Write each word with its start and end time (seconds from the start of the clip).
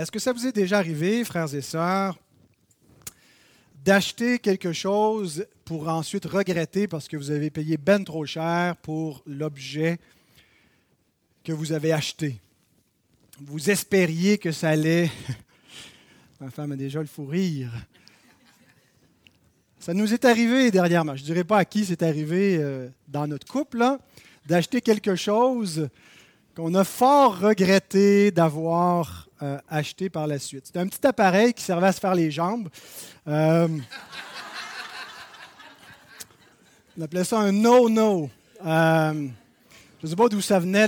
Est-ce 0.00 0.10
que 0.10 0.18
ça 0.18 0.32
vous 0.32 0.46
est 0.46 0.52
déjà 0.52 0.78
arrivé, 0.78 1.22
frères 1.24 1.54
et 1.54 1.60
sœurs, 1.60 2.18
d'acheter 3.84 4.38
quelque 4.38 4.72
chose 4.72 5.44
pour 5.66 5.90
ensuite 5.90 6.24
regretter 6.24 6.88
parce 6.88 7.06
que 7.06 7.18
vous 7.18 7.30
avez 7.30 7.50
payé 7.50 7.76
ben 7.76 8.02
trop 8.02 8.24
cher 8.24 8.76
pour 8.78 9.22
l'objet 9.26 9.98
que 11.44 11.52
vous 11.52 11.72
avez 11.72 11.92
acheté? 11.92 12.40
Vous 13.42 13.68
espériez 13.68 14.38
que 14.38 14.52
ça 14.52 14.70
allait... 14.70 15.10
Ma 16.40 16.48
femme 16.48 16.72
a 16.72 16.76
déjà 16.76 17.00
le 17.00 17.06
fou 17.06 17.26
rire. 17.26 17.70
Ça 19.80 19.92
nous 19.92 20.14
est 20.14 20.24
arrivé 20.24 20.70
dernièrement. 20.70 21.14
Je 21.14 21.20
ne 21.20 21.26
dirais 21.26 21.44
pas 21.44 21.58
à 21.58 21.66
qui 21.66 21.84
c'est 21.84 22.02
arrivé 22.02 22.56
euh, 22.58 22.88
dans 23.06 23.26
notre 23.26 23.46
couple, 23.46 23.84
d'acheter 24.46 24.80
quelque 24.80 25.14
chose 25.14 25.90
qu'on 26.56 26.74
a 26.74 26.84
fort 26.84 27.38
regretté 27.38 28.30
d'avoir 28.30 29.26
euh, 29.42 29.58
acheté 29.68 30.10
par 30.10 30.26
la 30.26 30.38
suite. 30.38 30.66
C'était 30.66 30.78
un 30.78 30.86
petit 30.86 31.06
appareil 31.06 31.52
qui 31.52 31.62
servait 31.62 31.88
à 31.88 31.92
se 31.92 32.00
faire 32.00 32.14
les 32.14 32.30
jambes. 32.30 32.68
Euh, 33.28 33.68
on 36.98 37.02
appelait 37.02 37.24
ça 37.24 37.38
un 37.38 37.52
no-no. 37.52 38.30
je 38.62 38.66
ne 40.02 40.08
sais 40.08 40.16
pas 40.16 40.28
d'où 40.28 40.40
ça 40.40 40.58
venait 40.58 40.86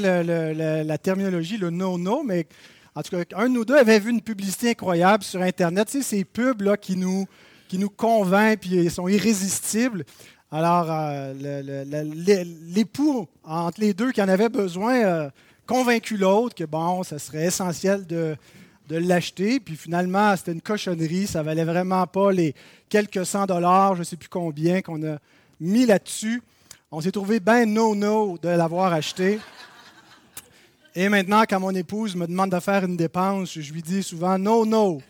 la 0.84 0.98
terminologie, 0.98 1.56
le 1.56 1.70
no-no, 1.70 2.22
mais 2.22 2.46
en 2.94 3.02
tout 3.02 3.16
cas, 3.16 3.24
un 3.36 3.48
de 3.48 3.54
nous 3.54 3.64
deux 3.64 3.76
avait 3.76 3.98
vu 3.98 4.10
une 4.10 4.20
publicité 4.20 4.70
incroyable 4.70 5.24
sur 5.24 5.40
Internet. 5.40 5.88
Tu 5.88 6.02
sais, 6.02 6.02
ces 6.02 6.24
pubs 6.24 6.60
là, 6.60 6.76
qui 6.76 6.96
nous 6.96 7.26
qui 7.72 7.78
nous 7.78 7.88
convainc, 7.88 8.60
puis 8.60 8.72
ils 8.72 8.90
sont 8.90 9.08
irrésistibles. 9.08 10.04
Alors, 10.50 10.88
euh, 10.90 11.32
l'époux, 12.74 13.26
entre 13.42 13.80
les 13.80 13.94
deux 13.94 14.12
qui 14.12 14.20
en 14.20 14.28
avait 14.28 14.50
besoin, 14.50 14.96
euh, 14.96 15.30
convaincu 15.72 16.18
l'autre 16.18 16.54
que, 16.54 16.64
bon, 16.64 17.02
ça 17.02 17.18
serait 17.18 17.46
essentiel 17.46 18.06
de, 18.06 18.36
de 18.90 18.96
l'acheter. 18.96 19.58
Puis 19.58 19.74
finalement, 19.76 20.36
c'était 20.36 20.52
une 20.52 20.60
cochonnerie. 20.60 21.26
Ça 21.26 21.42
valait 21.42 21.64
vraiment 21.64 22.06
pas 22.06 22.30
les 22.30 22.54
quelques 22.90 23.24
cent 23.24 23.46
dollars, 23.46 23.94
je 23.94 24.00
ne 24.00 24.04
sais 24.04 24.16
plus 24.16 24.28
combien, 24.28 24.82
qu'on 24.82 25.02
a 25.02 25.16
mis 25.60 25.86
là-dessus. 25.86 26.42
On 26.90 27.00
s'est 27.00 27.10
trouvé 27.10 27.40
bien 27.40 27.64
no-no 27.64 28.36
de 28.36 28.50
l'avoir 28.50 28.92
acheté. 28.92 29.40
Et 30.94 31.08
maintenant, 31.08 31.44
quand 31.48 31.58
mon 31.58 31.74
épouse 31.74 32.14
me 32.16 32.26
demande 32.26 32.50
de 32.50 32.60
faire 32.60 32.84
une 32.84 32.98
dépense, 32.98 33.58
je 33.58 33.72
lui 33.72 33.80
dis 33.80 34.02
souvent 34.02 34.36
no-no. 34.36 35.00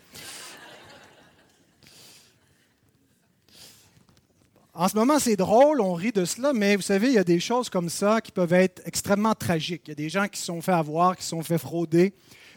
En 4.75 4.87
ce 4.87 4.95
moment, 4.95 5.19
c'est 5.19 5.35
drôle, 5.35 5.81
on 5.81 5.93
rit 5.93 6.11
de 6.11 6.25
cela, 6.25 6.51
mais 6.51 6.75
vous 6.75 6.81
savez, 6.81 7.09
il 7.09 7.13
y 7.13 7.19
a 7.19 7.23
des 7.23 7.39
choses 7.39 7.69
comme 7.69 7.89
ça 7.89 8.21
qui 8.21 8.31
peuvent 8.31 8.53
être 8.53 8.81
extrêmement 8.87 9.35
tragiques. 9.35 9.83
Il 9.85 9.89
y 9.89 9.91
a 9.91 9.95
des 9.95 10.09
gens 10.09 10.27
qui 10.27 10.39
se 10.39 10.45
sont 10.45 10.63
fait 10.63 10.71
avoir, 10.71 11.15
qui 11.15 11.21
se 11.21 11.29
sont 11.29 11.43
fait 11.43 11.59
frauder, 11.59 12.11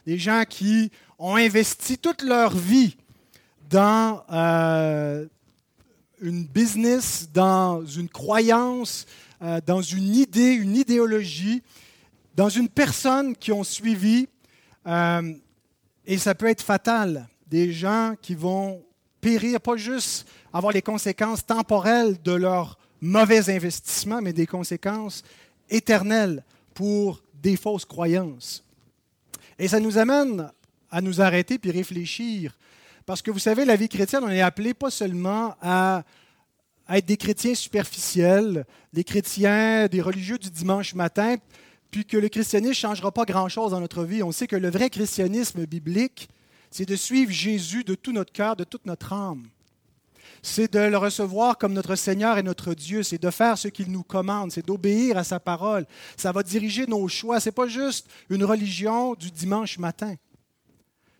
des 0.06 0.16
gens 0.16 0.44
qui 0.48 0.90
ont 1.18 1.36
investi 1.36 1.98
toute 1.98 2.22
leur 2.22 2.56
vie 2.56 2.96
dans 3.68 4.22
euh, 4.32 5.26
une 6.22 6.46
business, 6.46 7.28
dans 7.34 7.84
une 7.84 8.08
croyance, 8.08 9.04
euh, 9.42 9.60
dans 9.66 9.82
une 9.82 10.14
idée, 10.14 10.54
une 10.54 10.74
idéologie, 10.74 11.62
dans 12.34 12.48
une 12.48 12.70
personne 12.70 13.36
qui 13.36 13.52
ont 13.52 13.64
suivi, 13.64 14.26
euh, 14.86 15.34
et 16.06 16.16
ça 16.16 16.34
peut 16.34 16.46
être 16.46 16.62
fatal. 16.62 17.28
Des 17.46 17.74
gens 17.74 18.14
qui 18.22 18.34
vont 18.34 18.85
périr, 19.26 19.60
pas 19.60 19.76
juste 19.76 20.28
avoir 20.52 20.72
les 20.72 20.82
conséquences 20.82 21.44
temporelles 21.44 22.16
de 22.22 22.30
leur 22.30 22.78
mauvais 23.00 23.50
investissement, 23.50 24.22
mais 24.22 24.32
des 24.32 24.46
conséquences 24.46 25.24
éternelles 25.68 26.44
pour 26.74 27.20
des 27.42 27.56
fausses 27.56 27.84
croyances. 27.84 28.64
Et 29.58 29.66
ça 29.66 29.80
nous 29.80 29.98
amène 29.98 30.48
à 30.92 31.00
nous 31.00 31.20
arrêter 31.20 31.58
puis 31.58 31.72
réfléchir. 31.72 32.56
Parce 33.04 33.20
que 33.20 33.32
vous 33.32 33.40
savez, 33.40 33.64
la 33.64 33.74
vie 33.74 33.88
chrétienne, 33.88 34.22
on 34.22 34.30
est 34.30 34.42
appelé 34.42 34.74
pas 34.74 34.92
seulement 34.92 35.56
à, 35.60 36.04
être 36.88 37.06
des 37.06 37.16
chrétiens 37.16 37.56
superficiels, 37.56 38.64
des 38.92 39.02
chrétiens, 39.02 39.88
des 39.88 40.00
religieux 40.00 40.38
du 40.38 40.50
dimanche 40.50 40.94
matin, 40.94 41.34
puis 41.90 42.04
que 42.04 42.16
le 42.16 42.28
christianisme 42.28 42.68
ne 42.68 42.74
changera 42.74 43.10
pas 43.10 43.24
grand-chose 43.24 43.72
dans 43.72 43.80
notre 43.80 44.04
vie. 44.04 44.22
On 44.22 44.30
sait 44.30 44.46
que 44.46 44.54
le 44.54 44.70
vrai 44.70 44.88
christianisme 44.88 45.66
biblique, 45.66 46.28
c'est 46.76 46.84
de 46.84 46.96
suivre 46.96 47.32
Jésus 47.32 47.84
de 47.84 47.94
tout 47.94 48.12
notre 48.12 48.32
cœur, 48.32 48.54
de 48.54 48.64
toute 48.64 48.84
notre 48.84 49.14
âme 49.14 49.48
c'est 50.42 50.72
de 50.72 50.78
le 50.78 50.96
recevoir 50.96 51.58
comme 51.58 51.72
notre 51.72 51.96
Seigneur 51.96 52.38
et 52.38 52.42
notre 52.42 52.72
Dieu, 52.74 53.02
c'est 53.02 53.20
de 53.20 53.30
faire 53.30 53.58
ce 53.58 53.66
qu'il 53.66 53.90
nous 53.90 54.04
commande, 54.04 54.52
c'est 54.52 54.64
d'obéir 54.64 55.18
à 55.18 55.24
sa 55.24 55.40
parole. 55.40 55.86
Ça 56.16 56.30
va 56.30 56.44
diriger 56.44 56.86
nos 56.86 57.08
choix. 57.08 57.40
Ce 57.40 57.48
n'est 57.48 57.52
pas 57.52 57.66
juste 57.66 58.06
une 58.30 58.44
religion 58.44 59.14
du 59.14 59.32
dimanche 59.32 59.78
matin. 59.78 60.14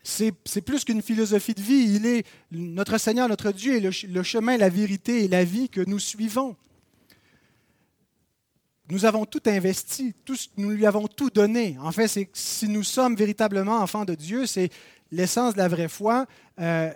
C'est 0.05 0.61
plus 0.65 0.85
qu'une 0.85 1.03
philosophie 1.03 1.55
de 1.55 1.61
vie. 1.61 1.97
Il 1.97 2.07
est 2.07 2.25
notre 2.53 2.99
Seigneur, 2.99 3.29
notre 3.29 3.51
Dieu, 3.51 3.75
et 3.75 3.81
le, 3.81 4.23
chemin, 4.23 4.57
la 4.57 4.69
vérité 4.69 5.25
et 5.25 5.29
la 5.29 5.43
vie 5.43 5.69
que 5.69 5.81
nous 5.81 5.99
suivons. 5.99 6.55
Nous 8.89 9.05
avons 9.05 9.25
tout 9.25 9.43
investi, 9.47 10.15
nous 10.57 10.71
lui 10.71 10.87
avons 10.87 11.09
tout 11.09 11.31
donné. 11.31 11.77
En 11.81 11.91
fait, 11.91 12.29
si 12.33 12.69
nous 12.69 12.85
sommes 12.85 13.17
véritablement 13.17 13.79
enfants 13.79 14.05
de 14.05 14.15
Dieu, 14.15 14.47
c'est 14.47 14.71
l'essence 15.11 15.55
de 15.55 15.59
la 15.59 15.69
vraie 15.69 15.89
foi. 15.89 16.27
Euh, 16.61 16.91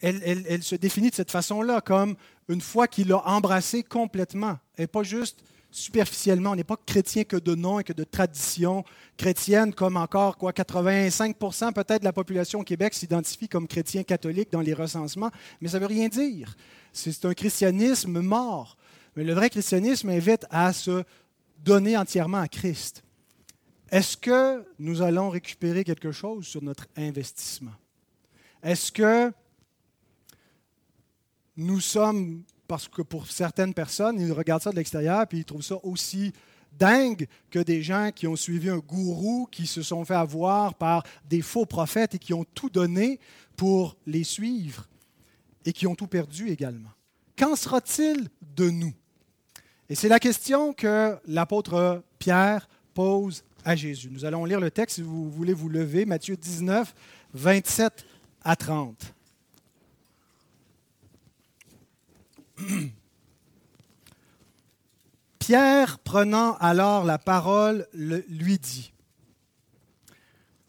elle, 0.00 0.62
se 0.62 0.76
définit 0.76 1.10
de 1.10 1.14
cette 1.14 1.30
façon-là, 1.30 1.80
comme 1.80 2.16
une 2.48 2.60
foi 2.60 2.88
qu'il 2.88 3.08
l'a 3.08 3.26
embrassée 3.28 3.82
complètement, 3.82 4.58
et 4.78 4.86
pas 4.86 5.02
juste 5.02 5.40
superficiellement. 5.70 6.52
On 6.52 6.56
n'est 6.56 6.64
pas 6.64 6.78
chrétien 6.84 7.24
que 7.24 7.36
de 7.36 7.54
nom 7.54 7.80
et 7.80 7.84
que 7.84 7.92
de 7.92 8.04
tradition 8.04 8.84
chrétienne, 9.16 9.74
comme 9.74 9.96
encore 9.96 10.36
quoi, 10.36 10.52
85% 10.52 11.72
peut-être 11.72 12.00
de 12.00 12.04
la 12.04 12.12
population 12.12 12.60
au 12.60 12.64
Québec 12.64 12.94
s'identifie 12.94 13.48
comme 13.48 13.68
chrétien 13.68 14.02
catholique 14.02 14.50
dans 14.50 14.62
les 14.62 14.74
recensements, 14.74 15.30
mais 15.60 15.68
ça 15.68 15.78
ne 15.78 15.82
veut 15.82 15.88
rien 15.88 16.08
dire. 16.08 16.56
C'est 16.92 17.24
un 17.24 17.34
christianisme 17.34 18.20
mort. 18.20 18.76
Mais 19.16 19.24
le 19.24 19.34
vrai 19.34 19.50
christianisme 19.50 20.08
invite 20.08 20.46
à 20.50 20.72
se 20.72 21.04
donner 21.64 21.96
entièrement 21.96 22.38
à 22.38 22.48
Christ. 22.48 23.02
Est-ce 23.90 24.16
que 24.16 24.64
nous 24.78 25.02
allons 25.02 25.30
récupérer 25.30 25.82
quelque 25.82 26.12
chose 26.12 26.46
sur 26.46 26.62
notre 26.62 26.86
investissement? 26.96 27.74
Est-ce 28.62 28.92
que 28.92 29.32
nous 31.56 31.80
sommes, 31.80 32.44
parce 32.68 32.86
que 32.86 33.02
pour 33.02 33.26
certaines 33.26 33.74
personnes, 33.74 34.20
ils 34.20 34.32
regardent 34.32 34.62
ça 34.62 34.70
de 34.70 34.76
l'extérieur 34.76 35.26
puis 35.26 35.38
ils 35.38 35.44
trouvent 35.44 35.62
ça 35.62 35.76
aussi 35.82 36.32
dingue 36.72 37.26
que 37.50 37.58
des 37.58 37.82
gens 37.82 38.10
qui 38.14 38.28
ont 38.28 38.36
suivi 38.36 38.70
un 38.70 38.78
gourou, 38.78 39.48
qui 39.50 39.66
se 39.66 39.82
sont 39.82 40.04
fait 40.04 40.14
avoir 40.14 40.74
par 40.74 41.02
des 41.28 41.42
faux 41.42 41.66
prophètes 41.66 42.14
et 42.14 42.18
qui 42.18 42.32
ont 42.32 42.44
tout 42.54 42.70
donné 42.70 43.18
pour 43.56 43.96
les 44.06 44.24
suivre 44.24 44.86
et 45.64 45.72
qui 45.72 45.88
ont 45.88 45.96
tout 45.96 46.06
perdu 46.06 46.48
également. 46.48 46.90
Qu'en 47.36 47.56
sera-t-il 47.56 48.28
de 48.40 48.70
nous? 48.70 48.94
Et 49.88 49.96
c'est 49.96 50.08
la 50.08 50.20
question 50.20 50.72
que 50.72 51.18
l'apôtre 51.26 52.04
Pierre 52.20 52.68
pose 52.94 53.42
à 53.64 53.76
Jésus. 53.76 54.10
Nous 54.10 54.24
allons 54.24 54.44
lire 54.44 54.60
le 54.60 54.70
texte 54.70 54.96
si 54.96 55.02
vous 55.02 55.30
voulez 55.30 55.52
vous 55.52 55.68
lever, 55.68 56.04
Matthieu 56.04 56.36
19, 56.36 56.94
27 57.34 58.06
à 58.42 58.56
30. 58.56 59.14
Pierre, 65.38 65.98
prenant 65.98 66.56
alors 66.56 67.04
la 67.04 67.18
parole, 67.18 67.86
lui 67.92 68.58
dit, 68.58 68.92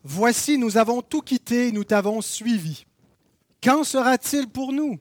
Voici, 0.03 0.57
nous 0.57 0.77
avons 0.77 1.01
tout 1.01 1.21
quitté, 1.21 1.71
nous 1.71 1.83
t'avons 1.83 2.21
suivi. 2.21 2.85
Qu'en 3.61 3.83
sera-t-il 3.83 4.47
pour 4.47 4.73
nous? 4.73 4.99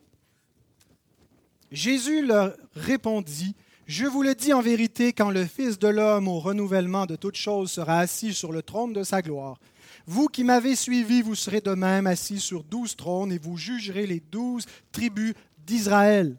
Jésus 1.73 2.27
leur 2.27 2.55
répondit, 2.75 3.57
Je 3.93 4.07
vous 4.07 4.23
le 4.23 4.37
dis 4.37 4.53
en 4.53 4.61
vérité, 4.61 5.13
quand 5.13 5.31
le 5.31 5.45
Fils 5.45 5.77
de 5.77 5.89
l'homme 5.89 6.29
au 6.29 6.39
renouvellement 6.39 7.07
de 7.07 7.17
toutes 7.17 7.35
choses 7.35 7.73
sera 7.73 7.99
assis 7.99 8.35
sur 8.35 8.53
le 8.53 8.63
trône 8.63 8.93
de 8.93 9.03
sa 9.03 9.21
gloire, 9.21 9.59
vous 10.07 10.29
qui 10.29 10.45
m'avez 10.45 10.77
suivi, 10.77 11.23
vous 11.23 11.35
serez 11.35 11.61
de 11.61 11.75
même 11.75 12.07
assis 12.07 12.39
sur 12.39 12.63
douze 12.63 12.95
trônes 12.95 13.33
et 13.33 13.39
vous 13.39 13.57
jugerez 13.57 14.07
les 14.07 14.21
douze 14.21 14.67
tribus 14.93 15.35
d'Israël. 15.67 16.37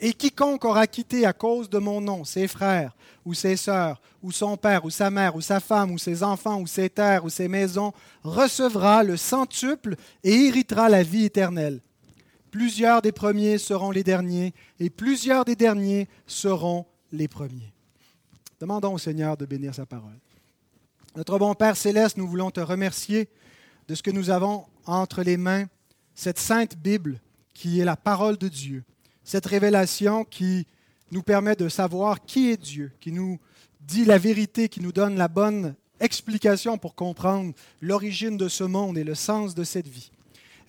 Et 0.00 0.14
quiconque 0.14 0.64
aura 0.64 0.86
quitté 0.86 1.26
à 1.26 1.34
cause 1.34 1.68
de 1.68 1.76
mon 1.76 2.00
nom 2.00 2.24
ses 2.24 2.48
frères 2.48 2.96
ou 3.26 3.34
ses 3.34 3.58
sœurs, 3.58 4.00
ou 4.22 4.32
son 4.32 4.56
père, 4.56 4.86
ou 4.86 4.90
sa 4.90 5.10
mère, 5.10 5.36
ou 5.36 5.42
sa 5.42 5.60
femme, 5.60 5.90
ou 5.90 5.98
ses 5.98 6.22
enfants, 6.22 6.58
ou 6.58 6.66
ses 6.66 6.88
terres, 6.88 7.26
ou 7.26 7.28
ses 7.28 7.48
maisons, 7.48 7.92
recevra 8.24 9.02
le 9.02 9.18
centuple 9.18 9.94
et 10.24 10.46
héritera 10.46 10.88
la 10.88 11.02
vie 11.02 11.26
éternelle. 11.26 11.82
Plusieurs 12.52 13.02
des 13.02 13.10
premiers 13.10 13.58
seront 13.58 13.90
les 13.90 14.04
derniers, 14.04 14.54
et 14.78 14.90
plusieurs 14.90 15.44
des 15.44 15.56
derniers 15.56 16.06
seront 16.28 16.86
les 17.10 17.26
premiers. 17.26 17.72
Demandons 18.60 18.94
au 18.94 18.98
Seigneur 18.98 19.36
de 19.36 19.44
bénir 19.44 19.74
sa 19.74 19.86
parole. 19.86 20.20
Notre 21.16 21.36
bon 21.36 21.54
Père 21.54 21.76
céleste, 21.76 22.16
nous 22.16 22.28
voulons 22.28 22.52
te 22.52 22.60
remercier 22.60 23.28
de 23.88 23.96
ce 23.96 24.02
que 24.04 24.12
nous 24.12 24.30
avons 24.30 24.66
entre 24.86 25.24
les 25.24 25.36
mains, 25.36 25.64
cette 26.14 26.38
sainte 26.38 26.76
Bible 26.76 27.20
qui 27.54 27.80
est 27.80 27.84
la 27.84 27.96
parole 27.96 28.38
de 28.38 28.46
Dieu 28.46 28.84
cette 29.24 29.46
révélation 29.46 30.24
qui 30.24 30.66
nous 31.10 31.22
permet 31.22 31.56
de 31.56 31.68
savoir 31.68 32.24
qui 32.24 32.50
est 32.50 32.56
Dieu, 32.56 32.92
qui 33.00 33.12
nous 33.12 33.38
dit 33.80 34.04
la 34.04 34.18
vérité, 34.18 34.68
qui 34.68 34.80
nous 34.80 34.92
donne 34.92 35.16
la 35.16 35.28
bonne 35.28 35.74
explication 36.00 36.78
pour 36.78 36.94
comprendre 36.94 37.52
l'origine 37.80 38.36
de 38.36 38.48
ce 38.48 38.64
monde 38.64 38.98
et 38.98 39.04
le 39.04 39.14
sens 39.14 39.54
de 39.54 39.64
cette 39.64 39.88
vie. 39.88 40.10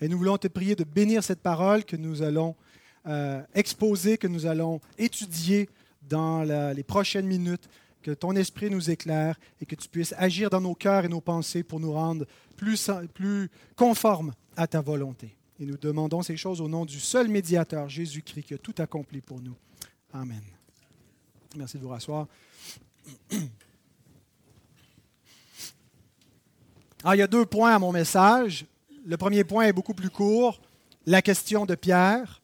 Et 0.00 0.08
nous 0.08 0.18
voulons 0.18 0.38
te 0.38 0.48
prier 0.48 0.74
de 0.74 0.84
bénir 0.84 1.22
cette 1.22 1.40
parole 1.40 1.84
que 1.84 1.96
nous 1.96 2.22
allons 2.22 2.54
euh, 3.06 3.42
exposer, 3.54 4.18
que 4.18 4.26
nous 4.26 4.46
allons 4.46 4.80
étudier 4.98 5.68
dans 6.08 6.42
les 6.42 6.82
prochaines 6.82 7.26
minutes, 7.26 7.68
que 8.02 8.10
ton 8.10 8.36
esprit 8.36 8.70
nous 8.70 8.90
éclaire 8.90 9.38
et 9.60 9.66
que 9.66 9.74
tu 9.74 9.88
puisses 9.88 10.14
agir 10.18 10.50
dans 10.50 10.60
nos 10.60 10.74
cœurs 10.74 11.06
et 11.06 11.08
nos 11.08 11.22
pensées 11.22 11.62
pour 11.62 11.80
nous 11.80 11.92
rendre 11.92 12.26
plus, 12.56 12.90
plus 13.14 13.50
conformes 13.76 14.34
à 14.56 14.66
ta 14.66 14.82
volonté. 14.82 15.34
Et 15.58 15.66
nous 15.66 15.76
demandons 15.76 16.22
ces 16.22 16.36
choses 16.36 16.60
au 16.60 16.68
nom 16.68 16.84
du 16.84 17.00
seul 17.00 17.28
médiateur, 17.28 17.88
Jésus-Christ, 17.88 18.44
qui 18.44 18.54
a 18.54 18.58
tout 18.58 18.74
accompli 18.78 19.20
pour 19.20 19.40
nous. 19.40 19.56
Amen. 20.12 20.42
Merci 21.56 21.78
de 21.78 21.82
vous 21.82 21.88
rasseoir. 21.88 22.26
Ah, 27.06 27.14
il 27.14 27.18
y 27.18 27.22
a 27.22 27.26
deux 27.26 27.44
points 27.44 27.74
à 27.74 27.78
mon 27.78 27.92
message. 27.92 28.64
Le 29.06 29.18
premier 29.18 29.44
point 29.44 29.64
est 29.64 29.72
beaucoup 29.74 29.92
plus 29.92 30.08
court, 30.08 30.62
la 31.04 31.20
question 31.20 31.66
de 31.66 31.74
Pierre. 31.74 32.40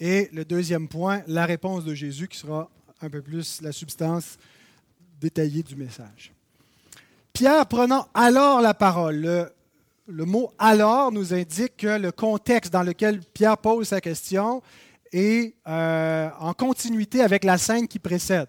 Et 0.00 0.28
le 0.32 0.44
deuxième 0.44 0.88
point, 0.88 1.22
la 1.28 1.46
réponse 1.46 1.84
de 1.84 1.94
Jésus, 1.94 2.26
qui 2.26 2.38
sera 2.38 2.68
un 3.00 3.08
peu 3.08 3.22
plus 3.22 3.62
la 3.62 3.70
substance 3.70 4.38
détaillée 5.20 5.62
du 5.62 5.76
message. 5.76 6.32
Pierre 7.32 7.66
prenant 7.66 8.08
alors 8.12 8.60
la 8.60 8.74
parole, 8.74 9.52
le, 10.08 10.24
mot 10.24 10.52
alors 10.58 11.12
nous 11.12 11.32
indique 11.32 11.76
que 11.76 11.98
le 11.98 12.10
contexte 12.10 12.72
dans 12.72 12.82
lequel 12.82 13.20
Pierre 13.20 13.58
pose 13.58 13.88
sa 13.88 14.00
question 14.00 14.62
est 15.12 15.54
euh, 15.68 16.28
en 16.40 16.54
continuité 16.54 17.20
avec 17.20 17.44
la 17.44 17.56
scène 17.56 17.86
qui 17.86 18.00
précède, 18.00 18.48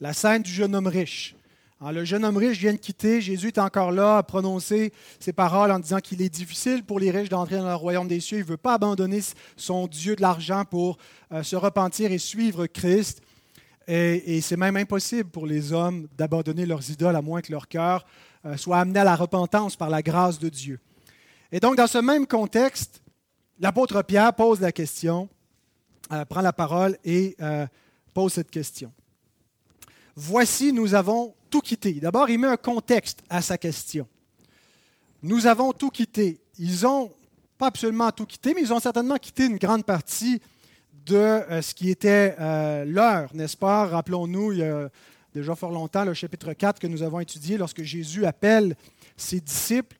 la 0.00 0.12
scène 0.12 0.42
du 0.42 0.50
jeune 0.50 0.74
homme 0.74 0.88
riche. 0.88 1.34
Le 1.90 2.04
jeune 2.04 2.24
homme 2.24 2.36
riche 2.36 2.58
vient 2.58 2.72
de 2.72 2.78
quitter, 2.78 3.20
Jésus 3.20 3.48
est 3.48 3.58
encore 3.58 3.90
là 3.90 4.18
à 4.18 4.22
prononcer 4.22 4.92
ses 5.18 5.32
paroles 5.32 5.72
en 5.72 5.80
disant 5.80 5.98
qu'il 5.98 6.22
est 6.22 6.28
difficile 6.28 6.84
pour 6.84 7.00
les 7.00 7.10
riches 7.10 7.28
d'entrer 7.28 7.56
dans 7.56 7.68
le 7.68 7.74
royaume 7.74 8.06
des 8.06 8.20
cieux. 8.20 8.38
Il 8.38 8.42
ne 8.44 8.46
veut 8.46 8.56
pas 8.56 8.74
abandonner 8.74 9.20
son 9.56 9.88
Dieu 9.88 10.14
de 10.14 10.22
l'argent 10.22 10.64
pour 10.64 10.98
euh, 11.32 11.42
se 11.42 11.56
repentir 11.56 12.12
et 12.12 12.18
suivre 12.18 12.66
Christ. 12.66 13.20
Et, 13.88 14.40
c'est 14.42 14.56
même 14.56 14.76
impossible 14.76 15.28
pour 15.28 15.44
les 15.44 15.72
hommes 15.72 16.06
d'abandonner 16.16 16.66
leurs 16.66 16.88
idoles 16.88 17.16
à 17.16 17.22
moins 17.22 17.40
que 17.40 17.50
leur 17.50 17.66
cœur 17.66 18.06
euh, 18.44 18.56
soit 18.56 18.78
amené 18.78 19.00
à 19.00 19.04
la 19.04 19.16
repentance 19.16 19.74
par 19.74 19.90
la 19.90 20.02
grâce 20.02 20.38
de 20.38 20.48
Dieu. 20.48 20.78
Et 21.50 21.58
donc, 21.58 21.76
dans 21.76 21.88
ce 21.88 21.98
même 21.98 22.28
contexte, 22.28 23.02
l'apôtre 23.58 24.02
Pierre 24.02 24.34
pose 24.34 24.60
la 24.60 24.70
question, 24.70 25.28
euh, 26.12 26.24
prend 26.26 26.42
la 26.42 26.52
parole 26.52 26.96
et 27.04 27.36
pose 28.14 28.34
cette 28.34 28.52
question. 28.52 28.92
Voici, 30.14 30.72
nous 30.72 30.94
avons 30.94 31.34
tout 31.52 31.60
quitté. 31.60 31.92
D'abord, 31.92 32.30
il 32.30 32.38
met 32.38 32.48
un 32.48 32.56
contexte 32.56 33.22
à 33.28 33.42
sa 33.42 33.58
question. 33.58 34.08
Nous 35.22 35.46
avons 35.46 35.72
tout 35.72 35.90
quitté. 35.90 36.40
Ils 36.58 36.86
ont 36.86 37.12
pas 37.58 37.66
absolument 37.66 38.10
tout 38.10 38.24
quitté, 38.24 38.54
mais 38.54 38.62
ils 38.62 38.72
ont 38.72 38.80
certainement 38.80 39.18
quitté 39.18 39.44
une 39.44 39.58
grande 39.58 39.84
partie 39.84 40.40
de 41.04 41.14
euh, 41.14 41.60
ce 41.60 41.74
qui 41.74 41.90
était 41.90 42.34
euh, 42.40 42.86
l'heure, 42.86 43.28
n'est-ce 43.34 43.56
pas? 43.58 43.86
Rappelons-nous, 43.86 44.52
il 44.52 44.58
y 44.60 44.62
a 44.62 44.88
déjà 45.34 45.54
fort 45.54 45.72
longtemps, 45.72 46.06
le 46.06 46.14
chapitre 46.14 46.54
4 46.54 46.80
que 46.80 46.86
nous 46.86 47.02
avons 47.02 47.20
étudié, 47.20 47.58
lorsque 47.58 47.82
Jésus 47.82 48.24
appelle 48.24 48.74
ses 49.18 49.40
disciples, 49.40 49.98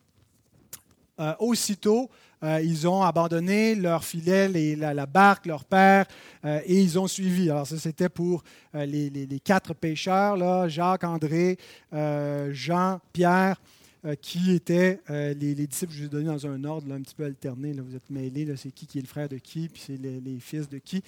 euh, 1.20 1.34
aussitôt, 1.38 2.08
ils 2.42 2.88
ont 2.88 3.02
abandonné 3.02 3.74
leur 3.74 4.04
filet, 4.04 4.48
la, 4.76 5.06
barque, 5.06 5.46
leur 5.46 5.64
père, 5.64 6.06
et 6.44 6.80
ils 6.80 6.98
ont 6.98 7.06
suivi. 7.06 7.50
Alors 7.50 7.66
ça, 7.66 7.78
c'était 7.78 8.08
pour 8.08 8.42
les, 8.74 9.40
quatre 9.44 9.74
pêcheurs, 9.74 10.68
Jacques, 10.68 11.04
André, 11.04 11.56
Jean, 11.92 13.00
Pierre 13.12 13.56
euh, 14.04 14.16
qui 14.20 14.50
étaient 14.50 14.98
euh, 15.10 15.32
les, 15.32 15.54
disciples, 15.54 15.92
je 15.92 16.00
vous 16.00 16.06
ai 16.06 16.08
donné 16.08 16.24
dans 16.24 16.44
un 16.44 16.64
ordre 16.64 16.92
un 16.92 17.00
petit 17.02 17.14
peu 17.14 17.24
alterné, 17.24 17.72
là, 17.72 17.82
vous 17.86 17.94
êtes 17.94 18.10
mêlés, 18.10 18.52
c'est 18.56 18.72
qui 18.72 18.84
qui 18.84 18.98
est 18.98 19.02
le 19.02 19.06
frère 19.06 19.28
de 19.28 19.36
qui, 19.36 19.68
puis 19.68 19.80
c'est 19.86 19.96
les, 19.96 20.38
fils 20.40 20.68
de 20.68 20.78
qui. 20.78 21.04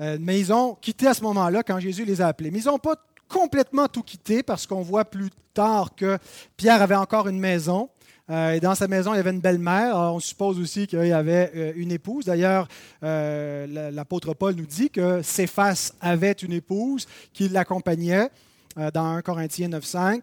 Euh, 0.00 0.18
mais 0.20 0.40
ils 0.40 0.52
ont 0.52 0.74
quitté 0.74 1.06
à 1.06 1.14
ce 1.14 1.22
moment-là 1.22 1.62
quand 1.62 1.78
Jésus 1.78 2.04
les 2.04 2.20
a 2.20 2.26
appelés. 2.26 2.50
Mais 2.50 2.58
ils 2.58 2.66
n'ont 2.66 2.80
pas 2.80 2.96
complètement 3.28 3.86
tout 3.86 4.02
quitté 4.02 4.42
parce 4.42 4.66
qu'on 4.66 4.82
voit 4.82 5.04
plus 5.04 5.30
tard 5.54 5.94
que 5.94 6.18
Pierre 6.56 6.82
avait 6.82 6.96
encore 6.96 7.28
une 7.28 7.38
maison. 7.38 7.88
Et 8.28 8.60
dans 8.60 8.74
sa 8.74 8.88
maison, 8.88 9.12
il 9.12 9.16
y 9.16 9.20
avait 9.20 9.30
une 9.30 9.40
belle-mère. 9.40 9.96
On 9.96 10.20
suppose 10.20 10.58
aussi 10.58 10.86
qu'il 10.86 11.06
y 11.06 11.12
avait 11.12 11.72
une 11.76 11.90
épouse. 11.90 12.24
D'ailleurs, 12.24 12.68
l'apôtre 13.02 14.32
Paul 14.32 14.54
nous 14.54 14.64
dit 14.64 14.90
que 14.90 15.20
Céphas 15.22 15.92
avait 16.00 16.32
une 16.32 16.52
épouse 16.52 17.06
qui 17.32 17.48
l'accompagnait 17.48 18.28
dans 18.76 19.16
1 19.16 19.22
Corinthiens 19.22 19.68
9.5. 19.68 20.22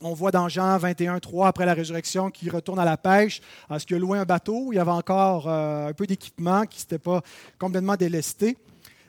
On 0.00 0.14
voit 0.14 0.30
dans 0.30 0.48
Jean 0.48 0.78
21, 0.78 1.18
3, 1.18 1.48
après 1.48 1.66
la 1.66 1.74
résurrection, 1.74 2.30
qu'il 2.30 2.50
retourne 2.52 2.78
à 2.78 2.84
la 2.84 2.96
pêche, 2.96 3.40
parce 3.68 3.84
qu'il 3.84 3.96
a 3.96 3.98
loué 3.98 4.16
un 4.18 4.24
bateau? 4.24 4.72
Il 4.72 4.76
y 4.76 4.78
avait 4.78 4.92
encore 4.92 5.48
euh, 5.48 5.88
un 5.88 5.92
peu 5.92 6.06
d'équipement 6.06 6.66
qui 6.66 6.80
n'était 6.82 7.00
pas 7.00 7.20
complètement 7.58 7.96
délesté. 7.96 8.56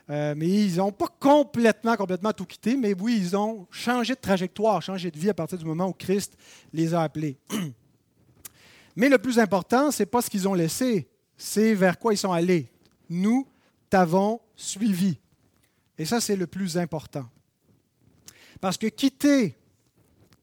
Euh, 0.10 0.34
mais 0.36 0.48
ils 0.48 0.78
n'ont 0.78 0.92
pas 0.92 1.06
complètement, 1.20 1.96
complètement 1.96 2.34
tout 2.34 2.46
quitté, 2.46 2.76
mais 2.76 2.96
oui, 3.00 3.20
ils 3.22 3.38
ont 3.38 3.68
changé 3.70 4.16
de 4.16 4.20
trajectoire, 4.20 4.82
changé 4.82 5.12
de 5.12 5.20
vie 5.20 5.30
à 5.30 5.36
partir 5.36 5.60
du 5.60 5.66
moment 5.66 5.88
où 5.88 5.94
Christ 5.94 6.36
les 6.74 6.96
a 6.96 7.04
appelés. 7.04 7.38
Mais 9.00 9.08
le 9.08 9.18
plus 9.18 9.40
important, 9.40 9.92
ce 9.92 10.04
n'est 10.04 10.08
pas 10.08 10.22
ce 10.22 10.30
qu'ils 10.30 10.46
ont 10.46 10.54
laissé, 10.54 11.08
c'est 11.38 11.74
vers 11.74 11.98
quoi 11.98 12.14
ils 12.14 12.18
sont 12.18 12.34
allés. 12.34 12.70
Nous 13.10 13.48
t'avons 13.90 14.42
suivi. 14.58 15.18
Et 15.98 16.04
ça, 16.04 16.20
c'est 16.20 16.36
le 16.36 16.48
plus 16.48 16.78
important. 16.78 17.26
Parce 18.60 18.76
que 18.76 18.88
quitter 18.88 19.56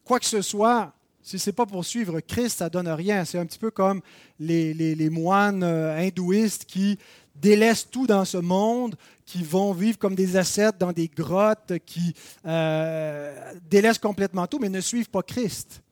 quoi 0.03 0.19
que 0.19 0.25
ce 0.25 0.41
soit, 0.41 0.94
si 1.20 1.38
ce 1.38 1.50
n'est 1.50 1.55
pas 1.55 1.67
pour 1.67 1.85
suivre 1.85 2.19
Christ, 2.20 2.56
ça 2.56 2.64
ne 2.64 2.70
donne 2.70 2.88
rien. 2.88 3.26
C'est 3.26 3.38
un 3.38 3.44
petit 3.44 3.58
peu 3.58 3.70
comme 3.70 4.00
les, 4.41 5.11
moines 5.11 5.62
euh, 5.62 5.94
hindouistes 5.94 6.64
qui 6.64 6.99
délaissent 7.35 7.91
tout 7.91 8.06
dans 8.06 8.25
ce 8.25 8.38
monde, 8.38 8.97
qui 9.26 9.43
vont 9.43 9.75
vivre 9.75 9.99
comme 9.99 10.14
des 10.14 10.35
ascètes 10.38 10.79
dans 10.79 10.93
des 10.93 11.09
grottes, 11.09 11.75
qui 11.85 12.14
euh, 12.47 13.52
délaissent 13.69 13.99
complètement 13.99 14.47
tout, 14.47 14.59
mais 14.59 14.70
ne 14.70 14.81
suivent 14.81 15.11
pas 15.11 15.23
Christ. 15.23 15.82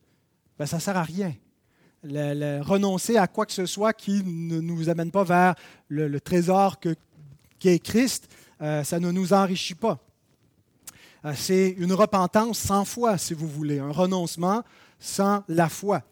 Ben, 0.59 0.65
ça 0.65 0.77
ne 0.77 0.81
sert 0.81 0.97
à 0.97 1.03
rien. 1.03 1.35
Renoncer 2.05 3.17
à 3.17 3.27
quoi 3.27 3.47
que 3.47 3.53
ce 3.53 3.67
soit 3.67 3.93
qui 3.93 4.23
ne 4.25 4.61
nous 4.61 4.89
amène 4.89 5.11
pas 5.11 5.25
vers 5.25 5.55
le, 5.89 6.21
trésor 6.21 6.79
que, 6.79 6.95
qui 7.59 7.69
est 7.69 7.79
Christ, 7.79 8.29
euh, 8.61 8.85
ça 8.85 9.01
ne 9.01 9.11
nous 9.11 9.33
enrichit 9.33 9.75
pas. 9.75 9.99
Euh, 11.25 11.33
c'est 11.37 11.71
une 11.79 11.93
repentance 11.93 12.59
sans 12.59 12.85
foi, 12.85 13.19
si 13.19 13.35
vous 13.35 13.49
voulez, 13.49 13.79
un 13.79 13.91
renoncement 13.91 14.63
sans 14.99 15.43
la 15.49 15.69
foi. 15.69 16.03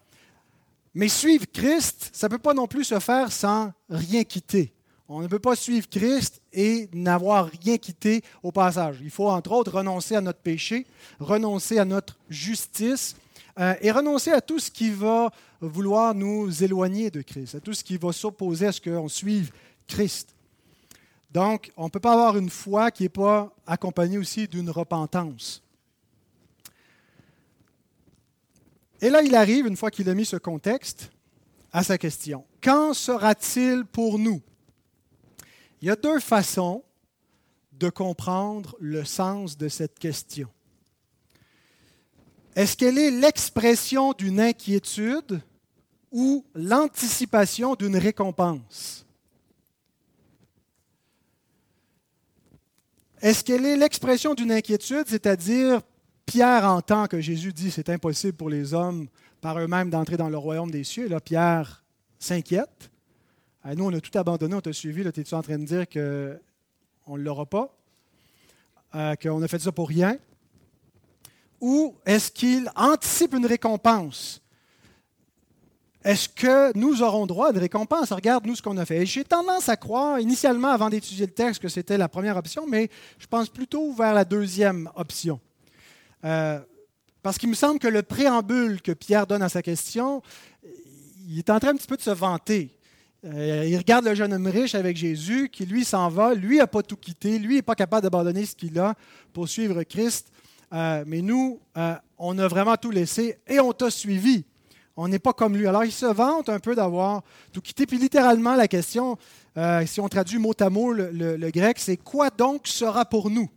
Mais 0.95 1.07
suivre 1.07 1.45
Christ, 1.51 2.09
ça 2.13 2.27
ne 2.27 2.31
peut 2.31 2.39
pas 2.39 2.53
non 2.53 2.67
plus 2.67 2.83
se 2.83 2.99
faire 2.99 3.31
sans 3.31 3.71
rien 3.89 4.23
quitter. 4.23 4.73
On 5.09 5.21
ne 5.21 5.27
peut 5.27 5.39
pas 5.39 5.55
suivre 5.55 5.87
Christ 5.89 6.41
et 6.51 6.89
n'avoir 6.93 7.49
rien 7.63 7.77
quitté 7.77 8.23
au 8.41 8.51
passage. 8.51 8.99
Il 9.01 9.09
faut 9.09 9.29
entre 9.29 9.51
autres 9.51 9.73
renoncer 9.73 10.15
à 10.15 10.21
notre 10.21 10.39
péché, 10.39 10.85
renoncer 11.19 11.77
à 11.77 11.85
notre 11.85 12.17
justice 12.29 13.15
euh, 13.59 13.75
et 13.81 13.91
renoncer 13.91 14.31
à 14.31 14.41
tout 14.41 14.59
ce 14.59 14.71
qui 14.71 14.89
va 14.89 15.31
vouloir 15.61 16.15
nous 16.15 16.63
éloigner 16.63 17.11
de 17.11 17.21
Christ, 17.21 17.55
à 17.55 17.59
tout 17.59 17.73
ce 17.73 17.83
qui 17.83 17.97
va 17.97 18.11
s'opposer 18.11 18.67
à 18.67 18.71
ce 18.71 18.81
qu'on 18.81 19.07
suive 19.07 19.51
Christ. 19.87 20.35
Donc, 21.31 21.71
on 21.77 21.85
ne 21.85 21.89
peut 21.89 21.99
pas 21.99 22.13
avoir 22.13 22.37
une 22.37 22.49
foi 22.49 22.91
qui 22.91 23.03
n'est 23.03 23.09
pas 23.09 23.53
accompagnée 23.65 24.17
aussi 24.17 24.47
d'une 24.47 24.69
repentance. 24.69 25.63
Et 29.01 29.09
là, 29.09 29.21
il 29.21 29.35
arrive, 29.35 29.67
une 29.67 29.75
fois 29.75 29.91
qu'il 29.91 30.09
a 30.09 30.13
mis 30.13 30.25
ce 30.25 30.37
contexte, 30.37 31.11
à 31.71 31.83
sa 31.83 31.97
question. 31.97 32.45
Qu'en 32.61 32.93
sera-t-il 32.93 33.83
pour 33.85 34.19
nous? 34.19 34.41
Il 35.81 35.87
y 35.87 35.91
a 35.91 35.95
deux 35.95 36.19
façons 36.19 36.83
de 37.73 37.89
comprendre 37.89 38.77
le 38.79 39.03
sens 39.03 39.57
de 39.57 39.67
cette 39.67 39.99
question. 39.99 40.49
Est-ce 42.55 42.77
qu'elle 42.77 42.97
est 42.97 43.11
l'expression 43.11 44.13
d'une 44.13 44.39
inquiétude 44.39 45.41
ou 46.11 46.45
l'anticipation 46.53 47.75
d'une 47.75 47.97
récompense? 47.97 49.05
Est-ce 53.21 53.43
qu'elle 53.43 53.65
est 53.65 53.77
l'expression 53.77 54.33
d'une 54.33 54.51
inquiétude, 54.51 55.05
c'est-à-dire 55.07 55.81
Pierre 56.25 56.65
entend 56.65 57.07
que 57.07 57.19
Jésus 57.19 57.53
dit 57.53 57.71
c'est 57.71 57.89
impossible 57.89 58.37
pour 58.37 58.49
les 58.49 58.73
hommes 58.73 59.07
par 59.41 59.59
eux-mêmes 59.59 59.89
d'entrer 59.89 60.17
dans 60.17 60.29
le 60.29 60.37
royaume 60.37 60.71
des 60.71 60.83
cieux. 60.83 61.05
Et 61.05 61.09
là, 61.09 61.19
Pierre 61.19 61.83
s'inquiète. 62.19 62.91
Nous, 63.65 63.85
on 63.85 63.93
a 63.93 64.01
tout 64.01 64.17
abandonné, 64.17 64.55
on 64.55 64.61
t'a 64.61 64.73
suivi. 64.73 65.03
Là, 65.03 65.11
es-tu 65.15 65.33
en 65.33 65.41
train 65.41 65.57
de 65.57 65.65
dire 65.65 65.87
qu'on 65.87 67.17
ne 67.17 67.23
l'aura 67.23 67.45
pas? 67.45 67.77
Euh, 68.95 69.15
qu'on 69.15 69.41
a 69.41 69.47
fait 69.47 69.59
ça 69.59 69.71
pour 69.71 69.87
rien? 69.87 70.17
Ou 71.63 71.95
est-ce 72.05 72.29
qu'il 72.29 72.69
anticipe 72.75 73.33
une 73.33 73.45
récompense? 73.45 74.41
Est-ce 76.03 76.27
que 76.27 76.77
nous 76.77 77.01
aurons 77.01 77.25
droit 77.25 77.47
à 77.47 77.51
une 77.51 77.57
récompense? 77.57 78.11
Regarde, 78.11 78.45
nous, 78.45 78.57
ce 78.57 78.61
qu'on 78.61 78.75
a 78.75 78.85
fait. 78.85 79.05
J'ai 79.05 79.23
tendance 79.23 79.69
à 79.69 79.77
croire, 79.77 80.19
initialement, 80.19 80.67
avant 80.67 80.89
d'étudier 80.89 81.25
le 81.25 81.31
texte, 81.31 81.61
que 81.61 81.69
c'était 81.69 81.97
la 81.97 82.09
première 82.09 82.35
option, 82.35 82.67
mais 82.67 82.89
je 83.17 83.27
pense 83.27 83.47
plutôt 83.47 83.93
vers 83.93 84.13
la 84.13 84.25
deuxième 84.25 84.89
option. 84.95 85.39
Euh, 86.25 86.59
Parce 87.21 87.37
qu'il 87.37 87.47
me 87.47 87.55
semble 87.55 87.79
que 87.79 87.87
le 87.87 88.03
préambule 88.03 88.81
que 88.81 88.91
Pierre 88.91 89.25
donne 89.25 89.41
à 89.41 89.47
sa 89.47 89.61
question, 89.61 90.21
il 91.25 91.39
est 91.39 91.49
en 91.49 91.61
train 91.61 91.69
un 91.69 91.75
petit 91.77 91.87
peu 91.87 91.95
de 91.95 92.01
se 92.01 92.09
vanter. 92.09 92.77
Euh, 93.23 93.63
il 93.65 93.77
regarde 93.77 94.03
le 94.03 94.15
jeune 94.15 94.33
homme 94.33 94.47
riche 94.47 94.75
avec 94.75 94.97
Jésus 94.97 95.47
qui, 95.47 95.65
lui, 95.65 95.85
s'en 95.85 96.09
va. 96.09 96.33
Lui 96.33 96.57
n'a 96.57 96.67
pas 96.67 96.83
tout 96.83 96.97
quitté. 96.97 97.39
Lui 97.39 97.55
n'est 97.55 97.61
pas 97.61 97.75
capable 97.75 98.03
d'abandonner 98.03 98.45
ce 98.45 98.53
qu'il 98.53 98.77
a 98.77 98.95
pour 99.31 99.47
suivre 99.47 99.81
Christ. 99.83 100.27
Euh, 100.73 101.03
mais 101.05 101.21
nous, 101.21 101.59
euh, 101.77 101.95
on 102.17 102.37
a 102.39 102.47
vraiment 102.47 102.75
tout 102.77 102.91
laissé 102.91 103.37
et 103.47 103.59
on 103.59 103.71
t'a 103.73 103.91
suivi. 103.91 104.43
On 104.95 105.07
n'est 105.07 105.19
pas 105.19 105.33
comme 105.33 105.55
lui. 105.55 105.67
Alors, 105.67 105.85
il 105.85 105.91
se 105.91 106.05
vante 106.05 106.49
un 106.49 106.59
peu 106.59 106.75
d'avoir 106.75 107.23
tout 107.51 107.61
quitté. 107.61 107.85
Puis, 107.85 107.97
littéralement, 107.97 108.55
la 108.55 108.67
question, 108.67 109.17
si 109.87 109.99
on 109.99 110.07
traduit 110.07 110.37
mot 110.37 110.53
à 110.59 110.69
mot 110.69 110.93
le, 110.93 111.49
grec, 111.49 111.79
c'est 111.79 111.97
quoi 111.97 112.29
donc 112.29 112.67
sera 112.67 113.03
pour 113.03 113.31
nous? 113.31 113.49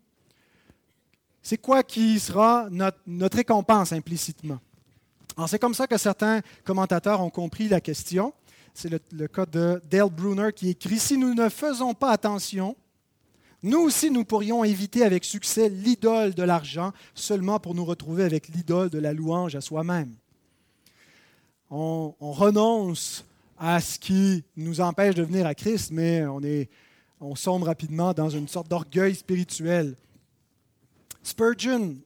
C'est 1.43 1.59
quoi 1.59 1.83
qui 1.83 2.19
sera 2.19 2.69
notre, 2.71 3.37
récompense 3.37 3.93
implicitement? 3.93 4.59
Alors, 5.37 5.49
c'est 5.49 5.59
comme 5.59 5.75
ça 5.75 5.87
que 5.87 5.99
certains 5.99 6.41
commentateurs 6.65 7.21
ont 7.21 7.31
compris 7.31 7.69
la 7.69 7.83
question. 7.83 8.33
C'est 8.73 8.91
le, 9.13 9.29
cas 9.29 9.45
de 9.45 9.83
Dale 9.91 10.11
Bruner 10.11 10.51
qui 10.55 10.71
écrit 10.71 10.99
Si 10.99 11.19
nous 11.19 11.35
ne 11.35 11.51
faisons 11.51 11.93
pas 11.93 12.11
attention, 12.11 12.75
nous 13.63 13.79
aussi 13.79 14.11
nous 14.11 14.25
pourrions 14.25 14.65
éviter 14.65 15.03
avec 15.03 15.25
succès 15.25 15.69
l'idole 15.69 16.35
de 16.35 16.43
l'argent 16.43 16.93
seulement 17.15 17.59
pour 17.59 17.75
nous 17.75 17.85
retrouver 17.85 18.25
avec 18.25 18.49
l'idole 18.49 18.91
de 18.91 18.99
la 18.99 19.13
louange 19.13 19.55
à 19.57 19.61
soi-même. 19.61 20.15
On, 21.71 22.15
renonce 22.21 23.25
à 23.59 23.81
ce 23.81 23.99
qui 23.99 24.45
nous 24.57 24.81
empêche 24.81 25.15
de 25.15 25.23
venir 25.23 25.47
à 25.47 25.55
Christ, 25.55 25.91
mais 25.91 26.25
on, 26.27 26.41
est, 26.43 26.69
on 27.21 27.35
sombre 27.35 27.67
rapidement 27.67 28.13
dans 28.13 28.31
une 28.31 28.47
sorte 28.47 28.69
d'orgueil 28.69 29.15
spirituel. 29.15 29.97
Spurgeon 31.23 31.97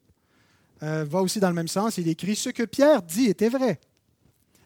euh, 0.83 1.05
va 1.05 1.21
aussi 1.21 1.41
dans 1.41 1.49
le 1.49 1.55
même 1.55 1.69
sens. 1.69 1.99
Il 1.99 2.09
écrit 2.09 2.37
Ce 2.37 2.49
que 2.49 2.63
Pierre 2.63 3.03
dit 3.03 3.27
était 3.27 3.51
vrai 3.51 3.79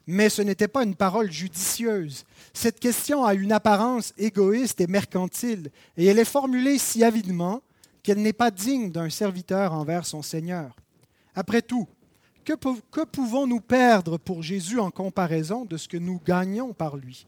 mais 0.06 0.28
ce 0.28 0.42
n'était 0.42 0.68
pas 0.68 0.84
une 0.84 0.94
parole 0.94 1.30
judicieuse. 1.30 2.24
Cette 2.52 2.80
question 2.80 3.24
a 3.24 3.34
une 3.34 3.52
apparence 3.52 4.12
égoïste 4.18 4.80
et 4.80 4.86
mercantile, 4.86 5.70
et 5.96 6.06
elle 6.06 6.18
est 6.18 6.24
formulée 6.24 6.78
si 6.78 7.02
avidement 7.02 7.62
qu'elle 8.02 8.20
n'est 8.20 8.32
pas 8.32 8.50
digne 8.50 8.90
d'un 8.90 9.10
serviteur 9.10 9.72
envers 9.72 10.04
son 10.04 10.22
Seigneur. 10.22 10.76
Après 11.34 11.62
tout, 11.62 11.88
que, 12.44 13.04
pouvons-nous 13.04 13.60
perdre 13.60 14.18
pour 14.18 14.42
Jésus 14.42 14.78
en 14.78 14.90
comparaison 14.90 15.64
de 15.64 15.78
ce 15.78 15.88
que 15.88 15.96
nous 15.96 16.20
gagnons 16.24 16.74
par 16.74 16.96
lui? 16.96 17.26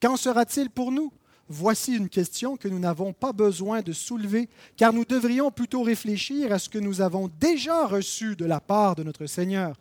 Qu'en 0.00 0.16
sera-t-il 0.16 0.70
pour 0.70 0.92
nous? 0.92 1.12
Voici 1.48 1.94
une 1.94 2.08
question 2.08 2.56
que 2.56 2.68
nous 2.68 2.78
n'avons 2.78 3.12
pas 3.12 3.32
besoin 3.32 3.82
de 3.82 3.92
soulever, 3.92 4.48
car 4.76 4.92
nous 4.92 5.04
devrions 5.04 5.50
plutôt 5.50 5.82
réfléchir 5.82 6.52
à 6.52 6.58
ce 6.58 6.70
que 6.70 6.78
nous 6.78 7.00
avons 7.00 7.28
déjà 7.38 7.86
reçu 7.86 8.34
de 8.36 8.46
la 8.46 8.60
part 8.60 8.94
de 8.94 9.02
notre 9.02 9.26
Seigneur 9.26 9.76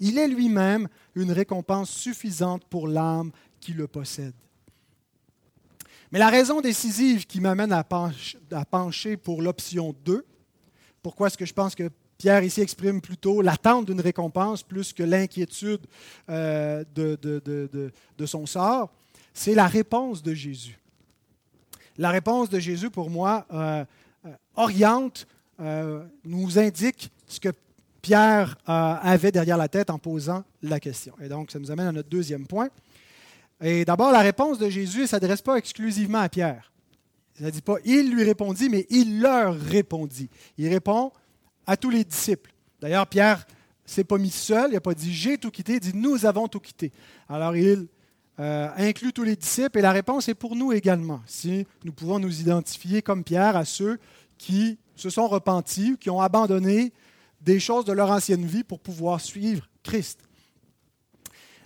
il 0.00 0.18
est 0.18 0.28
lui-même 0.28 0.88
une 1.14 1.32
récompense 1.32 1.90
suffisante 1.90 2.64
pour 2.64 2.88
l'âme 2.88 3.30
qui 3.60 3.72
le 3.72 3.86
possède. 3.86 4.34
Mais 6.10 6.18
la 6.18 6.30
raison 6.30 6.60
décisive 6.60 7.26
qui 7.26 7.40
m'amène 7.40 7.72
à, 7.72 7.84
pencher 7.84 9.16
pour 9.16 9.42
l'option 9.42 9.94
2, 10.04 10.24
pourquoi 11.02 11.26
est-ce 11.26 11.36
que 11.36 11.44
je 11.44 11.52
pense 11.52 11.74
que 11.74 11.90
Pierre 12.16 12.42
ici 12.42 12.60
exprime 12.60 13.00
plutôt 13.00 13.42
l'attente 13.42 13.86
d'une 13.86 14.00
récompense 14.00 14.62
plus 14.62 14.92
que 14.92 15.02
l'inquiétude 15.02 15.86
euh, 16.28 16.82
de, 16.94 18.26
son 18.26 18.46
sort, 18.46 18.90
c'est 19.34 19.54
la 19.54 19.66
réponse 19.66 20.22
de 20.22 20.34
Jésus. 20.34 20.78
La 21.96 22.10
réponse 22.10 22.48
de 22.48 22.58
Jésus, 22.58 22.90
pour 22.90 23.10
moi, 23.10 23.46
euh, 23.52 23.84
euh, 24.26 24.34
oriente, 24.56 25.26
nous 26.24 26.56
indique 26.56 27.10
ce 27.26 27.40
que 27.40 27.48
Pierre 28.02 28.56
euh, 28.68 28.94
avait 29.02 29.32
derrière 29.32 29.56
la 29.56 29.68
tête 29.68 29.90
en 29.90 29.98
posant 29.98 30.44
la 30.62 30.80
question. 30.80 31.14
Et 31.20 31.28
donc, 31.28 31.50
ça 31.50 31.58
nous 31.58 31.70
amène 31.70 31.88
à 31.88 31.92
notre 31.92 32.08
deuxième 32.08 32.46
point. 32.46 32.68
Et 33.60 33.84
d'abord, 33.84 34.12
la 34.12 34.20
réponse 34.20 34.58
de 34.58 34.68
Jésus 34.68 35.02
ne 35.02 35.06
s'adresse 35.06 35.42
pas 35.42 35.56
exclusivement 35.56 36.18
à 36.18 36.28
Pierre. 36.28 36.72
Il 37.38 37.46
ne 37.46 37.50
dit 37.50 37.62
pas 37.62 37.76
il 37.84 38.12
lui 38.12 38.24
répondit, 38.24 38.68
mais 38.68 38.86
il 38.90 39.20
leur 39.20 39.54
répondit. 39.54 40.28
Il 40.56 40.68
répond 40.68 41.12
à 41.66 41.76
tous 41.76 41.90
les 41.90 42.04
disciples. 42.04 42.52
D'ailleurs, 42.80 43.06
Pierre 43.06 43.46
ne 43.86 43.90
s'est 43.90 44.04
pas 44.04 44.18
mis 44.18 44.30
seul, 44.30 44.70
il 44.70 44.74
n'a 44.74 44.80
pas 44.80 44.94
dit 44.94 45.12
j'ai 45.12 45.38
tout 45.38 45.50
quitté, 45.50 45.74
il 45.74 45.80
dit 45.80 45.92
nous 45.94 46.26
avons 46.26 46.48
tout 46.48 46.60
quitté. 46.60 46.92
Alors, 47.28 47.56
il 47.56 47.88
euh, 48.40 48.68
inclut 48.76 49.12
tous 49.12 49.24
les 49.24 49.36
disciples 49.36 49.78
et 49.78 49.82
la 49.82 49.92
réponse 49.92 50.28
est 50.28 50.34
pour 50.34 50.54
nous 50.54 50.72
également. 50.72 51.20
Si 51.26 51.66
nous 51.84 51.92
pouvons 51.92 52.18
nous 52.18 52.40
identifier 52.40 53.02
comme 53.02 53.24
Pierre 53.24 53.56
à 53.56 53.64
ceux 53.64 53.98
qui 54.36 54.78
se 54.94 55.10
sont 55.10 55.26
repentis, 55.26 55.96
qui 55.98 56.10
ont 56.10 56.20
abandonné 56.20 56.92
des 57.40 57.60
choses 57.60 57.84
de 57.84 57.92
leur 57.92 58.10
ancienne 58.10 58.44
vie 58.44 58.64
pour 58.64 58.80
pouvoir 58.80 59.20
suivre 59.20 59.68
Christ. 59.82 60.20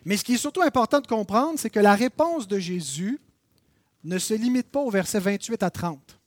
Mais 0.05 0.17
ce 0.17 0.25
qui 0.25 0.35
est 0.35 0.38
surtout 0.38 0.62
important 0.62 1.00
de 1.00 1.07
comprendre, 1.07 1.59
c'est 1.59 1.71
que 1.71 1.81
la 1.81 1.95
réponse 1.95 2.49
de 2.49 2.59
Jésus 2.59 3.21
ne 4.05 4.19
se 4.19 4.35
limite 4.35 4.69
pas 4.69 4.81
au 4.81 4.91
verset 4.91 5.21
28 5.21 5.62
à 5.62 5.71
30. 5.71 6.19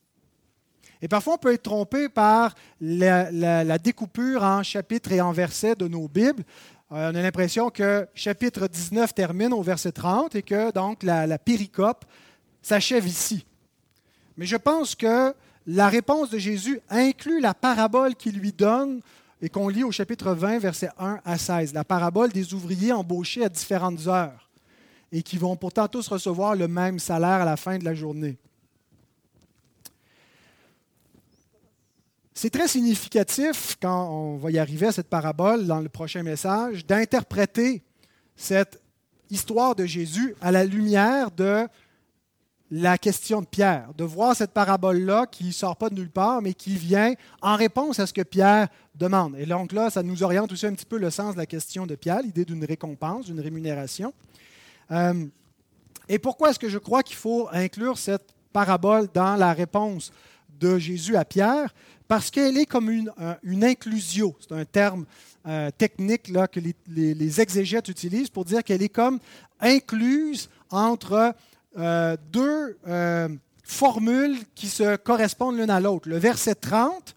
Et 1.01 1.07
parfois, 1.07 1.33
on 1.33 1.37
peut 1.37 1.53
être 1.53 1.63
trompé 1.63 2.07
par 2.07 2.55
la, 2.79 3.77
découpure 3.77 4.43
en 4.43 4.63
chapitres 4.63 5.11
et 5.11 5.21
en 5.21 5.33
versets 5.33 5.75
de 5.75 5.87
nos 5.87 6.07
Bibles. 6.07 6.43
Euh, 6.91 7.11
on 7.11 7.15
a 7.15 7.21
l'impression 7.21 7.69
que 7.69 8.07
chapitre 8.13 8.67
19 8.67 9.13
termine 9.13 9.51
au 9.53 9.61
verset 9.61 9.91
30 9.91 10.35
et 10.35 10.41
que 10.41 10.71
donc 10.71 11.03
la, 11.03 11.27
la 11.27 11.37
péricope 11.37 12.05
s'achève 12.61 13.07
ici. 13.07 13.45
Mais 14.37 14.45
je 14.45 14.55
pense 14.55 14.95
que 14.95 15.33
la 15.67 15.89
réponse 15.89 16.29
de 16.29 16.37
Jésus 16.37 16.79
inclut 16.89 17.41
la 17.41 17.53
parabole 17.53 18.15
qu'il 18.15 18.37
lui 18.37 18.53
donne 18.53 19.01
et 19.41 19.49
qu'on 19.49 19.67
lit 19.67 19.83
au 19.83 19.91
chapitre 19.91 20.33
20, 20.33 20.59
versets 20.59 20.89
1 20.97 21.19
à 21.23 21.37
16, 21.37 21.73
la 21.73 21.83
parabole 21.83 22.31
des 22.31 22.53
ouvriers 22.53 22.91
embauchés 22.91 23.43
à 23.43 23.49
différentes 23.49 24.07
heures 24.07 24.49
et 25.11 25.21
qui 25.21 25.37
vont 25.37 25.55
pourtant 25.55 25.87
tous 25.87 26.07
recevoir 26.07 26.55
le 26.55 26.67
même 26.67 26.99
salaire 26.99 27.41
à 27.41 27.45
la 27.45 27.57
fin 27.57 27.77
de 27.77 27.85
la 27.85 27.93
journée. 27.93 28.37
C'est 32.33 32.49
très 32.49 32.67
significatif, 32.67 33.77
quand 33.81 34.09
on 34.09 34.37
va 34.37 34.51
y 34.51 34.59
arriver 34.59 34.87
à 34.87 34.91
cette 34.91 35.07
parabole 35.07 35.67
dans 35.67 35.79
le 35.79 35.87
prochain 35.87 36.21
message, 36.21 36.85
d'interpréter 36.85 37.81
cette 38.35 38.81
histoire 39.29 39.73
de 39.73 39.85
Jésus 39.85 40.35
à 40.41 40.51
la 40.51 40.65
lumière 40.65 41.31
de 41.31 41.65
la 42.71 42.97
question 42.97 43.41
de 43.41 43.45
Pierre, 43.45 43.89
de 43.95 44.03
voir 44.03 44.35
cette 44.35 44.51
parabole-là 44.51 45.27
qui 45.27 45.45
ne 45.45 45.51
sort 45.51 45.75
pas 45.75 45.89
de 45.89 45.95
nulle 45.95 46.09
part, 46.09 46.41
mais 46.41 46.53
qui 46.53 46.75
vient 46.75 47.13
en 47.41 47.55
réponse 47.55 47.99
à 47.99 48.07
ce 48.07 48.13
que 48.13 48.23
Pierre 48.23 48.69
demande. 48.95 49.35
Et 49.37 49.45
donc 49.45 49.71
là, 49.71 49.89
ça 49.89 50.01
nous 50.01 50.23
oriente 50.23 50.51
aussi 50.51 50.65
un 50.65 50.73
petit 50.73 50.85
peu 50.85 50.97
le 50.97 51.11
sens 51.11 51.33
de 51.33 51.39
la 51.39 51.45
question 51.45 51.85
de 51.85 51.95
Pierre, 51.95 52.21
l'idée 52.21 52.45
d'une 52.45 52.65
récompense, 52.65 53.25
d'une 53.25 53.39
rémunération. 53.39 54.13
Euh, 54.91 55.25
et 56.09 56.17
pourquoi 56.17 56.49
est-ce 56.49 56.59
que 56.59 56.69
je 56.69 56.77
crois 56.77 57.03
qu'il 57.03 57.15
faut 57.15 57.47
inclure 57.51 57.97
cette 57.97 58.33
parabole 58.51 59.07
dans 59.13 59.35
la 59.35 59.53
réponse 59.53 60.11
de 60.59 60.79
Jésus 60.79 61.15
à 61.15 61.25
Pierre? 61.25 61.73
Parce 62.07 62.31
qu'elle 62.31 62.57
est 62.57 62.67
comme 62.67 62.89
une, 62.89 63.11
une 63.43 63.63
inclusio. 63.63 64.35
C'est 64.39 64.53
un 64.53 64.65
terme 64.65 65.05
euh, 65.47 65.69
technique 65.75 66.29
là, 66.29 66.47
que 66.47 66.59
les, 66.59 66.75
les 66.87 67.41
exégètes 67.41 67.87
utilisent 67.89 68.29
pour 68.29 68.45
dire 68.45 68.63
qu'elle 68.63 68.83
est 68.83 68.89
comme 68.89 69.19
incluse 69.59 70.49
entre 70.69 71.33
euh, 71.77 72.15
deux 72.31 72.77
euh, 72.87 73.27
formules 73.63 74.37
qui 74.55 74.67
se 74.67 74.95
correspondent 74.95 75.57
l'une 75.57 75.69
à 75.69 75.79
l'autre. 75.79 76.07
Le 76.07 76.17
verset 76.17 76.55
30 76.55 77.15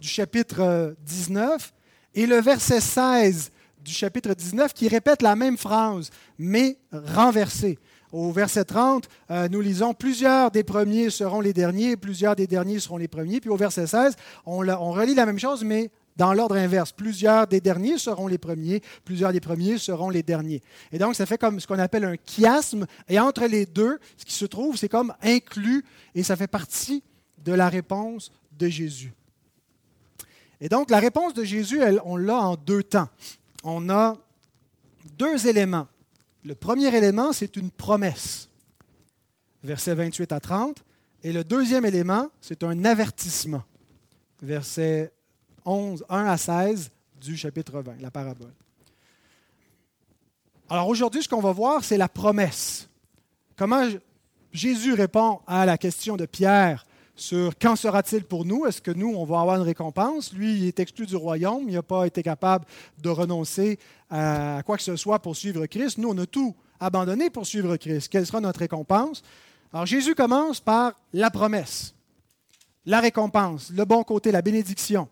du 0.00 0.08
chapitre 0.08 0.94
19 1.06 1.72
et 2.14 2.26
le 2.26 2.40
verset 2.40 2.80
16 2.80 3.50
du 3.82 3.92
chapitre 3.92 4.34
19 4.34 4.74
qui 4.74 4.88
répètent 4.88 5.22
la 5.22 5.36
même 5.36 5.56
phrase, 5.56 6.10
mais 6.38 6.76
renversée. 6.92 7.78
Au 8.12 8.32
verset 8.32 8.64
30, 8.64 9.08
euh, 9.30 9.48
nous 9.48 9.60
lisons 9.60 9.94
Plusieurs 9.94 10.50
des 10.50 10.64
premiers 10.64 11.10
seront 11.10 11.40
les 11.40 11.52
derniers, 11.52 11.96
plusieurs 11.96 12.34
des 12.34 12.48
derniers 12.48 12.80
seront 12.80 12.96
les 12.96 13.08
premiers. 13.08 13.40
Puis 13.40 13.50
au 13.50 13.56
verset 13.56 13.86
16, 13.86 14.16
on, 14.46 14.68
on 14.68 14.90
relit 14.90 15.14
la 15.14 15.26
même 15.26 15.38
chose, 15.38 15.62
mais 15.62 15.90
dans 16.20 16.34
l'ordre 16.34 16.56
inverse. 16.56 16.92
Plusieurs 16.92 17.46
des 17.46 17.62
derniers 17.62 17.96
seront 17.96 18.26
les 18.26 18.36
premiers, 18.36 18.82
plusieurs 19.06 19.32
des 19.32 19.40
premiers 19.40 19.78
seront 19.78 20.10
les 20.10 20.22
derniers. 20.22 20.62
Et 20.92 20.98
donc, 20.98 21.14
ça 21.14 21.24
fait 21.24 21.38
comme 21.38 21.58
ce 21.58 21.66
qu'on 21.66 21.78
appelle 21.78 22.04
un 22.04 22.16
chiasme. 22.26 22.86
Et 23.08 23.18
entre 23.18 23.46
les 23.46 23.64
deux, 23.64 23.98
ce 24.18 24.26
qui 24.26 24.34
se 24.34 24.44
trouve, 24.44 24.76
c'est 24.76 24.90
comme 24.90 25.14
inclus 25.22 25.82
et 26.14 26.22
ça 26.22 26.36
fait 26.36 26.46
partie 26.46 27.02
de 27.42 27.54
la 27.54 27.70
réponse 27.70 28.30
de 28.52 28.68
Jésus. 28.68 29.14
Et 30.60 30.68
donc, 30.68 30.90
la 30.90 30.98
réponse 30.98 31.32
de 31.32 31.42
Jésus, 31.42 31.80
on 32.04 32.18
l'a 32.18 32.36
en 32.36 32.54
deux 32.54 32.82
temps. 32.82 33.08
On 33.64 33.88
a 33.88 34.14
deux 35.16 35.46
éléments. 35.46 35.88
Le 36.44 36.54
premier 36.54 36.94
élément, 36.94 37.32
c'est 37.32 37.56
une 37.56 37.70
promesse, 37.70 38.50
versets 39.64 39.94
28 39.94 40.32
à 40.32 40.40
30. 40.40 40.84
Et 41.22 41.32
le 41.32 41.44
deuxième 41.44 41.86
élément, 41.86 42.28
c'est 42.42 42.62
un 42.62 42.84
avertissement, 42.84 43.62
versets 44.42 45.14
11, 45.64 46.04
1 46.08 46.26
à 46.26 46.36
16 46.36 46.90
du 47.20 47.36
chapitre 47.36 47.80
20, 47.80 48.00
la 48.00 48.10
parabole. 48.10 48.52
Alors 50.68 50.88
aujourd'hui, 50.88 51.22
ce 51.22 51.28
qu'on 51.28 51.40
va 51.40 51.52
voir, 51.52 51.84
c'est 51.84 51.96
la 51.96 52.08
promesse. 52.08 52.88
Comment 53.56 53.88
Jésus 54.52 54.94
répond 54.94 55.40
à 55.46 55.66
la 55.66 55.76
question 55.76 56.16
de 56.16 56.26
Pierre 56.26 56.86
sur 57.14 57.52
quand 57.60 57.76
sera-t-il 57.76 58.24
pour 58.24 58.44
nous? 58.44 58.66
Est-ce 58.66 58.80
que 58.80 58.90
nous, 58.90 59.14
on 59.14 59.24
va 59.24 59.40
avoir 59.40 59.56
une 59.56 59.62
récompense? 59.62 60.32
Lui, 60.32 60.58
il 60.58 60.66
est 60.66 60.80
exclu 60.80 61.06
du 61.06 61.16
royaume. 61.16 61.64
Il 61.68 61.74
n'a 61.74 61.82
pas 61.82 62.06
été 62.06 62.22
capable 62.22 62.64
de 63.02 63.08
renoncer 63.10 63.78
à 64.08 64.62
quoi 64.64 64.76
que 64.76 64.82
ce 64.82 64.96
soit 64.96 65.18
pour 65.18 65.36
suivre 65.36 65.66
Christ. 65.66 65.98
Nous, 65.98 66.08
on 66.08 66.18
a 66.18 66.26
tout 66.26 66.54
abandonné 66.78 67.28
pour 67.28 67.46
suivre 67.46 67.76
Christ. 67.76 68.08
Quelle 68.08 68.26
sera 68.26 68.40
notre 68.40 68.60
récompense? 68.60 69.22
Alors 69.72 69.86
Jésus 69.86 70.14
commence 70.14 70.58
par 70.58 70.94
la 71.12 71.30
promesse, 71.30 71.94
la 72.86 73.00
récompense, 73.00 73.70
le 73.70 73.84
bon 73.84 74.02
côté, 74.02 74.32
la 74.32 74.42
bénédiction, 74.42 75.08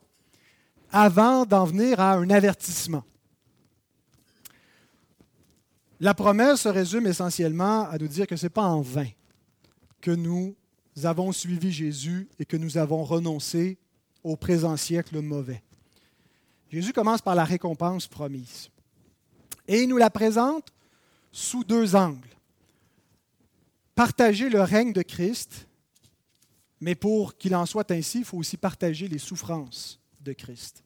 avant 0.91 1.45
d'en 1.45 1.65
venir 1.65 2.01
à 2.01 2.15
un 2.15 2.31
avertissement. 2.31 3.05
La 6.01 6.15
promesse 6.15 6.63
se 6.63 6.69
résume 6.69 7.07
essentiellement 7.07 7.89
à 7.89 7.99
nous 7.99 8.09
dire 8.09 8.27
que 8.27 8.37
ce 8.37 8.47
n'est 8.47 8.51
pas 8.51 8.63
en 8.63 8.81
vain 8.81 9.09
que 10.01 10.13
nous 10.13 10.55
avons 11.05 11.33
suivi 11.33 11.73
Jésus 11.73 12.29
et 12.39 12.45
que 12.45 12.57
nous 12.57 12.79
avons 12.79 13.05
renoncé 13.05 13.79
au 14.23 14.37
présent 14.37 14.77
siècle 14.77 15.21
mauvais. 15.21 15.63
Jésus 16.71 16.93
commence 16.93 17.23
par 17.23 17.35
la 17.35 17.45
récompense 17.45 18.07
promise. 18.07 18.69
Et 19.67 19.83
il 19.83 19.89
nous 19.89 19.97
la 19.97 20.11
présente 20.11 20.73
sous 21.33 21.65
deux 21.65 21.97
angles. 21.97 22.29
Partager 23.95 24.49
le 24.49 24.63
règne 24.63 24.93
de 24.93 25.03
Christ, 25.03 25.67
mais 26.81 26.95
pour 26.95 27.37
qu'il 27.37 27.57
en 27.57 27.67
soit 27.67 27.91
ainsi, 27.91 28.19
il 28.19 28.25
faut 28.25 28.39
aussi 28.39 28.57
partager 28.57 29.09
les 29.09 29.19
souffrances 29.19 30.01
de 30.29 30.35
Christ. 30.35 30.85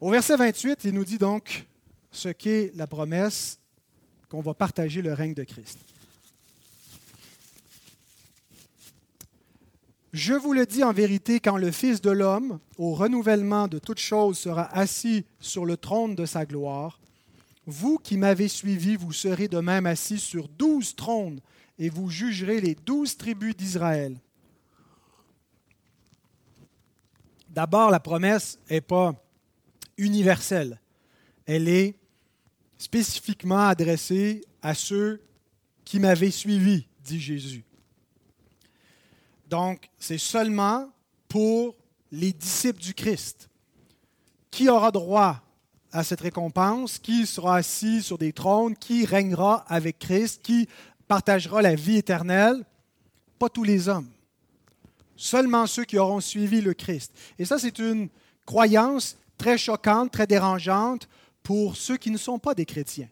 Au 0.00 0.10
verset 0.10 0.36
28, 0.36 0.84
il 0.84 0.94
nous 0.94 1.04
dit 1.04 1.18
donc 1.18 1.66
ce 2.12 2.28
qu'est 2.28 2.70
la 2.76 2.86
promesse 2.86 3.58
qu'on 4.28 4.40
va 4.40 4.54
partager 4.54 5.02
le 5.02 5.12
règne 5.12 5.34
de 5.34 5.42
Christ. 5.42 5.78
Je 10.12 10.34
vous 10.34 10.52
le 10.52 10.64
dis 10.64 10.84
en 10.84 10.92
vérité, 10.92 11.40
quand 11.40 11.56
le 11.56 11.70
Fils 11.70 12.00
de 12.00 12.10
l'homme, 12.10 12.58
au 12.78 12.94
renouvellement 12.94 13.68
de 13.68 13.78
toutes 13.78 14.00
choses, 14.00 14.38
sera 14.38 14.64
assis 14.76 15.24
sur 15.40 15.64
le 15.64 15.76
trône 15.76 16.14
de 16.14 16.26
sa 16.26 16.46
gloire, 16.46 17.00
vous 17.66 17.98
qui 17.98 18.16
m'avez 18.16 18.48
suivi, 18.48 18.96
vous 18.96 19.12
serez 19.12 19.48
de 19.48 19.58
même 19.58 19.86
assis 19.86 20.18
sur 20.18 20.48
douze 20.48 20.94
trônes, 20.96 21.40
et 21.78 21.88
vous 21.88 22.10
jugerez 22.10 22.60
les 22.60 22.74
douze 22.74 23.16
tribus 23.16 23.56
d'Israël. 23.56 24.16
D'abord, 27.60 27.90
la 27.90 28.00
promesse 28.00 28.58
n'est 28.70 28.80
pas 28.80 29.14
universelle. 29.98 30.80
Elle 31.44 31.68
est 31.68 31.94
spécifiquement 32.78 33.68
adressée 33.68 34.40
à 34.62 34.72
ceux 34.72 35.20
qui 35.84 35.98
m'avaient 35.98 36.30
suivi, 36.30 36.86
dit 37.04 37.20
Jésus. 37.20 37.62
Donc, 39.46 39.90
c'est 39.98 40.16
seulement 40.16 40.90
pour 41.28 41.76
les 42.10 42.32
disciples 42.32 42.80
du 42.80 42.94
Christ. 42.94 43.50
Qui 44.50 44.70
aura 44.70 44.90
droit 44.90 45.42
à 45.92 46.02
cette 46.02 46.22
récompense? 46.22 46.98
Qui 46.98 47.26
sera 47.26 47.56
assis 47.56 48.02
sur 48.02 48.16
des 48.16 48.32
trônes? 48.32 48.74
Qui 48.74 49.04
régnera 49.04 49.66
avec 49.68 49.98
Christ? 49.98 50.40
Qui 50.42 50.66
partagera 51.06 51.60
la 51.60 51.74
vie 51.74 51.98
éternelle? 51.98 52.64
Pas 53.38 53.50
tous 53.50 53.64
les 53.64 53.86
hommes. 53.86 54.08
Seulement 55.20 55.66
ceux 55.66 55.84
qui 55.84 55.98
auront 55.98 56.20
suivi 56.20 56.60
le 56.60 56.72
Christ. 56.72 57.12
Et 57.38 57.44
ça, 57.44 57.58
c'est 57.58 57.78
une 57.78 58.08
croyance 58.46 59.16
très 59.36 59.58
choquante, 59.58 60.10
très 60.10 60.26
dérangeante 60.26 61.08
pour 61.42 61.76
ceux 61.76 61.96
qui 61.96 62.10
ne 62.10 62.16
sont 62.16 62.38
pas 62.38 62.54
des 62.54 62.64
chrétiens 62.64 63.08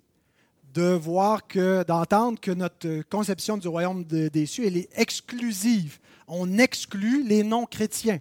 de 0.74 0.92
voir 0.92 1.46
que, 1.46 1.82
d'entendre 1.84 2.38
que 2.38 2.50
notre 2.50 3.02
conception 3.08 3.56
du 3.56 3.68
royaume 3.68 4.04
des 4.04 4.46
cieux, 4.46 4.66
elle 4.66 4.76
est 4.76 4.88
exclusive 4.94 5.98
on 6.28 6.58
exclut 6.58 7.24
les 7.24 7.42
non-chrétiens. 7.42 8.20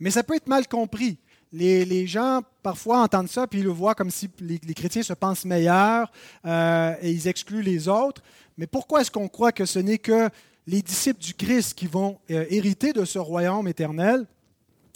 Mais 0.00 0.10
ça 0.10 0.22
peut 0.22 0.36
être 0.36 0.46
mal 0.46 0.66
compris. 0.66 1.18
Les, 1.52 2.06
gens, 2.08 2.40
parfois, 2.64 2.98
entendent 3.02 3.28
ça, 3.28 3.46
puis 3.46 3.60
ils 3.60 3.64
le 3.64 3.70
voient 3.70 3.94
comme 3.94 4.10
si 4.10 4.28
les, 4.40 4.58
chrétiens 4.74 5.04
se 5.04 5.12
pensent 5.12 5.44
meilleurs 5.44 6.10
euh, 6.44 6.94
et 7.00 7.12
ils 7.12 7.28
excluent 7.28 7.62
les 7.62 7.86
autres. 7.86 8.22
Mais 8.58 8.66
pourquoi 8.66 9.02
est-ce 9.02 9.10
qu'on 9.10 9.28
croit 9.28 9.52
que 9.52 9.64
ce 9.64 9.78
n'est 9.78 9.98
que 9.98 10.28
les 10.66 10.82
disciples 10.82 11.20
du 11.20 11.34
Christ 11.34 11.74
qui 11.74 11.86
vont 11.86 12.18
euh, 12.30 12.46
hériter 12.48 12.92
de 12.92 13.04
ce 13.04 13.18
royaume 13.18 13.68
éternel? 13.68 14.26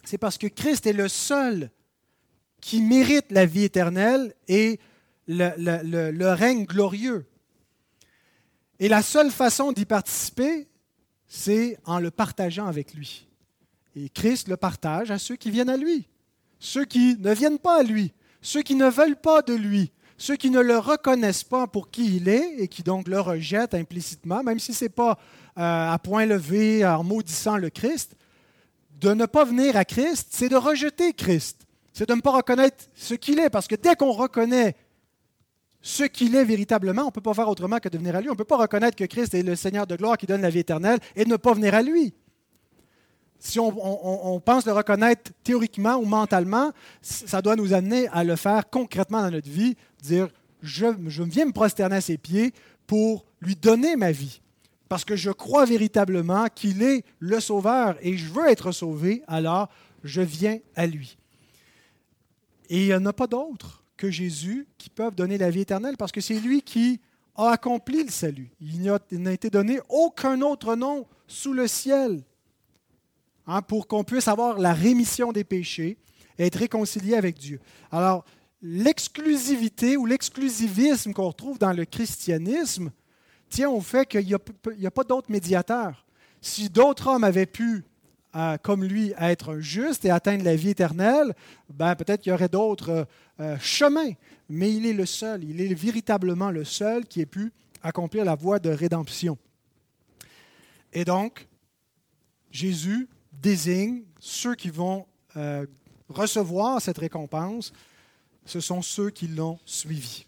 C'est 0.05 0.19
parce 0.19 0.38
que 0.38 0.47
Christ 0.47 0.87
est 0.87 0.92
le 0.92 1.09
seul 1.09 1.71
qui 2.61 2.83
mérite 2.83 3.27
la 3.31 3.47
vie 3.47 3.64
éternelle 3.64 4.35
et 4.49 4.81
le 5.27 6.33
règne 6.33 6.64
glorieux. 6.64 7.27
Et 8.81 8.88
la 8.88 9.03
seule 9.03 9.31
façon 9.31 9.73
d'y 9.73 9.85
participer, 9.85 10.69
c'est 11.27 11.79
en 11.85 11.99
le 11.99 12.11
partageant 12.11 12.66
avec 12.66 12.95
lui. 12.95 13.27
Et 13.97 14.09
Christ 14.09 14.49
le 14.49 14.57
partage 14.57 15.11
à 15.11 15.19
ceux 15.19 15.37
qui 15.37 15.51
viennent 15.51 15.69
à 15.69 15.77
lui, 15.77 16.09
ceux 16.59 16.85
qui 16.85 17.16
ne 17.19 17.33
viennent 17.33 17.59
pas 17.59 17.81
à 17.81 17.83
lui, 17.83 18.12
ceux 18.40 18.62
qui 18.62 18.77
ne 18.77 18.88
veulent 18.88 19.21
pas 19.21 19.42
de 19.42 19.55
lui, 19.55 19.92
ceux 20.16 20.37
qui 20.37 20.51
ne 20.51 20.61
le 20.61 20.79
reconnaissent 20.79 21.45
pas 21.45 21.66
pour 21.66 21.90
qui 21.90 22.16
il 22.16 22.29
est 22.29 22.55
et 22.59 22.69
qui 22.69 22.83
donc 22.83 23.09
le 23.09 23.21
rejettent 23.21 23.75
implicitement, 23.75 24.42
même 24.42 24.59
si 24.59 24.73
ce 24.73 24.85
n'est 24.85 24.90
pas 24.90 25.19
euh, 25.59 25.92
à 25.92 25.99
point 25.99 26.25
levé 26.25 26.87
en 26.87 27.03
maudissant 27.03 27.57
le 27.57 27.71
Christ. 27.71 28.14
De 29.01 29.12
ne 29.12 29.27
pas 29.27 29.44
venir 29.44 29.77
à 29.77 29.85
Christ, 29.85 30.29
c'est 30.31 30.49
de 30.49 30.57
rejeter 30.57 31.12
Christ. 31.12 31.66
C'est 31.92 32.09
de 32.09 32.14
ne 32.14 32.21
pas 32.21 32.31
reconnaître 32.31 32.85
ce 32.94 33.14
qu'il 33.14 33.38
est, 33.40 33.51
parce 33.51 33.66
que 33.66 33.75
dès 33.75 33.97
qu'on 33.97 34.12
reconnaît 34.12 34.77
ce 35.81 36.05
qu'il 36.05 36.35
est 36.37 36.44
véritablement, 36.44 37.03
on 37.03 37.07
ne 37.07 37.11
peut 37.11 37.21
pas 37.21 37.35
faire 37.35 37.49
autrement 37.49 37.79
que 37.79 37.88
de 37.88 37.99
venir 37.99 38.14
à 38.16 38.21
lui. 38.21 38.29
On 38.29 38.33
ne 38.33 38.37
peut 38.37 38.44
pas 38.44 38.57
reconnaître 38.57 38.97
que 38.97 39.05
Christ 39.05 39.35
est 39.35 39.42
le 39.42 39.57
Seigneur 39.57 39.87
de 39.87 39.97
gloire 39.97 40.16
qui 40.16 40.27
donne 40.27 40.42
la 40.42 40.51
vie 40.51 40.61
éternelle 40.61 40.99
et 41.16 41.25
ne 41.25 41.37
pas 41.37 41.55
venir 41.55 41.75
à 41.75 41.83
lui. 41.83 42.14
Si 43.40 43.61
on, 43.61 44.40
pense 44.40 44.66
le 44.66 44.73
reconnaître 44.73 45.31
théoriquement 45.44 45.94
ou 45.97 46.05
mentalement, 46.05 46.73
ça 47.01 47.40
doit 47.40 47.55
nous 47.55 47.73
amener 47.73 48.09
à 48.09 48.25
le 48.25 48.35
faire 48.35 48.68
concrètement 48.68 49.23
dans 49.23 49.31
notre 49.31 49.49
vie, 49.49 49.77
dire 50.03 50.29
je, 50.61 50.87
je 51.07 51.23
viens 51.23 51.47
me 51.47 51.53
prosterner 51.53 51.97
à 51.97 52.01
ses 52.01 52.18
pieds 52.18 52.53
pour 52.88 53.25
lui 53.40 53.55
donner 53.55 53.94
ma 53.94 54.11
vie. 54.11 54.40
Parce 54.88 55.05
que 55.05 55.16
je 55.16 55.31
crois 55.31 55.64
véritablement 55.64 56.46
qu'il 56.55 56.83
est 56.83 57.05
le 57.18 57.40
Sauveur 57.40 57.96
et 58.01 58.16
je 58.16 58.31
veux 58.33 58.48
être 58.48 58.72
sauvé, 58.72 59.22
alors 59.27 59.68
je 60.05 60.22
viens 60.22 60.59
à 60.77 60.87
lui. 60.87 61.18
Et 62.70 62.83
il 62.83 62.87
n'y 62.87 62.94
en 62.94 63.07
a 63.07 63.12
pas 63.12 63.27
d'autre 63.27 63.85
que 63.96 64.11
Jésus 64.11 64.66
qui 64.79 64.90
peuvent 64.90 65.14
donner 65.14 65.38
la 65.38 65.51
vie 65.51 65.61
éternelle 65.61 65.96
parce 65.96 66.12
que 66.12 66.20
c'est 66.20 66.38
lui 66.38 66.62
qui 66.62 67.01
a 67.37 67.51
accompli 67.51 68.05
le 68.05 68.11
salut. 68.11 68.51
Il 68.61 68.83
n'a 68.83 69.33
été 69.33 69.51
donné 69.51 69.81
aucun 69.88 70.40
autre 70.40 70.74
nom 70.77 71.07
sous 71.27 71.53
le 71.53 71.66
ciel 71.66 72.22
hein, 73.46 73.62
pour 73.62 73.87
qu'on 73.87 74.05
puisse 74.05 74.29
avoir 74.29 74.59
la 74.59 74.72
rémission 74.72 75.33
des 75.33 75.44
péchés 75.44 75.98
et 76.38 76.46
être 76.46 76.59
réconcilié 76.59 77.14
avec 77.14 77.38
Dieu. 77.38 77.61
Alors, 77.90 78.24
l'exclusivité 78.62 79.96
ou 79.96 80.07
l'exclusivisme 80.07 81.12
qu'on 81.12 81.29
retrouve 81.29 81.59
dans 81.59 81.72
le 81.72 81.85
christianisme 81.85 82.90
tient 83.49 83.71
au 83.71 83.81
fait 83.81 84.07
qu'il 84.07 84.27
n'y 84.27 84.35
a, 84.87 84.91
pas 84.91 85.05
d'autres 85.05 85.31
médiateurs. 85.31 86.05
Si 86.41 86.69
d'autres 86.69 87.09
hommes 87.09 87.25
avaient 87.25 87.47
pu 87.47 87.85
comme 88.63 88.85
lui, 88.85 89.13
être 89.19 89.59
juste 89.59 90.05
et 90.05 90.11
atteindre 90.11 90.45
la 90.45 90.55
vie 90.55 90.71
éternelle, 90.71 91.35
ben, 91.71 91.95
peut-être 91.97 92.21
qu'il 92.21 92.31
y 92.31 92.35
aurait 92.35 92.49
d'autres 92.49 92.91
euh, 92.91 93.05
euh, 93.41 93.59
chemins. 93.59 94.13
Mais 94.49 94.73
il 94.73 94.87
est 94.87 94.93
le 94.93 95.07
seul, 95.07 95.45
il 95.45 95.61
est 95.61 95.75
véritablement 95.75 96.51
le 96.51 96.65
seul 96.65 97.05
qui 97.05 97.21
ait 97.21 97.27
pu 97.27 97.53
accomplir 97.83 98.25
la 98.25 98.35
voie 98.35 98.59
de 98.59 98.71
rédemption. 98.71 99.37
Et 100.93 101.05
donc, 101.05 101.49
Jésus 102.51 103.09
désigne 103.33 104.03
ceux 104.21 104.55
qui 104.55 104.71
vont 104.71 105.07
euh, 105.37 105.67
recevoir 106.09 106.81
cette 106.81 106.99
récompense, 106.99 107.73
ce 108.45 108.61
sont 108.61 108.83
ceux 108.83 109.11
qui 109.11 109.29
l'ont 109.29 109.59
suivi. 109.65 110.27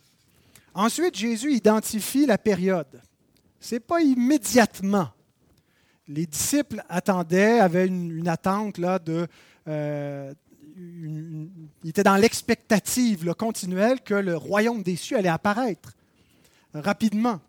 Ensuite, 0.75 1.17
Jésus 1.17 1.55
identifie 1.55 2.27
la 2.27 2.39
période. 2.39 3.01
Ce 3.61 3.75
n'est 3.75 3.81
pas 3.81 4.01
immédiatement 4.01 5.11
les 6.11 6.27
disciples 6.27 6.83
attendaient, 6.89 7.61
avaient 7.61 7.87
une, 7.87 8.29
attente 8.29 8.79
là, 8.79 8.99
de. 8.99 9.27
Euh, 9.69 10.35
ils 10.77 11.89
étaient 11.89 12.03
dans 12.03 12.17
l'expectative 12.17 13.33
continuelle 13.35 14.01
que 14.01 14.15
le 14.15 14.37
royaume 14.37 14.83
des 14.83 14.97
cieux 14.97 15.19
allait 15.19 15.29
apparaître 15.29 15.93
rapidement. 16.75 17.41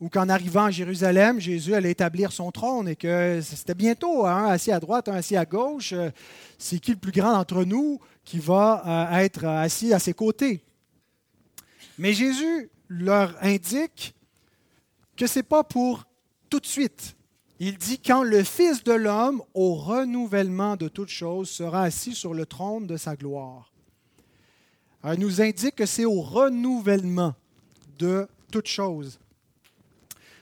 Ou 0.00 0.08
qu'en 0.08 0.30
arrivant 0.30 0.64
à 0.64 0.70
Jérusalem, 0.70 1.40
Jésus 1.40 1.74
allait 1.74 1.90
établir 1.90 2.32
son 2.32 2.50
trône 2.50 2.88
et 2.88 2.96
que 2.96 3.40
c'était 3.42 3.74
bientôt, 3.74 4.24
un 4.24 4.46
assis 4.46 4.72
à 4.72 4.80
droite, 4.80 5.10
un 5.10 5.14
assis 5.14 5.36
à 5.36 5.44
gauche. 5.44 5.92
Euh, 5.92 6.10
c'est 6.58 6.78
qui 6.78 6.92
le 6.92 6.96
plus 6.96 7.12
grand 7.12 7.32
d'entre 7.32 7.64
nous 7.64 8.00
qui 8.24 8.38
va 8.38 8.82
euh, 9.12 9.18
être 9.18 9.44
assis 9.44 9.92
à 9.92 9.98
ses 9.98 10.14
côtés? 10.14 10.62
Mais 11.98 12.14
Jésus 12.14 12.70
leur 12.88 13.36
indique 13.42 14.14
que 15.20 15.28
ce 15.28 15.38
n'est 15.38 15.44
pas 15.44 15.62
pour 15.62 16.04
tout 16.48 16.60
de 16.60 16.66
suite 16.66 17.14
il 17.62 17.76
dit 17.76 17.98
quand 17.98 18.22
le 18.22 18.42
Fils 18.42 18.82
de 18.84 18.92
l'homme, 18.92 19.42
au 19.52 19.74
renouvellement 19.74 20.76
de 20.76 20.88
toutes 20.88 21.10
choses, 21.10 21.50
sera 21.50 21.82
assis 21.82 22.14
sur 22.14 22.32
le 22.32 22.46
trône 22.46 22.86
de 22.86 22.96
sa 22.96 23.16
gloire. 23.16 23.70
il 25.04 25.20
nous 25.20 25.42
indique 25.42 25.76
que 25.76 25.84
c'est 25.84 26.06
au 26.06 26.22
renouvellement 26.22 27.34
de 27.98 28.26
toutes 28.50 28.66
choses. 28.66 29.20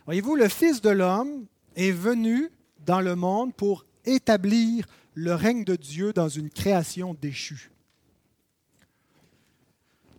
Voyez-vous, 0.06 0.36
le 0.36 0.48
Fils 0.48 0.80
de 0.80 0.90
l'homme 0.90 1.46
est 1.74 1.90
venu 1.90 2.50
dans 2.86 3.00
le 3.00 3.16
monde 3.16 3.52
pour 3.52 3.84
établir 4.04 4.86
le 5.14 5.34
règne 5.34 5.64
de 5.64 5.74
Dieu 5.74 6.12
dans 6.12 6.28
une 6.28 6.50
création 6.50 7.14
déchue. 7.14 7.72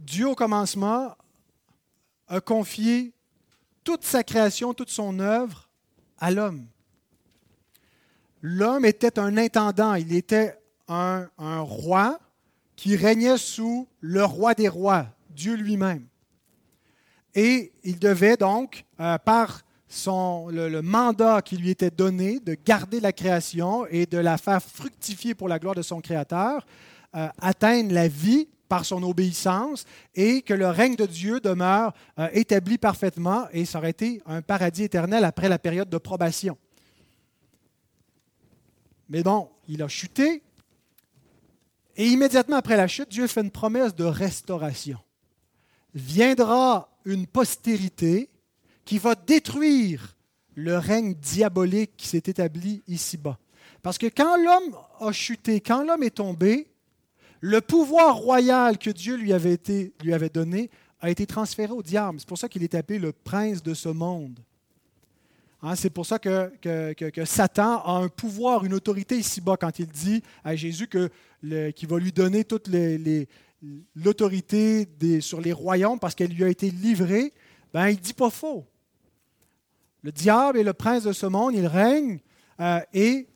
Dieu, 0.02 0.28
au 0.28 0.36
commencement, 0.36 1.16
a 2.28 2.42
confié 2.42 3.14
toute 3.84 4.04
sa 4.04 4.24
création, 4.24 4.74
toute 4.74 4.90
son 4.90 5.20
œuvre 5.20 5.70
à 6.18 6.32
l'homme. 6.32 6.66
L'homme 8.42 8.86
était 8.86 9.20
un 9.20 9.38
intendant, 9.38 9.96
il 9.96 10.14
était 10.14 10.58
un, 10.88 11.28
roi 11.38 12.20
qui 12.76 12.96
régnait 12.96 13.38
sous 13.38 13.88
le 14.00 14.24
roi 14.24 14.54
des 14.54 14.70
rois, 14.70 15.08
Dieu 15.30 15.56
lui-même. 15.56 16.08
Et 17.36 17.72
il 17.84 18.00
devait 18.00 18.38
donc, 18.38 18.86
euh, 19.00 19.18
par 19.18 19.62
son, 19.88 20.48
le, 20.50 20.82
mandat 20.82 21.42
qui 21.42 21.58
lui 21.58 21.70
était 21.70 21.92
donné 21.92 22.40
de 22.40 22.56
garder 22.56 23.00
la 23.00 23.12
création 23.12 23.86
et 23.88 24.06
de 24.06 24.18
la 24.18 24.38
faire 24.38 24.64
fructifier 24.64 25.36
pour 25.36 25.48
la 25.48 25.60
gloire 25.60 25.76
de 25.76 25.82
son 25.82 26.00
Créateur, 26.00 26.66
euh, 27.16 27.28
atteindre 27.40 27.92
la 27.94 28.08
vie 28.08 28.48
par 28.70 28.86
son 28.86 29.04
obéissance 29.04 29.86
et 30.16 30.42
que 30.44 30.54
le 30.54 30.68
règne 30.68 30.96
de 30.96 31.06
Dieu 31.06 31.40
demeure 31.42 31.94
euh, 32.20 32.30
établi 32.32 32.78
parfaitement 32.78 33.48
et 33.52 33.66
ça 33.66 33.80
aurait 33.80 33.90
été 33.90 34.22
un 34.26 34.42
paradis 34.42 34.84
éternel 34.84 35.26
après 35.26 35.50
la 35.50 35.60
période 35.60 35.90
de 35.90 35.98
probation. 35.98 36.58
Mais 39.10 39.24
bon, 39.24 39.50
il 39.68 39.82
a 39.84 39.88
chuté 39.88 40.44
et 42.00 42.08
immédiatement 42.08 42.56
après 42.56 42.78
la 42.78 42.88
chute, 42.88 43.10
Dieu 43.10 43.28
fait 43.28 43.42
une 43.42 43.52
promesse 43.52 43.94
de 43.94 44.06
restauration. 44.06 45.00
Viendra 45.94 46.98
une 47.04 47.28
postérité 47.28 48.30
qui 48.86 49.00
va 49.00 49.16
détruire 49.16 50.16
le 50.56 50.78
règne 50.78 51.14
diabolique 51.16 51.98
qui 51.98 52.08
s'est 52.08 52.24
établi 52.26 52.84
ici-bas. 52.88 53.38
Parce 53.82 53.98
que 53.98 54.08
quand 54.08 54.38
l'homme 54.38 54.78
a 55.02 55.12
chuté, 55.12 55.60
quand 55.60 55.84
l'homme 55.84 56.04
est 56.04 56.16
tombé, 56.16 56.72
le 57.42 57.62
pouvoir 57.62 58.18
royal 58.18 58.78
que 58.78 58.90
Dieu 58.90 59.16
lui 59.16 59.34
avait, 59.34 60.30
donné 60.30 60.70
a 61.02 61.10
été 61.10 61.26
transféré 61.26 61.72
au 61.72 61.82
diable. 61.82 62.20
C'est 62.20 62.28
pour 62.28 62.38
ça 62.38 62.50
qu'il 62.50 62.64
est 62.64 62.76
appelé 62.76 63.00
le 63.00 63.12
prince 63.12 63.64
de 63.64 63.74
ce 63.74 63.90
monde. 63.90 64.40
Hein, 65.62 65.76
c'est 65.76 65.90
pour 65.90 66.06
ça 66.06 66.20
que, 66.20 66.52
Satan 67.26 67.82
a 67.84 67.92
un 67.92 68.10
pouvoir, 68.10 68.66
une 68.66 68.74
autorité 68.74 69.18
ici-bas 69.18 69.58
quand 69.58 69.80
il 69.80 69.88
dit 69.88 70.24
à 70.44 70.56
Jésus 70.56 70.88
qu'il 70.88 71.88
va 71.88 72.00
lui 72.00 72.12
donner 72.12 72.44
toute 72.44 72.70
l'autorité 73.96 74.88
sur 75.22 75.42
les 75.42 75.54
royaumes 75.54 76.00
parce 76.00 76.16
qu'elle 76.16 76.32
lui 76.32 76.44
a 76.44 76.50
été 76.50 76.70
livrée. 76.70 77.34
Ben, 77.74 77.90
il 77.90 77.96
ne 77.96 78.02
dit 78.02 78.14
pas 78.14 78.30
faux. 78.30 78.66
Le 80.02 80.12
diable 80.12 80.58
est 80.58 80.64
le 80.64 80.74
prince 80.74 81.04
de 81.04 81.12
ce 81.12 81.26
monde, 81.26 81.54
il 81.54 81.68
règne 81.68 82.20
euh, 82.62 82.80
et 82.94 83.28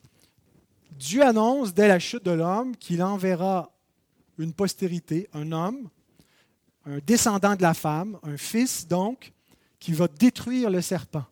Dieu 0.91 1.21
annonce 1.21 1.73
dès 1.73 1.87
la 1.87 1.99
chute 1.99 2.23
de 2.23 2.31
l'homme 2.31 2.75
qu'il 2.77 3.03
enverra 3.03 3.72
une 4.37 4.53
postérité, 4.53 5.29
un 5.33 5.51
homme, 5.51 5.89
un 6.85 6.99
descendant 7.05 7.55
de 7.55 7.61
la 7.61 7.73
femme, 7.73 8.17
un 8.23 8.37
fils 8.37 8.87
donc, 8.87 9.31
qui 9.79 9.93
va 9.93 10.07
détruire 10.07 10.69
le 10.69 10.81
serpent. 10.81 11.25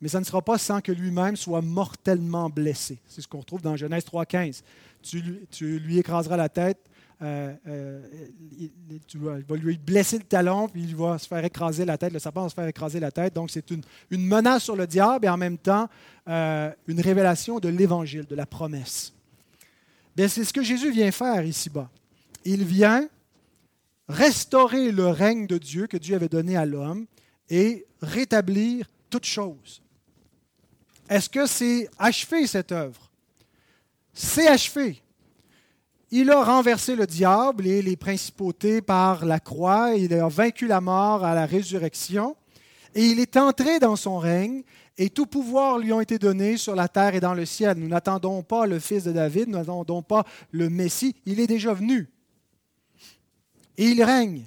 Mais 0.00 0.08
ça 0.08 0.18
ne 0.18 0.24
sera 0.24 0.42
pas 0.42 0.58
sans 0.58 0.80
que 0.80 0.90
lui-même 0.90 1.36
soit 1.36 1.62
mortellement 1.62 2.50
blessé. 2.50 2.98
C'est 3.06 3.20
ce 3.20 3.28
qu'on 3.28 3.38
retrouve 3.40 3.62
dans 3.62 3.76
Genèse 3.76 4.04
3.15. 4.04 4.62
Tu, 5.02 5.46
tu 5.50 5.78
lui 5.78 5.98
écraseras 5.98 6.36
la 6.36 6.48
tête, 6.48 6.78
euh, 7.22 7.54
euh, 7.68 8.00
tu 9.06 9.18
vas, 9.18 9.38
lui 9.54 9.78
blesser 9.78 10.18
le 10.18 10.24
talon, 10.24 10.68
puis 10.68 10.82
il 10.82 10.96
va 10.96 11.18
se 11.18 11.28
faire 11.28 11.44
écraser 11.44 11.84
la 11.84 11.96
tête, 11.96 12.12
le 12.12 12.18
serpent 12.18 12.42
va 12.42 12.48
se 12.48 12.54
faire 12.54 12.66
écraser 12.66 12.98
la 12.98 13.12
tête. 13.12 13.34
Donc 13.34 13.50
c'est 13.50 13.70
une, 13.70 13.82
menace 14.10 14.64
sur 14.64 14.74
le 14.74 14.88
diable 14.88 15.26
et 15.26 15.28
en 15.28 15.36
même 15.36 15.58
temps 15.58 15.88
euh, 16.28 16.72
une 16.88 17.00
révélation 17.00 17.60
de 17.60 17.68
l'évangile, 17.68 18.26
de 18.26 18.34
la 18.34 18.46
promesse. 18.46 19.12
c'est 20.16 20.44
ce 20.44 20.52
que 20.52 20.64
Jésus 20.64 20.90
vient 20.90 21.12
faire 21.12 21.44
ici-bas 21.44 21.88
il 22.44 22.64
vient 22.64 23.08
restaurer 24.08 24.92
le 24.92 25.08
règne 25.08 25.46
de 25.46 25.58
Dieu 25.58 25.86
que 25.86 25.96
Dieu 25.96 26.16
avait 26.16 26.28
donné 26.28 26.56
à 26.56 26.66
l'homme 26.66 27.06
et 27.48 27.86
rétablir 28.00 28.86
toutes 29.10 29.24
choses. 29.24 29.82
Est-ce 31.08 31.28
que 31.28 31.46
c'est 31.46 31.88
achevé 31.98 32.46
cette 32.46 32.72
œuvre? 32.72 33.10
C'est 34.12 34.48
achevé. 34.48 35.02
Il 36.10 36.30
a 36.30 36.44
renversé 36.44 36.94
le 36.94 37.06
diable 37.06 37.66
et 37.66 37.80
les 37.80 37.96
principautés 37.96 38.82
par 38.82 39.24
la 39.24 39.40
croix, 39.40 39.94
il 39.94 40.12
a 40.12 40.28
vaincu 40.28 40.66
la 40.66 40.80
mort 40.80 41.24
à 41.24 41.34
la 41.34 41.46
résurrection, 41.46 42.36
et 42.94 43.06
il 43.06 43.18
est 43.18 43.38
entré 43.38 43.78
dans 43.78 43.96
son 43.96 44.18
règne, 44.18 44.62
et 44.98 45.08
tout 45.08 45.24
pouvoir 45.24 45.78
lui 45.78 45.90
a 45.90 46.02
été 46.02 46.18
donné 46.18 46.58
sur 46.58 46.74
la 46.74 46.88
terre 46.88 47.14
et 47.14 47.20
dans 47.20 47.32
le 47.32 47.46
ciel. 47.46 47.78
Nous 47.78 47.88
n'attendons 47.88 48.42
pas 48.42 48.66
le 48.66 48.78
fils 48.78 49.04
de 49.04 49.12
David, 49.12 49.48
nous 49.48 49.56
n'attendons 49.56 50.02
pas 50.02 50.26
le 50.50 50.68
Messie, 50.68 51.16
il 51.24 51.40
est 51.40 51.46
déjà 51.46 51.72
venu 51.72 52.10
et 53.78 53.88
il 53.88 54.02
règne. 54.02 54.46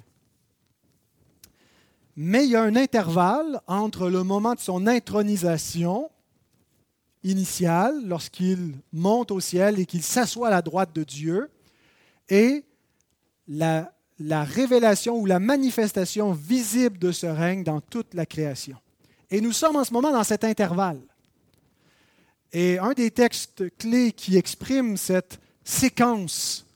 Mais 2.16 2.44
il 2.44 2.50
y 2.50 2.56
a 2.56 2.62
un 2.62 2.76
intervalle 2.76 3.60
entre 3.66 4.08
le 4.08 4.22
moment 4.22 4.54
de 4.54 4.60
son 4.60 4.86
intronisation 4.86 6.10
initiale, 7.22 7.94
lorsqu'il 8.06 8.74
monte 8.92 9.30
au 9.30 9.40
ciel 9.40 9.78
et 9.78 9.86
qu'il 9.86 10.02
s'assoit 10.02 10.48
à 10.48 10.50
la 10.50 10.62
droite 10.62 10.94
de 10.94 11.04
Dieu, 11.04 11.50
et 12.28 12.64
la, 13.48 13.92
la, 14.18 14.44
révélation 14.44 15.18
ou 15.18 15.26
la 15.26 15.38
manifestation 15.38 16.32
visible 16.32 16.98
de 16.98 17.12
ce 17.12 17.26
règne 17.26 17.64
dans 17.64 17.80
toute 17.80 18.14
la 18.14 18.26
création. 18.26 18.76
Et 19.30 19.40
nous 19.40 19.52
sommes 19.52 19.76
en 19.76 19.84
ce 19.84 19.92
moment 19.92 20.12
dans 20.12 20.24
cet 20.24 20.44
intervalle. 20.44 21.00
Et 22.52 22.78
un 22.78 22.92
des 22.92 23.10
textes 23.10 23.64
clés 23.76 24.12
qui 24.12 24.36
exprime 24.36 24.96
cette 24.96 25.40
séquence 25.64 26.66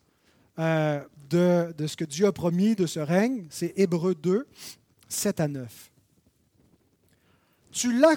euh, 0.58 1.00
de, 1.30 1.86
ce 1.86 1.96
que 1.96 2.04
Dieu 2.04 2.26
a 2.26 2.32
promis 2.32 2.74
de 2.74 2.86
ce 2.86 3.00
règne, 3.00 3.46
c'est 3.50 3.72
Hébreu 3.76 4.14
2, 4.14 4.46
7 5.08 5.40
à 5.40 5.48
9. 5.48 5.90
Tu 7.70 7.98
l'as 7.98 8.16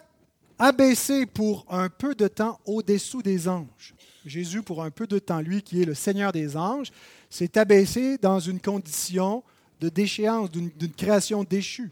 abaissé 0.58 1.26
pour 1.26 1.66
un 1.70 1.90
peu 1.90 2.16
de 2.16 2.28
temps 2.28 2.60
au-dessous 2.66 3.22
des 3.22 3.48
anges. 3.48 3.94
Jésus, 4.26 4.64
pour 4.64 4.84
un 4.84 4.90
peu 4.90 5.06
de 5.06 5.20
temps, 5.20 5.42
lui 5.42 5.62
qui 5.62 5.82
est 5.82 5.86
le 5.86 5.94
Seigneur 5.94 6.32
des 6.32 6.56
anges, 6.58 6.92
s'est 7.30 7.58
abaissé 7.58 8.18
dans 8.18 8.40
une 8.40 8.60
condition 8.60 9.44
de 9.80 9.90
déchéance, 9.90 10.50
d'une 10.50 10.94
création 10.96 11.44
déchue. 11.44 11.92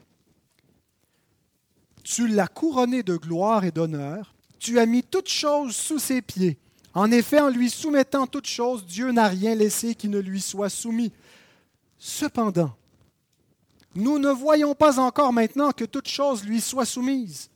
Tu 2.03 2.27
l'as 2.27 2.47
couronné 2.47 3.03
de 3.03 3.15
gloire 3.15 3.63
et 3.63 3.71
d'honneur. 3.71 4.34
Tu 4.60 4.79
as 4.79 4.86
mis 4.86 5.03
toutes 5.03 5.29
choses 5.29 5.75
sous 5.75 5.99
ses 5.99 6.21
pieds. 6.21 6.57
En 6.93 7.12
effet, 7.12 7.39
en 7.39 7.49
lui 7.49 7.69
soumettant 7.69 8.27
toutes 8.27 8.47
choses, 8.47 8.86
Dieu 8.86 9.12
n'a 9.12 9.27
rien 9.27 9.56
laissé 9.56 9.95
qui 9.95 10.10
ne 10.10 10.19
lui 10.19 10.41
soit 10.41 10.69
soumis. 10.69 11.13
Cependant, 11.97 12.71
nous 13.95 14.19
ne 14.19 14.30
voyons 14.30 14.75
pas 14.75 14.99
encore 14.99 15.32
maintenant 15.32 15.71
que 15.71 15.86
toutes 15.86 16.08
choses 16.08 16.43
lui 16.43 16.60
soient 16.60 16.86
soumises. 16.86 17.49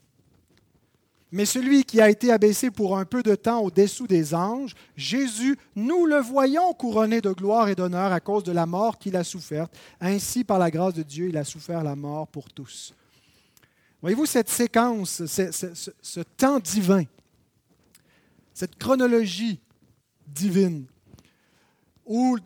Mais 1.31 1.45
celui 1.45 1.83
qui 1.83 1.99
a 1.99 2.09
été 2.09 2.31
abaissé 2.31 2.71
pour 2.71 2.97
un 2.97 3.03
peu 3.03 3.21
de 3.21 3.35
temps 3.35 3.59
au-dessous 3.59 4.07
des 4.07 4.33
anges, 4.33 4.73
Jésus, 4.95 5.57
nous 5.75 6.05
le 6.05 6.19
voyons 6.19 6.71
couronné 6.73 7.19
de 7.19 7.31
gloire 7.31 7.67
et 7.67 7.75
d'honneur 7.75 8.13
à 8.13 8.21
cause 8.21 8.43
de 8.43 8.53
la 8.53 8.65
mort 8.65 8.97
qu'il 8.97 9.17
a 9.17 9.23
soufferte. 9.23 9.75
Ainsi, 9.99 10.45
par 10.45 10.59
la 10.59 10.71
grâce 10.71 10.93
de 10.93 11.03
Dieu, 11.03 11.27
il 11.27 11.37
a 11.37 11.43
souffert 11.43 11.83
la 11.83 11.95
mort 11.95 12.27
pour 12.27 12.53
tous. 12.53 12.93
Voyez-vous 14.01 14.27
cette 14.27 14.49
séquence, 14.49 15.25
ce, 15.25 15.51
ce 16.01 16.19
temps 16.21 16.59
divin 16.59 17.03
cette 18.55 18.77
chronologie 18.77 19.59
divine, 20.25 20.85
où, 22.05 22.37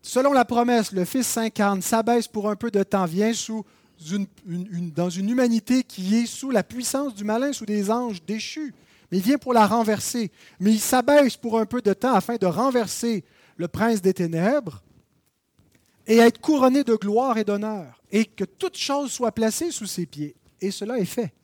selon 0.00 0.32
la 0.32 0.46
promesse, 0.46 0.90
le 0.90 1.04
Fils 1.04 1.26
s'incarne, 1.26 1.82
s'abaisse 1.82 2.26
pour 2.26 2.48
un 2.48 2.56
peu 2.56 2.70
de 2.70 2.82
temps, 2.82 3.04
vient 3.04 3.30
dans 4.96 5.10
une 5.10 5.30
humanité 5.30 5.84
qui 5.84 6.16
est 6.16 6.26
sous 6.26 6.50
la 6.50 6.64
puissance 6.64 7.14
du 7.14 7.24
malin, 7.24 7.52
sous 7.52 7.66
des 7.66 7.90
anges 7.90 8.24
déchus. 8.24 8.74
Mais 9.12 9.18
il 9.18 9.22
vient 9.22 9.36
pour 9.36 9.52
la 9.52 9.66
renverser. 9.66 10.32
Mais 10.60 10.72
il 10.72 10.80
s'abaisse 10.80 11.36
pour 11.36 11.60
un 11.60 11.66
peu 11.66 11.82
de 11.82 11.92
temps 11.92 12.14
afin 12.14 12.36
de 12.36 12.46
renverser 12.46 13.22
le 13.56 13.68
prince 13.68 14.00
des 14.00 14.14
ténèbres 14.14 14.82
et 16.06 16.16
être 16.16 16.40
couronné 16.40 16.84
de 16.84 16.94
gloire 16.94 17.36
et 17.36 17.44
d'honneur, 17.44 18.02
et 18.10 18.24
que 18.24 18.44
toute 18.44 18.76
chose 18.76 19.12
soit 19.12 19.32
placée 19.32 19.70
sous 19.70 19.86
ses 19.86 20.06
pieds. 20.06 20.34
Et 20.60 20.70
cela 20.70 20.98
est 20.98 21.04
fait. 21.04 21.34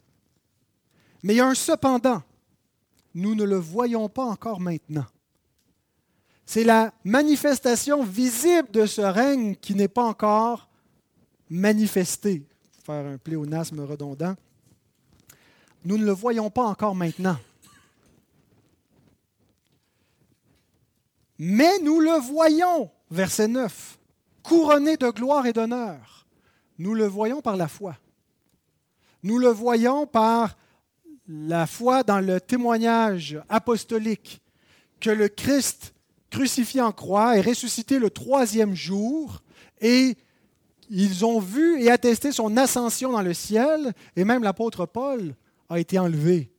Mais 1.23 1.35
il 1.35 1.37
y 1.37 1.41
a 1.41 1.47
un 1.47 1.55
cependant 1.55 2.23
nous 3.15 3.35
ne 3.35 3.45
le 3.45 3.57
voyons 3.57 4.09
pas 4.09 4.25
encore 4.25 4.61
maintenant. 4.61 5.07
C'est 6.47 6.65
la 6.65 6.93
manifestation 7.05 8.03
visible 8.03 8.71
de 8.73 8.87
ce 8.87 9.01
règne 9.01 9.55
qui 9.57 9.75
n'est 9.75 9.89
pas 9.89 10.05
encore 10.05 10.69
manifesté. 11.49 12.45
Faire 12.85 13.07
un 13.07 13.19
pléonasme 13.19 13.81
redondant. 13.81 14.35
Nous 15.85 15.97
ne 15.97 16.05
le 16.05 16.13
voyons 16.13 16.51
pas 16.51 16.65
encore 16.65 16.95
maintenant. 16.95 17.37
Mais 21.39 21.79
nous 21.79 22.01
le 22.01 22.19
voyons, 22.21 22.91
verset 23.11 23.49
9, 23.49 23.99
couronné 24.43 24.97
de 24.97 25.09
gloire 25.09 25.47
et 25.47 25.53
d'honneur. 25.53 26.27
Nous 26.79 26.95
le 26.95 27.07
voyons 27.07 27.41
par 27.41 27.57
la 27.57 27.69
foi. 27.69 27.97
Nous 29.23 29.39
le 29.39 29.49
voyons 29.49 30.07
par 30.07 30.57
la 31.31 31.67
foi 31.67 32.03
dans 32.03 32.19
le 32.19 32.41
témoignage 32.41 33.39
apostolique 33.49 34.43
que 34.99 35.11
le 35.11 35.29
Christ 35.29 35.95
crucifié 36.29 36.81
en 36.81 36.91
croix 36.91 37.37
est 37.37 37.41
ressuscité 37.41 37.99
le 38.01 38.11
troisième 38.11 38.75
jour 38.75 39.43
et 39.81 40.17
ils 40.91 41.25
ont 41.25 41.39
vu 41.39 41.81
et 41.81 41.91
attesté 41.91 42.33
son 42.33 42.57
ascension 42.57 43.13
dans 43.13 43.23
le 43.23 43.33
ciel 43.33 43.93
et 44.17 44.25
même 44.25 44.43
l'apôtre 44.43 44.87
Paul 44.87 45.37
a 45.69 45.79
été 45.79 46.01
enlevé 46.01 46.51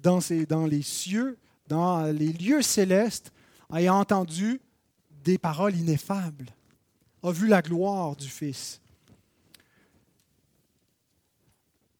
dans, 0.00 0.20
les 0.66 0.82
cieux, 0.82 1.36
dans 1.66 2.04
les 2.12 2.32
lieux 2.32 2.62
célestes, 2.62 3.32
ayant 3.74 3.98
entendu 3.98 4.60
des 5.24 5.38
paroles 5.38 5.76
ineffables, 5.76 6.50
a 7.24 7.32
vu 7.32 7.48
la 7.48 7.62
gloire 7.62 8.14
du 8.16 8.28
Fils. 8.28 8.80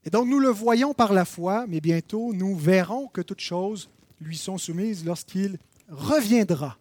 Et 0.04 0.10
donc 0.10 0.28
nous 0.28 0.38
le 0.38 0.48
voyons 0.48 0.94
par 0.94 1.12
la 1.12 1.24
foi, 1.24 1.66
mais 1.68 1.80
bientôt 1.80 2.32
nous 2.32 2.56
verrons 2.56 3.08
que 3.08 3.20
toutes 3.20 3.40
choses 3.40 3.88
lui 4.20 4.36
sont 4.36 4.58
soumises 4.58 5.04
lorsqu'il 5.04 5.58
reviendra. 5.88 6.78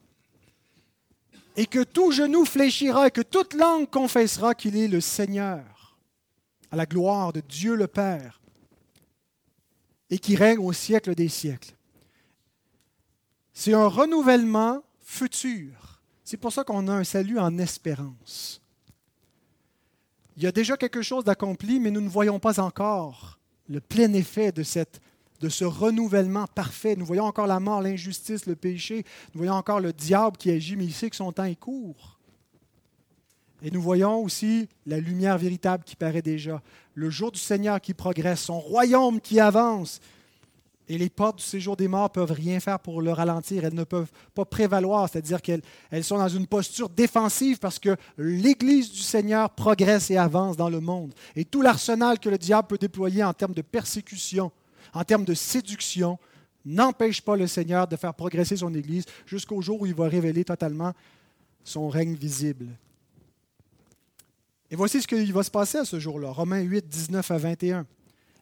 Et 1.57 1.65
que 1.65 1.83
tout 1.83 2.11
genou 2.11 2.45
fléchira 2.45 3.07
et 3.07 3.11
que 3.11 3.21
toute 3.21 3.53
langue 3.53 3.89
confessera 3.89 4.55
qu'il 4.55 4.77
est 4.77 4.87
le 4.87 5.01
Seigneur, 5.01 5.97
à 6.71 6.75
la 6.75 6.85
gloire 6.85 7.33
de 7.33 7.41
Dieu 7.41 7.75
le 7.75 7.87
Père, 7.87 8.41
et 10.09 10.17
qui 10.17 10.35
règne 10.35 10.59
au 10.59 10.73
siècle 10.73 11.13
des 11.13 11.29
siècles. 11.29 11.75
C'est 13.53 13.73
un 13.73 13.87
renouvellement 13.87 14.81
futur. 15.01 16.01
C'est 16.23 16.37
pour 16.37 16.53
ça 16.53 16.63
qu'on 16.63 16.87
a 16.87 16.93
un 16.93 17.03
salut 17.03 17.39
en 17.39 17.57
espérance. 17.57 18.60
Il 20.41 20.45
y 20.45 20.47
a 20.47 20.51
déjà 20.51 20.75
quelque 20.75 21.03
chose 21.03 21.23
d'accompli, 21.23 21.79
mais 21.79 21.91
nous 21.91 22.01
ne 22.01 22.09
voyons 22.09 22.39
pas 22.39 22.59
encore 22.59 23.37
le 23.69 23.79
plein 23.79 24.11
effet 24.13 24.51
de, 24.51 24.63
cette, 24.63 24.99
de 25.39 25.49
ce 25.49 25.65
renouvellement 25.65 26.47
parfait. 26.47 26.95
Nous 26.95 27.05
voyons 27.05 27.25
encore 27.25 27.45
la 27.45 27.59
mort, 27.59 27.79
l'injustice, 27.79 28.47
le 28.47 28.55
péché. 28.55 29.05
Nous 29.35 29.41
voyons 29.41 29.53
encore 29.53 29.79
le 29.79 29.93
diable 29.93 30.37
qui 30.37 30.49
agit, 30.49 30.75
mais 30.75 30.85
il 30.85 30.93
sait 30.93 31.11
que 31.11 31.15
son 31.15 31.31
temps 31.31 31.43
est 31.43 31.59
court. 31.59 32.17
Et 33.61 33.69
nous 33.69 33.83
voyons 33.83 34.17
aussi 34.23 34.67
la 34.87 34.99
lumière 34.99 35.37
véritable 35.37 35.83
qui 35.83 35.95
paraît 35.95 36.23
déjà, 36.23 36.59
le 36.95 37.11
jour 37.11 37.31
du 37.31 37.39
Seigneur 37.39 37.79
qui 37.79 37.93
progresse, 37.93 38.41
son 38.41 38.59
royaume 38.59 39.21
qui 39.21 39.39
avance, 39.39 40.01
et 40.87 40.97
les 40.97 41.09
portes 41.09 41.37
du 41.37 41.43
séjour 41.43 41.77
des 41.77 41.87
morts 41.87 42.11
peuvent 42.11 42.31
rien 42.31 42.59
faire 42.59 42.79
pour 42.79 43.01
le 43.01 43.11
ralentir. 43.11 43.63
Elles 43.63 43.73
ne 43.73 43.83
peuvent 43.83 44.11
pas 44.33 44.45
prévaloir, 44.45 45.09
c'est-à-dire 45.09 45.41
qu'elles 45.41 45.61
elles 45.89 46.03
sont 46.03 46.17
dans 46.17 46.27
une 46.27 46.47
posture 46.47 46.89
défensive 46.89 47.59
parce 47.59 47.79
que 47.79 47.95
l'Église 48.17 48.91
du 48.91 48.99
Seigneur 48.99 49.49
progresse 49.51 50.11
et 50.11 50.17
avance 50.17 50.57
dans 50.57 50.69
le 50.69 50.79
monde. 50.79 51.13
Et 51.35 51.45
tout 51.45 51.61
l'arsenal 51.61 52.19
que 52.19 52.29
le 52.29 52.37
diable 52.37 52.67
peut 52.67 52.77
déployer 52.77 53.23
en 53.23 53.33
termes 53.33 53.53
de 53.53 53.61
persécution, 53.61 54.51
en 54.93 55.03
termes 55.03 55.25
de 55.25 55.33
séduction, 55.33 56.19
n'empêche 56.65 57.21
pas 57.21 57.35
le 57.35 57.47
Seigneur 57.47 57.87
de 57.87 57.95
faire 57.95 58.13
progresser 58.13 58.57
son 58.57 58.73
Église 58.73 59.05
jusqu'au 59.25 59.61
jour 59.61 59.81
où 59.81 59.85
il 59.85 59.95
va 59.95 60.07
révéler 60.07 60.43
totalement 60.43 60.93
son 61.63 61.89
règne 61.89 62.15
visible. 62.15 62.67
Et 64.69 64.75
voici 64.75 65.01
ce 65.01 65.07
qui 65.07 65.31
va 65.31 65.43
se 65.43 65.51
passer 65.51 65.79
à 65.79 65.85
ce 65.85 65.99
jour-là. 65.99 66.31
Romains 66.31 66.61
8, 66.61 66.87
19 66.87 67.31
à 67.31 67.37
21. 67.37 67.85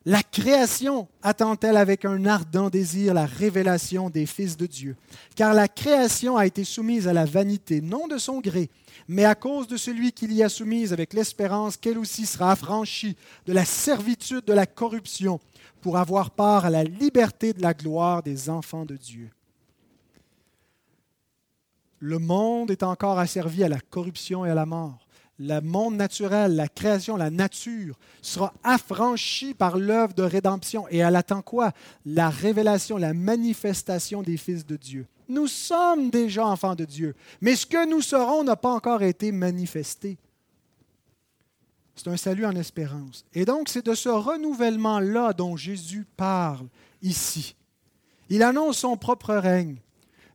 La 0.09 0.23
création 0.23 1.07
attend-elle 1.21 1.77
avec 1.77 2.03
un 2.03 2.25
ardent 2.25 2.71
désir 2.71 3.13
la 3.13 3.27
révélation 3.27 4.09
des 4.09 4.25
fils 4.25 4.57
de 4.57 4.65
Dieu? 4.65 4.95
Car 5.35 5.53
la 5.53 5.67
création 5.67 6.35
a 6.35 6.47
été 6.47 6.63
soumise 6.63 7.07
à 7.07 7.13
la 7.13 7.25
vanité, 7.25 7.79
non 7.79 8.07
de 8.07 8.17
son 8.17 8.39
gré, 8.39 8.71
mais 9.07 9.23
à 9.23 9.35
cause 9.35 9.67
de 9.67 9.77
celui 9.77 10.11
qui 10.11 10.25
l'y 10.25 10.41
a 10.41 10.49
soumise 10.49 10.93
avec 10.93 11.13
l'espérance 11.13 11.77
qu'elle 11.77 11.99
aussi 11.99 12.25
sera 12.25 12.53
affranchie 12.53 13.15
de 13.45 13.53
la 13.53 13.65
servitude 13.65 14.45
de 14.45 14.53
la 14.53 14.65
corruption 14.65 15.39
pour 15.79 15.99
avoir 15.99 16.31
part 16.31 16.65
à 16.65 16.71
la 16.71 16.83
liberté 16.83 17.53
de 17.53 17.61
la 17.61 17.75
gloire 17.75 18.23
des 18.23 18.49
enfants 18.49 18.85
de 18.85 18.95
Dieu. 18.95 19.29
Le 21.99 22.17
monde 22.17 22.71
est 22.71 22.81
encore 22.81 23.19
asservi 23.19 23.63
à 23.63 23.69
la 23.69 23.79
corruption 23.79 24.43
et 24.43 24.49
à 24.49 24.55
la 24.55 24.65
mort 24.65 25.05
le 25.39 25.61
monde 25.61 25.95
naturel, 25.95 26.55
la 26.55 26.67
création, 26.67 27.15
la 27.15 27.29
nature 27.29 27.97
sera 28.21 28.53
affranchie 28.63 29.53
par 29.53 29.77
l'œuvre 29.77 30.13
de 30.13 30.23
rédemption. 30.23 30.85
Et 30.89 30.97
elle 30.97 31.15
attend 31.15 31.41
quoi? 31.41 31.71
La 32.05 32.29
révélation, 32.29 32.97
la 32.97 33.13
manifestation 33.13 34.21
des 34.21 34.37
fils 34.37 34.65
de 34.65 34.75
Dieu. 34.75 35.07
Nous 35.29 35.47
sommes 35.47 36.09
déjà 36.09 36.45
enfants 36.45 36.75
de 36.75 36.85
Dieu, 36.85 37.15
mais 37.39 37.55
ce 37.55 37.65
que 37.65 37.87
nous 37.87 38.01
serons 38.01 38.43
n'a 38.43 38.55
pas 38.55 38.71
encore 38.71 39.01
été 39.01 39.31
manifesté. 39.31 40.17
C'est 41.95 42.09
un 42.09 42.17
salut 42.17 42.45
en 42.45 42.55
espérance. 42.55 43.25
Et 43.33 43.45
donc, 43.45 43.69
c'est 43.69 43.85
de 43.85 43.93
ce 43.93 44.09
renouvellement-là 44.09 45.33
dont 45.33 45.57
Jésus 45.57 46.05
parle 46.15 46.67
ici. 47.01 47.55
Il 48.29 48.41
annonce 48.41 48.79
son 48.79 48.95
propre 48.95 49.35
règne. 49.35 49.77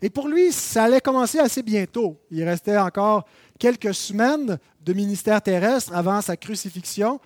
Et 0.03 0.11
pour 0.11 0.29
lui, 0.29 0.53
ça 0.53 0.85
allait 0.85 1.01
commencer 1.01 1.39
assez 1.39 1.63
bientôt. 1.63 2.21
Il 2.31 2.45
restait 2.45 2.77
encore 2.77 3.25
quelques 3.59 3.95
semaines 3.95 4.59
de 4.83 4.93
ministère 4.93 5.43
terrestre 5.43 5.95
avant 5.95 6.21
sa 6.21 6.37
crucifixion 6.37 7.21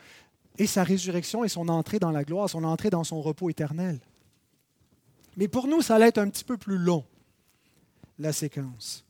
et 0.58 0.66
sa 0.66 0.82
résurrection 0.82 1.44
et 1.44 1.48
son 1.48 1.68
entrée 1.68 1.98
dans 1.98 2.10
la 2.10 2.24
gloire, 2.24 2.50
son 2.50 2.64
entrée 2.64 2.90
dans 2.90 3.04
son 3.04 3.20
repos 3.22 3.48
éternel. 3.48 4.00
Mais 5.36 5.48
pour 5.48 5.68
nous, 5.68 5.82
ça 5.82 5.96
allait 5.96 6.08
être 6.08 6.18
un 6.18 6.28
petit 6.28 6.44
peu 6.44 6.56
plus 6.56 6.78
long, 6.78 7.04
la 8.18 8.32
séquence. 8.32 9.04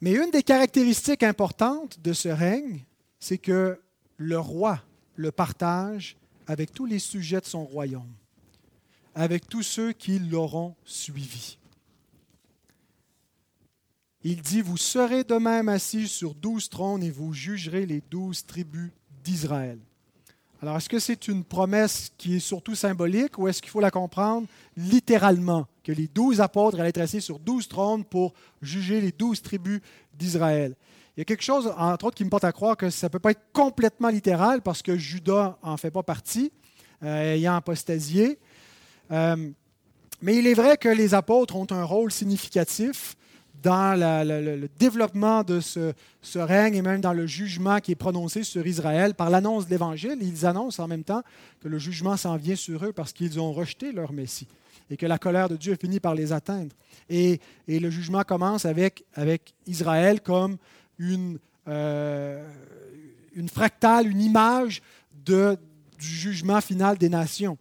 Mais 0.00 0.12
une 0.12 0.30
des 0.30 0.42
caractéristiques 0.42 1.22
importantes 1.22 1.98
de 2.00 2.12
ce 2.12 2.28
règne, 2.28 2.84
c'est 3.18 3.38
que 3.38 3.80
le 4.16 4.38
roi 4.38 4.80
le 5.16 5.32
partage 5.32 6.16
avec 6.46 6.72
tous 6.72 6.86
les 6.86 6.98
sujets 6.98 7.40
de 7.40 7.46
son 7.46 7.64
royaume, 7.64 8.12
avec 9.14 9.48
tous 9.48 9.62
ceux 9.62 9.92
qui 9.92 10.18
l'auront 10.18 10.76
suivi. 10.84 11.58
Il 14.28 14.42
dit, 14.42 14.60
vous 14.60 14.76
serez 14.76 15.22
de 15.22 15.36
même 15.36 15.68
assis 15.68 16.08
sur 16.08 16.34
douze 16.34 16.68
trônes 16.68 17.04
et 17.04 17.12
vous 17.12 17.32
jugerez 17.32 17.86
les 17.86 18.02
douze 18.10 18.44
tribus 18.44 18.90
d'Israël. 19.22 19.78
Alors, 20.60 20.76
est-ce 20.78 20.88
que 20.88 20.98
c'est 20.98 21.28
une 21.28 21.44
promesse 21.44 22.10
qui 22.18 22.34
est 22.34 22.40
surtout 22.40 22.74
symbolique 22.74 23.38
ou 23.38 23.46
est-ce 23.46 23.62
qu'il 23.62 23.70
faut 23.70 23.78
la 23.78 23.92
comprendre 23.92 24.48
littéralement, 24.76 25.68
que 25.84 25.92
les 25.92 26.08
douze 26.08 26.40
apôtres 26.40 26.80
allaient 26.80 26.88
être 26.88 27.00
assis 27.00 27.20
sur 27.20 27.38
douze 27.38 27.68
trônes 27.68 28.04
pour 28.04 28.34
juger 28.60 29.00
les 29.00 29.12
douze 29.12 29.42
tribus 29.42 29.80
d'Israël? 30.18 30.74
Il 31.16 31.20
y 31.20 31.22
a 31.22 31.24
quelque 31.24 31.44
chose, 31.44 31.72
entre 31.78 32.06
autres, 32.06 32.16
qui 32.16 32.24
me 32.24 32.30
porte 32.30 32.42
à 32.42 32.50
croire 32.50 32.76
que 32.76 32.90
ça 32.90 33.06
ne 33.06 33.12
peut 33.12 33.20
pas 33.20 33.30
être 33.30 33.52
complètement 33.52 34.08
littéral 34.08 34.60
parce 34.60 34.82
que 34.82 34.96
Judas 34.96 35.56
n'en 35.62 35.76
fait 35.76 35.92
pas 35.92 36.02
partie, 36.02 36.50
euh, 37.04 37.34
ayant 37.34 37.54
apostasié. 37.54 38.40
Euh, 39.12 39.36
mais 40.20 40.34
il 40.34 40.48
est 40.48 40.54
vrai 40.54 40.78
que 40.78 40.88
les 40.88 41.14
apôtres 41.14 41.54
ont 41.54 41.68
un 41.70 41.84
rôle 41.84 42.10
significatif 42.10 43.16
dans 43.66 43.98
le 43.98 44.68
développement 44.78 45.42
de 45.42 45.58
ce, 45.58 45.92
règne 46.36 46.76
et 46.76 46.82
même 46.82 47.00
dans 47.00 47.12
le 47.12 47.26
jugement 47.26 47.80
qui 47.80 47.90
est 47.90 47.96
prononcé 47.96 48.44
sur 48.44 48.64
Israël 48.64 49.14
par 49.14 49.28
l'annonce 49.28 49.66
de 49.66 49.70
l'Évangile. 49.70 50.18
Ils 50.20 50.46
annoncent 50.46 50.80
en 50.80 50.86
même 50.86 51.02
temps 51.02 51.22
que 51.60 51.66
le 51.66 51.76
jugement 51.76 52.16
s'en 52.16 52.36
vient 52.36 52.54
sur 52.54 52.84
eux 52.84 52.92
parce 52.92 53.12
qu'ils 53.12 53.40
ont 53.40 53.52
rejeté 53.52 53.90
leur 53.90 54.12
Messie 54.12 54.46
et 54.88 54.96
que 54.96 55.04
la 55.04 55.18
colère 55.18 55.48
de 55.48 55.56
Dieu 55.56 55.76
finit 55.80 55.98
par 55.98 56.14
les 56.14 56.32
atteindre. 56.32 56.70
Et, 57.10 57.40
le 57.66 57.90
jugement 57.90 58.22
commence 58.22 58.64
avec, 58.64 59.04
Israël 59.66 60.20
comme 60.20 60.58
une, 61.00 61.40
euh, 61.66 62.48
une 63.34 63.48
fractale, 63.48 64.06
une 64.06 64.20
image 64.20 64.80
du 65.24 65.56
jugement 65.98 66.60
final 66.60 66.98
des 66.98 67.08
nations. 67.08 67.58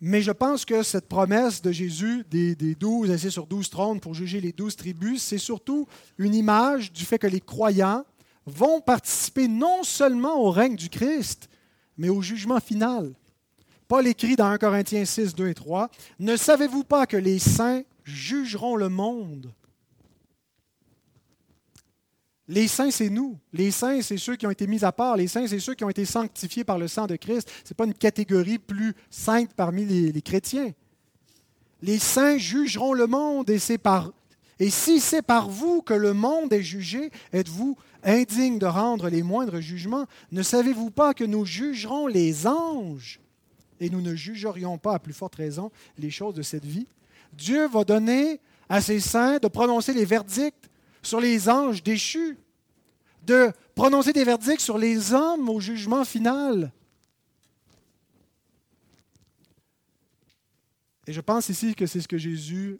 Mais 0.00 0.22
je 0.22 0.30
pense 0.30 0.64
que 0.64 0.82
cette 0.82 1.08
promesse 1.08 1.60
de 1.60 1.72
Jésus 1.72 2.24
des, 2.30 2.54
douze 2.74 3.10
assis 3.10 3.30
sur 3.30 3.46
douze 3.46 3.68
trônes 3.68 4.00
pour 4.00 4.14
juger 4.14 4.40
les 4.40 4.52
douze 4.52 4.74
tribus, 4.74 5.22
c'est 5.22 5.38
surtout 5.38 5.86
une 6.16 6.34
image 6.34 6.90
du 6.92 7.04
fait 7.04 7.18
que 7.18 7.26
les 7.26 7.40
croyants 7.40 8.04
vont 8.46 8.80
participer 8.80 9.46
non 9.46 9.82
seulement 9.82 10.40
au 10.40 10.50
règne 10.50 10.76
du 10.76 10.88
Christ, 10.88 11.50
mais 11.98 12.08
au 12.08 12.22
jugement 12.22 12.60
final. 12.60 13.12
Paul 13.88 14.06
écrit 14.06 14.36
dans 14.36 14.46
1 14.46 14.56
Corinthiens 14.56 15.04
6, 15.04 15.34
2 15.34 15.48
et 15.48 15.54
3, 15.54 15.90
Ne 16.18 16.36
savez-vous 16.36 16.84
pas 16.84 17.06
que 17.06 17.18
les 17.18 17.38
saints 17.38 17.82
jugeront 18.04 18.76
le 18.76 18.88
monde 18.88 19.52
les 22.50 22.66
saints, 22.66 22.90
c'est 22.90 23.10
nous. 23.10 23.38
Les 23.52 23.70
saints, 23.70 24.02
c'est 24.02 24.16
ceux 24.16 24.34
qui 24.34 24.44
ont 24.44 24.50
été 24.50 24.66
mis 24.66 24.84
à 24.84 24.90
part. 24.90 25.16
Les 25.16 25.28
saints, 25.28 25.46
c'est 25.46 25.60
ceux 25.60 25.74
qui 25.74 25.84
ont 25.84 25.88
été 25.88 26.04
sanctifiés 26.04 26.64
par 26.64 26.78
le 26.78 26.88
sang 26.88 27.06
de 27.06 27.14
Christ. 27.14 27.48
Ce 27.64 27.72
n'est 27.72 27.76
pas 27.76 27.84
une 27.84 27.94
catégorie 27.94 28.58
plus 28.58 28.92
sainte 29.08 29.54
parmi 29.54 29.84
les, 29.84 30.20
chrétiens. 30.20 30.72
Les 31.80 32.00
saints 32.00 32.38
jugeront 32.38 32.92
le 32.92 33.06
monde 33.06 33.48
et 33.48 33.58
et 34.62 34.68
si 34.68 35.00
c'est 35.00 35.22
par 35.22 35.48
vous 35.48 35.80
que 35.80 35.94
le 35.94 36.12
monde 36.12 36.52
est 36.52 36.62
jugé, 36.62 37.10
êtes-vous 37.32 37.78
indigne 38.02 38.58
de 38.58 38.66
rendre 38.66 39.08
les 39.08 39.22
moindres 39.22 39.60
jugements? 39.60 40.04
Ne 40.32 40.42
savez-vous 40.42 40.90
pas 40.90 41.14
que 41.14 41.24
nous 41.24 41.46
jugerons 41.46 42.06
les 42.08 42.46
anges? 42.46 43.20
Et 43.80 43.88
nous 43.88 44.02
ne 44.02 44.14
jugerions 44.14 44.76
pas 44.76 44.96
à 44.96 44.98
plus 44.98 45.14
forte 45.14 45.36
raison 45.36 45.70
les 45.98 46.10
choses 46.10 46.34
de 46.34 46.42
cette 46.42 46.66
vie 46.66 46.86
Dieu 47.32 47.68
va 47.68 47.84
donner 47.84 48.40
à 48.68 48.80
ses 48.80 49.00
saints 49.00 49.38
de 49.38 49.48
prononcer 49.48 49.92
les 49.92 50.04
verdicts 50.04 50.69
sur 51.02 51.20
les 51.20 51.48
anges 51.48 51.82
déchus, 51.82 52.38
de 53.24 53.52
prononcer 53.74 54.12
des 54.12 54.24
verdicts 54.24 54.60
sur 54.60 54.78
les 54.78 55.12
hommes 55.12 55.48
au 55.48 55.60
jugement 55.60 56.04
final. 56.04 56.72
Et 61.06 61.12
je 61.12 61.20
pense 61.20 61.48
ici 61.48 61.74
que 61.74 61.86
c'est 61.86 62.00
ce 62.00 62.08
que 62.08 62.18
Jésus 62.18 62.78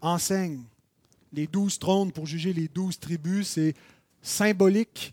enseigne. 0.00 0.64
Les 1.32 1.46
douze 1.46 1.78
trônes 1.78 2.12
pour 2.12 2.26
juger 2.26 2.52
les 2.52 2.68
douze 2.68 2.98
tribus, 2.98 3.48
c'est 3.48 3.74
symbolique 4.22 5.12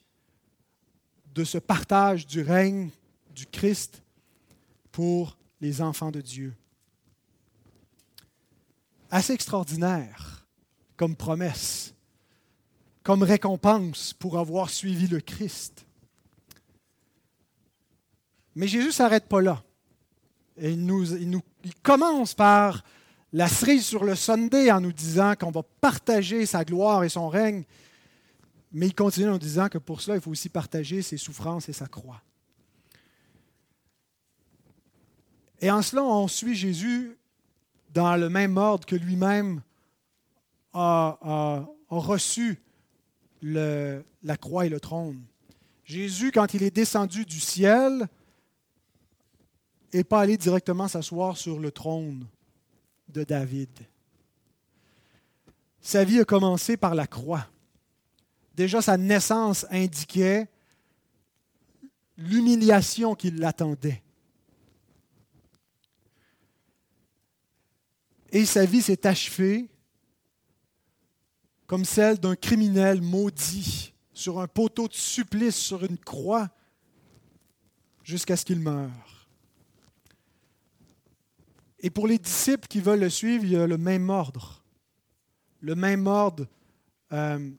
de 1.33 1.43
ce 1.43 1.57
partage 1.57 2.25
du 2.25 2.41
règne 2.41 2.89
du 3.33 3.45
Christ 3.45 4.01
pour 4.91 5.37
les 5.59 5.81
enfants 5.81 6.11
de 6.11 6.21
Dieu. 6.21 6.53
Assez 9.11 9.33
extraordinaire 9.33 10.47
comme 10.95 11.15
promesse, 11.15 11.94
comme 13.05 13.21
récompense 13.21 14.13
pour 14.13 14.39
avoir 14.39 14.71
suivi 14.71 15.05
le 15.05 15.19
Christ. 15.19 15.85
Mais 18.55 18.67
Jésus 18.67 18.87
ne 18.87 18.91
s'arrête 18.91 19.27
pas 19.27 19.41
là. 19.41 19.63
Il 20.59 21.41
commence 21.83 22.33
par 22.33 22.83
la 23.31 23.47
cerise 23.47 23.85
sur 23.85 24.05
le 24.05 24.15
Sunday 24.15 24.71
en 24.71 24.81
nous 24.81 24.91
disant 24.91 25.35
qu'on 25.35 25.51
va 25.51 25.61
partager 25.61 26.47
sa 26.47 26.65
gloire 26.65 27.03
et 27.03 27.09
son 27.09 27.29
règne, 27.29 27.63
mais 28.71 28.87
il 28.87 28.95
continue 28.95 29.27
en 29.27 29.33
nous 29.33 29.37
disant 29.37 29.69
que 29.69 29.77
pour 29.77 30.01
cela, 30.01 30.15
il 30.17 30.21
faut 30.21 30.31
aussi 30.31 30.49
partager 30.49 31.03
ses 31.03 31.17
souffrances 31.17 31.69
et 31.69 31.73
sa 31.73 31.85
croix. 31.85 32.23
Et 35.61 35.69
en 35.69 35.83
cela, 35.83 36.03
on 36.03 36.27
suit 36.27 36.55
Jésus 36.55 37.15
dans 37.93 38.15
le 38.15 38.29
même 38.29 38.57
ordre 38.57 38.87
que 38.87 38.95
lui-même 38.95 39.61
a, 40.73 41.67
reçu 41.89 42.63
la 43.45 44.37
croix 44.37 44.65
et 44.65 44.69
le 44.69 44.79
trône. 44.79 45.21
Jésus, 45.83 46.31
quand 46.31 46.53
il 46.53 46.63
est 46.63 46.75
descendu 46.75 47.25
du 47.25 47.39
ciel, 47.39 48.07
n'est 49.93 50.03
pas 50.03 50.21
allé 50.21 50.37
directement 50.37 50.87
s'asseoir 50.87 51.37
sur 51.37 51.59
le 51.59 51.71
trône 51.71 52.27
de 53.07 53.23
David. 53.23 53.69
Sa 55.79 56.03
vie 56.03 56.19
a 56.19 56.25
commencé 56.25 56.75
par 56.77 56.95
la 56.95 57.05
croix. 57.05 57.47
Déjà, 58.55 58.81
sa 58.81 58.97
naissance 58.97 59.65
indiquait 59.69 60.47
l'humiliation 62.17 63.13
qui 63.13 63.29
l'attendait. 63.31 64.01
Et 68.31 68.45
sa 68.45 68.65
vie 68.65 68.81
s'est 68.81 69.05
achevée 69.05 69.69
comme 71.67 71.85
celle 71.85 72.19
d'un 72.19 72.35
criminel 72.35 73.01
maudit 73.01 73.93
sur 74.13 74.39
un 74.39 74.47
poteau 74.47 74.87
de 74.87 74.93
supplice, 74.93 75.55
sur 75.55 75.83
une 75.83 75.97
croix, 75.97 76.49
jusqu'à 78.03 78.37
ce 78.37 78.45
qu'il 78.45 78.59
meure. 78.59 79.27
Et 81.79 81.89
pour 81.89 82.07
les 82.07 82.17
disciples 82.17 82.67
qui 82.67 82.79
veulent 82.79 82.99
le 82.99 83.09
suivre, 83.09 83.43
il 83.43 83.51
y 83.51 83.55
a 83.55 83.67
le 83.67 83.77
même 83.77 84.09
ordre. 84.09 84.63
Le 85.59 85.75
même 85.75 86.07
ordre 86.07 86.47
euh, 87.11 87.51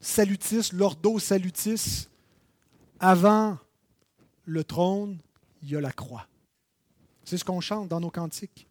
salutis, 0.00 0.70
l'ordo 0.72 1.18
salutis. 1.18 2.08
Avant 2.98 3.58
le 4.44 4.64
trône, 4.64 5.18
il 5.62 5.70
y 5.70 5.76
a 5.76 5.80
la 5.80 5.92
croix. 5.92 6.26
C'est 7.24 7.38
ce 7.38 7.44
qu'on 7.44 7.60
chante 7.60 7.88
dans 7.88 8.00
nos 8.00 8.10
cantiques. 8.10 8.68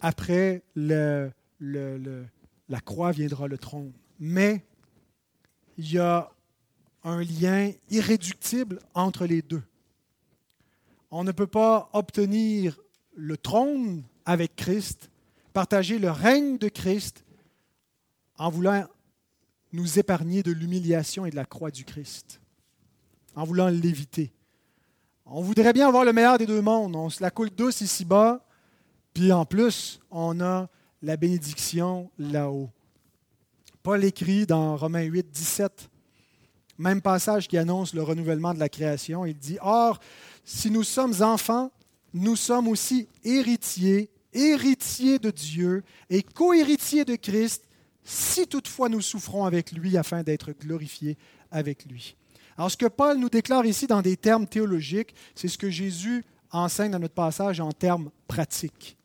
Après 0.00 0.62
le, 0.74 1.30
la 1.62 2.80
croix 2.80 3.12
viendra 3.12 3.46
le 3.48 3.58
trône. 3.58 3.92
Mais 4.18 4.64
il 5.78 5.92
y 5.92 5.98
a 5.98 6.30
un 7.04 7.22
lien 7.22 7.72
irréductible 7.90 8.80
entre 8.94 9.26
les 9.26 9.42
deux. 9.42 9.62
On 11.10 11.24
ne 11.24 11.32
peut 11.32 11.46
pas 11.46 11.88
obtenir 11.92 12.78
le 13.14 13.36
trône 13.36 14.02
avec 14.24 14.56
Christ, 14.56 15.10
partager 15.52 15.98
le 15.98 16.10
règne 16.10 16.58
de 16.58 16.68
Christ 16.68 17.24
en 18.38 18.50
voulant 18.50 18.86
nous 19.72 19.98
épargner 19.98 20.42
de 20.42 20.52
l'humiliation 20.52 21.26
et 21.26 21.30
de 21.30 21.36
la 21.36 21.44
croix 21.44 21.70
du 21.70 21.84
Christ, 21.84 22.40
en 23.34 23.44
voulant 23.44 23.68
l'éviter. 23.68 24.32
On 25.24 25.42
voudrait 25.42 25.72
bien 25.72 25.88
avoir 25.88 26.04
le 26.04 26.12
meilleur 26.12 26.38
des 26.38 26.46
deux 26.46 26.60
mondes. 26.60 26.94
On 26.94 27.08
se 27.08 27.22
la 27.22 27.30
coule 27.30 27.50
douce 27.50 27.80
ici-bas, 27.80 28.44
puis 29.14 29.32
en 29.32 29.44
plus, 29.44 30.00
on 30.10 30.40
a 30.40 30.68
la 31.02 31.16
bénédiction 31.16 32.10
là-haut. 32.18 32.70
Paul 33.82 34.04
écrit 34.04 34.46
dans 34.46 34.76
Romains 34.76 35.02
8, 35.02 35.26
17, 35.30 35.88
même 36.78 37.02
passage 37.02 37.48
qui 37.48 37.58
annonce 37.58 37.94
le 37.94 38.02
renouvellement 38.02 38.54
de 38.54 38.60
la 38.60 38.68
création. 38.68 39.26
Il 39.26 39.36
dit 39.36 39.58
Or, 39.60 39.98
si 40.44 40.70
nous 40.70 40.84
sommes 40.84 41.14
enfants, 41.20 41.72
nous 42.14 42.36
sommes 42.36 42.68
aussi 42.68 43.08
héritiers, 43.24 44.10
héritiers 44.32 45.18
de 45.18 45.30
Dieu 45.30 45.82
et 46.10 46.22
co-héritiers 46.22 47.04
de 47.04 47.16
Christ, 47.16 47.64
si 48.04 48.46
toutefois 48.46 48.88
nous 48.88 49.00
souffrons 49.00 49.44
avec 49.44 49.72
lui 49.72 49.96
afin 49.96 50.22
d'être 50.22 50.52
glorifiés 50.52 51.16
avec 51.50 51.84
lui. 51.84 52.16
Alors, 52.56 52.70
ce 52.70 52.76
que 52.76 52.86
Paul 52.86 53.18
nous 53.18 53.30
déclare 53.30 53.64
ici 53.64 53.86
dans 53.86 54.02
des 54.02 54.16
termes 54.16 54.46
théologiques, 54.46 55.14
c'est 55.34 55.48
ce 55.48 55.58
que 55.58 55.70
Jésus 55.70 56.24
enseigne 56.50 56.90
dans 56.90 56.98
notre 56.98 57.14
passage 57.14 57.60
en 57.60 57.72
termes 57.72 58.10
pratiques. 58.28 58.96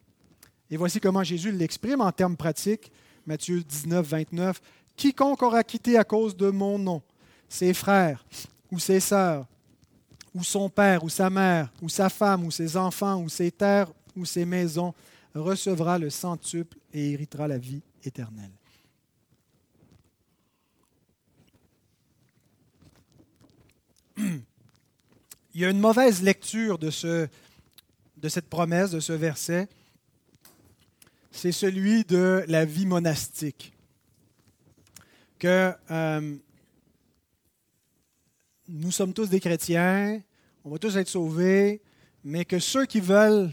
Et 0.70 0.78
voici 0.78 1.00
comment 1.00 1.24
Jésus 1.24 1.52
l'exprime 1.52 2.02
en 2.02 2.12
termes 2.12 2.36
pratiques. 2.36 2.92
Matthieu 3.26 3.64
19, 3.64 4.06
29. 4.06 4.62
Quiconque 4.96 5.44
aura 5.44 5.64
quitté 5.64 5.98
à 5.98 6.04
cause 6.04 6.36
de 6.36 6.50
mon 6.50 6.78
nom 6.80 7.02
ses 7.50 7.74
frères 7.74 8.26
ou 8.72 8.80
ses 8.80 9.00
sœurs, 9.00 9.46
ou 10.34 10.44
son 10.44 10.70
père 10.70 11.04
ou 11.04 11.10
sa 11.10 11.30
mère, 11.30 11.72
ou 11.82 11.88
sa 11.88 12.10
femme 12.10 12.44
ou 12.44 12.52
ses 12.52 12.76
enfants, 12.76 13.22
ou 13.22 13.30
ses 13.30 13.52
terres 13.52 13.92
ou 14.16 14.26
ses 14.26 14.44
maisons, 14.46 14.94
recevra 15.34 15.98
le 16.00 16.10
centuple 16.10 16.78
et 16.94 17.12
héritera 17.12 17.48
la 17.48 17.58
vie 17.58 17.82
éternelle. 18.04 18.52
Il 24.18 25.62
y 25.62 25.66
a 25.66 25.70
une 25.70 25.80
mauvaise 25.80 26.22
lecture 26.22 26.78
de, 26.78 26.90
ce, 26.90 27.28
de 28.18 28.30
cette 28.30 28.50
promesse, 28.50 28.92
de 28.92 29.00
ce 29.00 29.14
verset, 29.14 29.70
c'est 31.38 31.52
celui 31.52 32.04
de 32.04 32.44
la 32.48 32.66
vie 32.66 32.88
monastique. 32.88 33.74
Que 35.38 35.72
euh, 35.92 36.36
nous 38.68 38.92
sommes 38.92 39.14
tous 39.14 39.30
des 39.30 39.40
chrétiens, 39.40 40.20
on 40.64 40.72
va 40.72 40.80
tous 40.80 40.98
être 40.98 41.08
sauvés, 41.08 41.82
mais 42.24 42.44
que 42.44 42.58
ceux 42.58 42.86
qui 42.86 43.00
veulent 43.00 43.52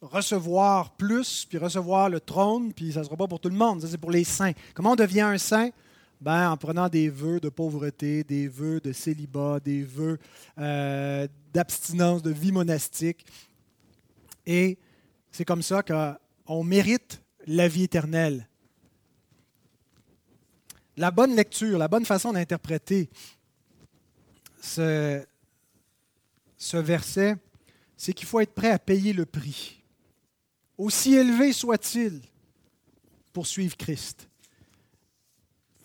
recevoir 0.00 0.96
plus, 0.96 1.46
puis 1.48 1.58
recevoir 1.58 2.08
le 2.08 2.18
trône, 2.18 2.72
puis 2.72 2.92
ça 2.92 3.00
ne 3.00 3.04
sera 3.04 3.16
pas 3.16 3.28
pour 3.28 3.38
tout 3.38 3.50
le 3.50 3.56
monde, 3.56 3.82
ça 3.82 3.86
c'est 3.86 3.98
pour 3.98 4.10
les 4.10 4.24
saints. 4.24 4.52
Comment 4.74 4.92
on 4.92 4.96
devient 4.96 5.20
un 5.20 5.38
saint? 5.38 5.70
Ben, 6.20 6.50
en 6.50 6.56
prenant 6.56 6.88
des 6.88 7.08
vœux 7.08 7.40
de 7.40 7.48
pauvreté, 7.48 8.24
des 8.24 8.48
vœux 8.48 8.80
de 8.80 8.92
célibat, 8.92 9.60
des 9.60 9.82
vœux 9.82 10.18
euh, 10.58 11.28
d'abstinence, 11.52 12.22
de 12.22 12.30
vie 12.30 12.52
monastique. 12.52 13.24
Et 14.44 14.76
c'est 15.30 15.44
comme 15.44 15.62
ça 15.62 15.82
que 15.82 16.14
on 16.50 16.64
mérite 16.64 17.22
la 17.46 17.68
vie 17.68 17.84
éternelle. 17.84 18.48
La 20.96 21.10
bonne 21.10 21.34
lecture, 21.36 21.78
la 21.78 21.88
bonne 21.88 22.04
façon 22.04 22.32
d'interpréter 22.32 23.08
ce, 24.60 25.24
ce 26.56 26.76
verset, 26.76 27.36
c'est 27.96 28.12
qu'il 28.12 28.26
faut 28.26 28.40
être 28.40 28.52
prêt 28.52 28.70
à 28.70 28.78
payer 28.78 29.12
le 29.12 29.26
prix, 29.26 29.82
aussi 30.76 31.14
élevé 31.14 31.52
soit-il, 31.52 32.20
pour 33.32 33.46
suivre 33.46 33.76
Christ. 33.76 34.28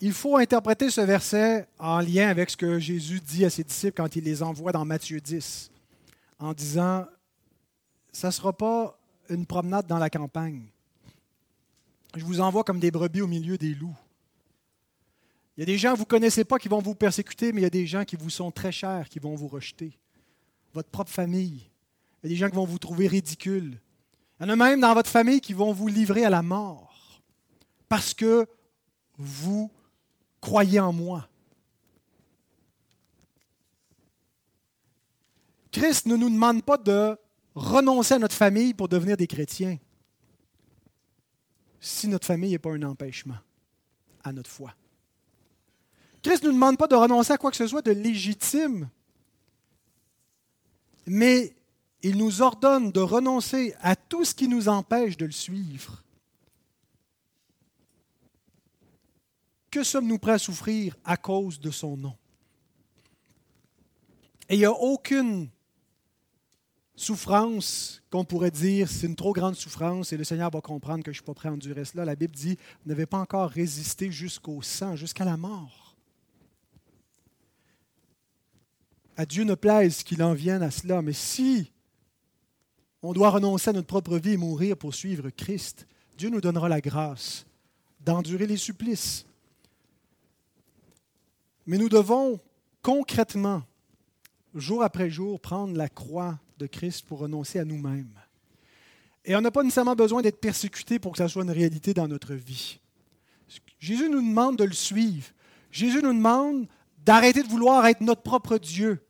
Il 0.00 0.12
faut 0.12 0.36
interpréter 0.36 0.90
ce 0.90 1.00
verset 1.00 1.68
en 1.78 2.00
lien 2.00 2.28
avec 2.28 2.50
ce 2.50 2.56
que 2.56 2.78
Jésus 2.80 3.20
dit 3.20 3.44
à 3.44 3.50
ses 3.50 3.62
disciples 3.62 3.96
quand 3.96 4.16
il 4.16 4.24
les 4.24 4.42
envoie 4.42 4.72
dans 4.72 4.84
Matthieu 4.84 5.20
10, 5.20 5.70
en 6.40 6.52
disant, 6.52 7.06
ça 8.12 8.28
ne 8.28 8.32
sera 8.32 8.52
pas 8.52 8.98
une 9.30 9.46
promenade 9.46 9.86
dans 9.86 9.98
la 9.98 10.10
campagne. 10.10 10.62
Je 12.14 12.24
vous 12.24 12.40
envoie 12.40 12.64
comme 12.64 12.80
des 12.80 12.90
brebis 12.90 13.20
au 13.20 13.26
milieu 13.26 13.58
des 13.58 13.74
loups. 13.74 13.96
Il 15.56 15.60
y 15.60 15.62
a 15.62 15.66
des 15.66 15.78
gens 15.78 15.92
que 15.92 15.98
vous 15.98 16.04
ne 16.04 16.08
connaissez 16.08 16.44
pas 16.44 16.58
qui 16.58 16.68
vont 16.68 16.80
vous 16.80 16.94
persécuter, 16.94 17.52
mais 17.52 17.60
il 17.60 17.64
y 17.64 17.66
a 17.66 17.70
des 17.70 17.86
gens 17.86 18.04
qui 18.04 18.16
vous 18.16 18.30
sont 18.30 18.50
très 18.50 18.72
chers 18.72 19.08
qui 19.08 19.18
vont 19.18 19.34
vous 19.34 19.48
rejeter. 19.48 19.98
Votre 20.74 20.90
propre 20.90 21.10
famille. 21.10 21.68
Il 22.22 22.24
y 22.24 22.26
a 22.26 22.28
des 22.30 22.36
gens 22.36 22.48
qui 22.48 22.56
vont 22.56 22.66
vous 22.66 22.78
trouver 22.78 23.06
ridicule. 23.06 23.80
Il 24.38 24.46
y 24.46 24.46
en 24.46 24.52
a 24.52 24.56
même 24.56 24.80
dans 24.80 24.92
votre 24.92 25.10
famille 25.10 25.40
qui 25.40 25.54
vont 25.54 25.72
vous 25.72 25.88
livrer 25.88 26.24
à 26.24 26.30
la 26.30 26.42
mort 26.42 27.22
parce 27.88 28.12
que 28.12 28.46
vous 29.16 29.70
croyez 30.40 30.80
en 30.80 30.92
moi. 30.92 31.28
Christ 35.72 36.06
ne 36.06 36.16
nous 36.16 36.30
demande 36.30 36.62
pas 36.62 36.78
de 36.78 37.18
renoncer 37.56 38.14
à 38.14 38.18
notre 38.18 38.34
famille 38.34 38.74
pour 38.74 38.88
devenir 38.88 39.16
des 39.16 39.26
chrétiens 39.26 39.78
si 41.80 42.06
notre 42.06 42.26
famille 42.26 42.50
n'est 42.50 42.58
pas 42.58 42.72
un 42.72 42.82
empêchement 42.82 43.38
à 44.22 44.32
notre 44.32 44.50
foi. 44.50 44.74
Christ 46.22 46.42
ne 46.42 46.48
nous 46.48 46.54
demande 46.54 46.76
pas 46.76 46.86
de 46.86 46.94
renoncer 46.94 47.32
à 47.32 47.38
quoi 47.38 47.50
que 47.50 47.56
ce 47.56 47.66
soit 47.66 47.82
de 47.82 47.92
légitime, 47.92 48.88
mais 51.06 51.54
il 52.02 52.16
nous 52.18 52.42
ordonne 52.42 52.92
de 52.92 53.00
renoncer 53.00 53.74
à 53.80 53.96
tout 53.96 54.24
ce 54.24 54.34
qui 54.34 54.48
nous 54.48 54.68
empêche 54.68 55.16
de 55.16 55.24
le 55.24 55.32
suivre. 55.32 56.02
Que 59.70 59.82
sommes-nous 59.82 60.18
prêts 60.18 60.32
à 60.32 60.38
souffrir 60.38 60.96
à 61.04 61.16
cause 61.16 61.60
de 61.60 61.70
son 61.70 61.96
nom? 61.96 62.16
Et 64.48 64.54
il 64.54 64.58
n'y 64.58 64.64
a 64.64 64.72
aucune 64.72 65.48
souffrance 66.96 68.02
qu'on 68.10 68.24
pourrait 68.24 68.50
dire 68.50 68.88
c'est 68.88 69.06
une 69.06 69.16
trop 69.16 69.34
grande 69.34 69.54
souffrance 69.54 70.12
et 70.12 70.16
le 70.16 70.24
Seigneur 70.24 70.50
va 70.50 70.62
comprendre 70.62 71.04
que 71.04 71.12
je 71.12 71.18
ne 71.18 71.22
suis 71.22 71.26
pas 71.26 71.34
prêt 71.34 71.50
à 71.50 71.52
endurer 71.52 71.84
cela. 71.84 72.04
La 72.04 72.16
Bible 72.16 72.34
dit 72.34 72.56
vous 72.82 72.88
n'avez 72.88 73.06
pas 73.06 73.18
encore 73.18 73.50
résisté 73.50 74.10
jusqu'au 74.10 74.62
sang, 74.62 74.96
jusqu'à 74.96 75.24
la 75.24 75.36
mort. 75.36 75.94
À 79.16 79.24
Dieu 79.24 79.44
ne 79.44 79.54
plaise 79.54 80.02
qu'il 80.02 80.22
en 80.22 80.34
vienne 80.34 80.62
à 80.62 80.70
cela, 80.70 81.00
mais 81.00 81.12
si 81.12 81.70
on 83.02 83.12
doit 83.12 83.30
renoncer 83.30 83.70
à 83.70 83.72
notre 83.72 83.86
propre 83.86 84.18
vie 84.18 84.32
et 84.32 84.36
mourir 84.36 84.76
pour 84.76 84.94
suivre 84.94 85.30
Christ, 85.30 85.86
Dieu 86.18 86.28
nous 86.28 86.40
donnera 86.40 86.68
la 86.68 86.80
grâce 86.80 87.46
d'endurer 88.00 88.46
les 88.46 88.56
supplices. 88.56 89.26
Mais 91.66 91.78
nous 91.78 91.88
devons 91.88 92.40
concrètement, 92.82 93.62
jour 94.54 94.82
après 94.82 95.10
jour, 95.10 95.40
prendre 95.40 95.76
la 95.76 95.88
croix 95.88 96.38
de 96.58 96.66
Christ 96.66 97.06
pour 97.06 97.18
renoncer 97.20 97.58
à 97.58 97.64
nous-mêmes. 97.64 98.12
Et 99.24 99.34
on 99.34 99.40
n'a 99.40 99.50
pas 99.50 99.62
nécessairement 99.62 99.96
besoin 99.96 100.22
d'être 100.22 100.40
persécuté 100.40 100.98
pour 100.98 101.12
que 101.12 101.18
ça 101.18 101.28
soit 101.28 101.42
une 101.42 101.50
réalité 101.50 101.92
dans 101.92 102.06
notre 102.06 102.34
vie. 102.34 102.78
Jésus 103.78 104.08
nous 104.08 104.20
demande 104.20 104.56
de 104.56 104.64
le 104.64 104.72
suivre. 104.72 105.28
Jésus 105.70 106.00
nous 106.02 106.12
demande 106.12 106.66
d'arrêter 107.04 107.42
de 107.42 107.48
vouloir 107.48 107.86
être 107.86 108.00
notre 108.00 108.22
propre 108.22 108.58
Dieu, 108.58 109.04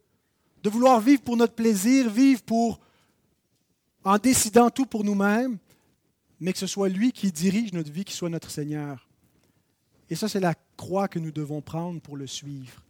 de 0.62 0.70
vouloir 0.70 1.00
vivre 1.00 1.22
pour 1.22 1.36
notre 1.36 1.54
plaisir, 1.54 2.10
vivre 2.10 2.42
pour 2.42 2.80
en 4.04 4.18
décidant 4.18 4.70
tout 4.70 4.86
pour 4.86 5.04
nous-mêmes, 5.04 5.58
mais 6.40 6.52
que 6.52 6.58
ce 6.58 6.66
soit 6.66 6.88
lui 6.88 7.12
qui 7.12 7.32
dirige 7.32 7.72
notre 7.72 7.90
vie, 7.90 8.04
qui 8.04 8.14
soit 8.14 8.28
notre 8.28 8.50
Seigneur. 8.50 9.08
Et 10.08 10.14
ça, 10.14 10.28
c'est 10.28 10.40
la 10.40 10.54
croix 10.76 11.08
que 11.08 11.18
nous 11.18 11.32
devons 11.32 11.60
prendre 11.60 12.00
pour 12.00 12.16
le 12.16 12.26
suivre. 12.26 12.82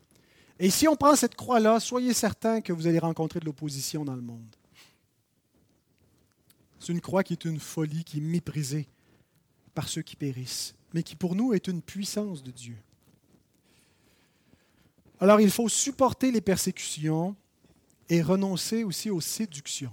Et 0.58 0.70
si 0.70 0.88
on 0.88 0.96
prend 0.96 1.14
cette 1.16 1.34
croix-là, 1.34 1.80
soyez 1.80 2.14
certains 2.14 2.60
que 2.60 2.72
vous 2.72 2.86
allez 2.86 2.98
rencontrer 2.98 3.40
de 3.40 3.44
l'opposition 3.44 4.04
dans 4.04 4.14
le 4.14 4.22
monde. 4.22 4.56
C'est 6.80 6.92
une 6.92 7.00
croix 7.00 7.22
qui 7.22 7.34
est 7.34 7.44
une 7.44 7.60
folie, 7.60 8.04
qui 8.04 8.18
est 8.18 8.22
méprisée 8.22 8.88
par 9.74 9.88
ceux 9.88 10.02
qui 10.02 10.16
périssent, 10.16 10.74
mais 10.94 11.02
qui 11.02 11.16
pour 11.16 11.34
nous 11.34 11.52
est 11.52 11.68
une 11.68 11.82
puissance 11.82 12.42
de 12.42 12.50
Dieu. 12.50 12.76
Alors 15.20 15.40
il 15.40 15.50
faut 15.50 15.68
supporter 15.68 16.30
les 16.30 16.40
persécutions 16.40 17.36
et 18.08 18.22
renoncer 18.22 18.84
aussi 18.84 19.10
aux 19.10 19.20
séductions. 19.20 19.92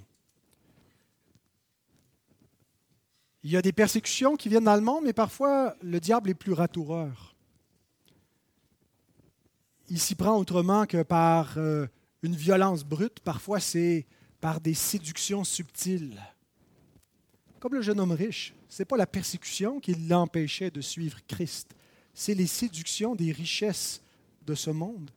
Il 3.43 3.51
y 3.51 3.57
a 3.57 3.61
des 3.61 3.73
persécutions 3.73 4.37
qui 4.37 4.47
viennent 4.47 4.63
dans 4.63 4.75
le 4.75 4.81
monde, 4.81 5.03
mais 5.03 5.13
parfois 5.13 5.75
le 5.81 5.99
diable 5.99 6.29
est 6.29 6.35
plus 6.35 6.53
ratoureur 6.53 7.32
il 9.93 9.99
s'y 9.99 10.15
prend 10.15 10.39
autrement 10.39 10.87
que 10.87 11.03
par 11.03 11.59
euh, 11.59 11.85
une 12.23 12.35
violence 12.35 12.83
brute, 12.83 13.19
parfois 13.19 13.59
c'est 13.59 14.07
par 14.41 14.59
des 14.59 14.73
séductions 14.73 15.43
subtiles. 15.43 16.19
Comme 17.59 17.75
le 17.75 17.83
jeune 17.83 17.99
homme 17.99 18.11
riche, 18.11 18.55
ce 18.69 18.81
n'est 18.81 18.87
pas 18.87 18.97
la 18.97 19.05
persécution 19.05 19.79
qui 19.79 19.93
l'empêchait 19.93 20.71
de 20.71 20.81
suivre 20.81 21.19
Christ, 21.27 21.75
c'est 22.11 22.33
les 22.33 22.47
séductions 22.47 23.13
des 23.13 23.31
richesses 23.31 24.01
de 24.47 24.55
ce 24.55 24.71
monde. 24.71 25.11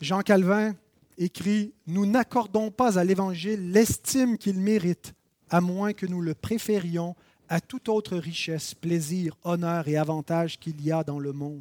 Jean 0.00 0.22
Calvin 0.22 0.74
écrit 1.18 1.74
Nous 1.86 2.06
n'accordons 2.06 2.70
pas 2.70 2.98
à 2.98 3.04
l'Évangile 3.04 3.70
l'estime 3.70 4.38
qu'il 4.38 4.58
mérite, 4.58 5.12
à 5.50 5.60
moins 5.60 5.92
que 5.92 6.06
nous 6.06 6.22
le 6.22 6.32
préférions 6.34 7.14
à 7.52 7.60
toute 7.60 7.90
autre 7.90 8.16
richesse, 8.16 8.72
plaisir, 8.72 9.36
honneur 9.44 9.86
et 9.86 9.98
avantage 9.98 10.58
qu'il 10.58 10.82
y 10.82 10.90
a 10.90 11.04
dans 11.04 11.18
le 11.18 11.34
monde. 11.34 11.60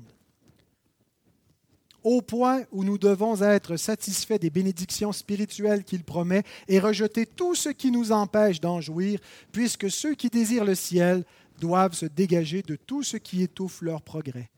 Au 2.01 2.21
point 2.21 2.61
où 2.71 2.85
nous 2.85 2.97
devons 2.97 3.41
être 3.41 3.75
satisfaits 3.75 4.37
des 4.37 4.49
bénédictions 4.49 5.11
spirituelles 5.11 5.83
qu'il 5.83 6.05
promet 6.05 6.43
et 6.69 6.79
rejeter 6.79 7.25
tout 7.25 7.55
ce 7.55 7.67
qui 7.67 7.91
nous 7.91 8.13
empêche 8.13 8.61
d'en 8.61 8.79
jouir, 8.79 9.19
puisque 9.51 9.91
ceux 9.91 10.15
qui 10.15 10.29
désirent 10.29 10.63
le 10.63 10.75
ciel 10.75 11.25
doivent 11.59 11.93
se 11.93 12.05
dégager 12.05 12.61
de 12.61 12.77
tout 12.77 13.03
ce 13.03 13.17
qui 13.17 13.41
étouffe 13.41 13.81
leur 13.81 14.01
progrès. 14.01 14.49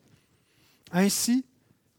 Ainsi, 0.91 1.45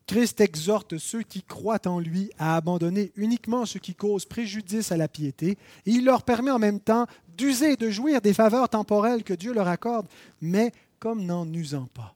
Christ 0.07 0.41
exhorte 0.41 0.99
ceux 0.99 1.23
qui 1.23 1.43
croient 1.43 1.89
en 1.89 1.99
lui 1.99 2.31
à 2.39 2.57
abandonner 2.57 3.11
uniquement 3.17 3.65
ce 3.65 3.79
qui 3.79 3.95
cause 3.95 4.27
préjudice 4.27 4.93
à 4.93 4.97
la 4.97 5.09
piété, 5.09 5.57
et 5.87 5.91
il 5.91 6.05
leur 6.05 6.23
permet 6.23 6.51
en 6.51 6.59
même 6.59 6.81
temps 6.81 7.07
d'user 7.37 7.77
de 7.77 7.91
jouir 7.91 8.21
des 8.21 8.35
faveurs 8.35 8.69
temporelles 8.69 9.25
que 9.25 9.35
Dieu 9.35 9.53
leur 9.53 9.69
accorde, 9.69 10.07
mais 10.41 10.73
comme 10.99 11.25
n'en 11.25 11.51
usant 11.53 11.89
pas. 11.93 12.15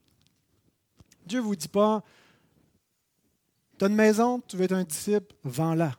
Dieu 1.26 1.40
ne 1.40 1.44
vous 1.44 1.56
dit 1.56 1.68
pas, 1.68 2.02
tu 3.78 3.84
as 3.84 3.88
une 3.88 3.94
maison, 3.94 4.40
tu 4.46 4.56
veux 4.56 4.64
être 4.64 4.72
un 4.72 4.84
disciple, 4.84 5.34
vends-la. 5.44 5.96